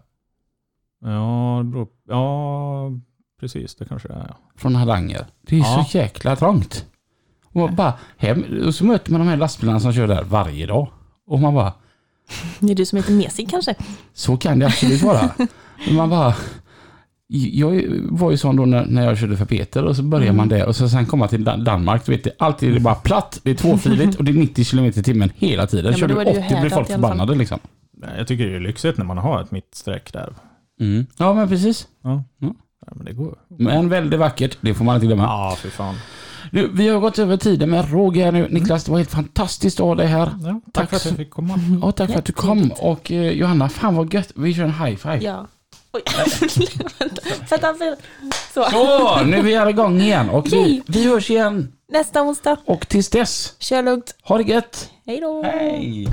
Ja, 1.01 1.61
det 1.63 1.69
beror, 1.69 1.87
ja 2.07 2.91
precis. 3.39 3.75
Det 3.75 3.85
kanske 3.85 4.07
det 4.07 4.13
är. 4.13 4.25
Ja. 4.29 4.37
Från 4.55 4.75
Hardanger. 4.75 5.25
Det 5.41 5.55
är 5.55 5.59
Ja. 5.59 5.85
så 5.91 5.97
jäkla 5.97 6.35
trångt. 6.35 6.85
Och 7.45 7.55
man 7.55 7.75
bara 7.75 7.93
hem, 8.17 8.43
och 8.65 8.75
så 8.75 8.85
möter 8.85 9.11
man 9.11 9.21
de 9.21 9.27
här 9.27 9.37
lastbilarna 9.37 9.79
som 9.79 9.93
kör 9.93 10.07
där 10.07 10.23
varje 10.23 10.65
dag. 10.65 10.87
Och 11.27 11.39
man 11.39 11.53
bara, 11.53 11.73
Det 12.59 12.71
är 12.71 12.75
du 12.75 12.85
som 12.85 12.97
heter 12.97 13.13
Mesig 13.13 13.49
kanske? 13.49 13.75
så 14.13 14.37
kan 14.37 14.59
det 14.59 14.65
absolut 14.65 15.01
vara. 15.01 15.29
Man 15.91 16.09
bara, 16.09 16.35
jag 17.27 17.83
var 18.09 18.31
ju 18.31 18.37
sån 18.37 18.55
då 18.55 18.65
när, 18.65 18.85
när 18.85 19.03
jag 19.05 19.17
körde 19.17 19.37
för 19.37 19.45
Peter 19.45 19.83
och 19.83 19.95
så 19.95 20.03
börjar 20.03 20.33
man 20.33 20.49
där 20.49 20.65
och 20.65 20.75
så 20.75 20.89
sen 20.89 21.05
komma 21.05 21.27
till 21.27 21.43
Dan- 21.43 21.63
Danmark. 21.63 22.05
Du 22.05 22.11
vet, 22.11 22.23
det, 22.23 22.31
alltid 22.39 22.69
är 22.69 22.73
det 22.73 22.79
bara 22.79 22.95
platt, 22.95 23.39
det 23.43 23.51
är 23.51 23.55
tvåfiligt 23.55 24.15
och 24.19 24.23
det 24.23 24.31
är 24.31 24.35
90 24.35 24.65
km 24.65 24.85
i 24.85 24.91
timmen 24.91 25.29
hela 25.35 25.67
tiden. 25.67 25.85
men 25.91 25.99
Kör 25.99 26.07
du 26.07 26.13
är 26.13 26.21
80 26.29 26.33
det 26.49 26.55
ju 26.55 26.61
blir 26.61 26.69
folk 26.69 26.87
förbannade 26.87 27.35
liksom. 27.35 27.59
Jag 28.17 28.27
tycker 28.27 28.47
det 28.49 28.55
är 28.55 28.59
lyxigt 28.59 28.97
när 28.97 29.05
man 29.05 29.17
har 29.17 29.41
ett 29.41 29.51
mittsträck 29.51 30.13
där. 30.13 30.33
Mm. 30.81 31.05
Ja 31.17 31.33
men 31.33 31.47
precis. 31.47 31.87
Ja. 32.03 32.23
Ja. 32.39 32.53
Ja, 32.87 32.93
men 32.95 33.05
det 33.05 33.13
går. 33.13 33.35
Men 33.59 33.89
väldigt 33.89 34.19
vackert, 34.19 34.57
det 34.61 34.73
får 34.73 34.85
man 34.85 34.95
inte 34.95 35.07
glömma. 35.07 35.23
Ja, 35.23 35.55
för 35.57 35.69
fan. 35.69 35.95
Nu, 36.51 36.69
vi 36.73 36.87
har 36.87 36.99
gått 36.99 37.19
över 37.19 37.37
tiden 37.37 37.69
med 37.69 37.91
råg 37.91 38.17
här 38.17 38.31
nu. 38.31 38.47
Niklas, 38.51 38.83
det 38.83 38.91
var 38.91 38.97
helt 38.97 39.11
fantastiskt 39.11 39.79
att 39.79 39.85
ha 39.85 39.95
dig 39.95 40.07
här. 40.07 40.29
Ja, 40.43 40.61
tack, 40.73 40.73
Tack 40.73 40.89
för 40.89 40.95
att 40.95 41.05
jag 41.05 41.15
fick 41.15 41.29
komma. 41.29 41.59
Ja, 41.81 41.91
tack 41.91 42.11
för 42.11 42.19
att 42.19 42.25
du 42.25 42.33
kom. 42.33 42.71
Och 42.79 43.11
eh, 43.11 43.31
Johanna, 43.31 43.69
fan 43.69 43.95
vad 43.95 44.13
gött. 44.13 44.31
Vi 44.35 44.53
kör 44.53 44.63
en 44.63 44.73
high 44.73 44.95
five. 44.95 45.19
Ja. 45.21 45.47
Oj. 45.95 46.01
Vänta. 46.99 47.75
Så. 48.53 48.63
Så, 48.71 49.23
nu 49.23 49.37
är 49.37 49.65
vi 49.65 49.71
igång 49.71 50.01
igen. 50.01 50.29
Och 50.29 50.53
vi, 50.53 50.57
Yay. 50.57 50.81
vi 50.87 51.07
hörs 51.07 51.29
igen. 51.29 51.71
Nästa 51.89 52.21
onsdag. 52.21 52.57
Och 52.65 52.87
tills 52.87 53.09
dess, 53.09 53.53
Kör 53.59 53.83
lugnt. 53.83 54.15
ha 54.23 54.37
det 54.37 54.43
gött. 54.43 54.89
Hej 55.05 55.19
då. 55.19 55.43
Hej! 55.43 56.07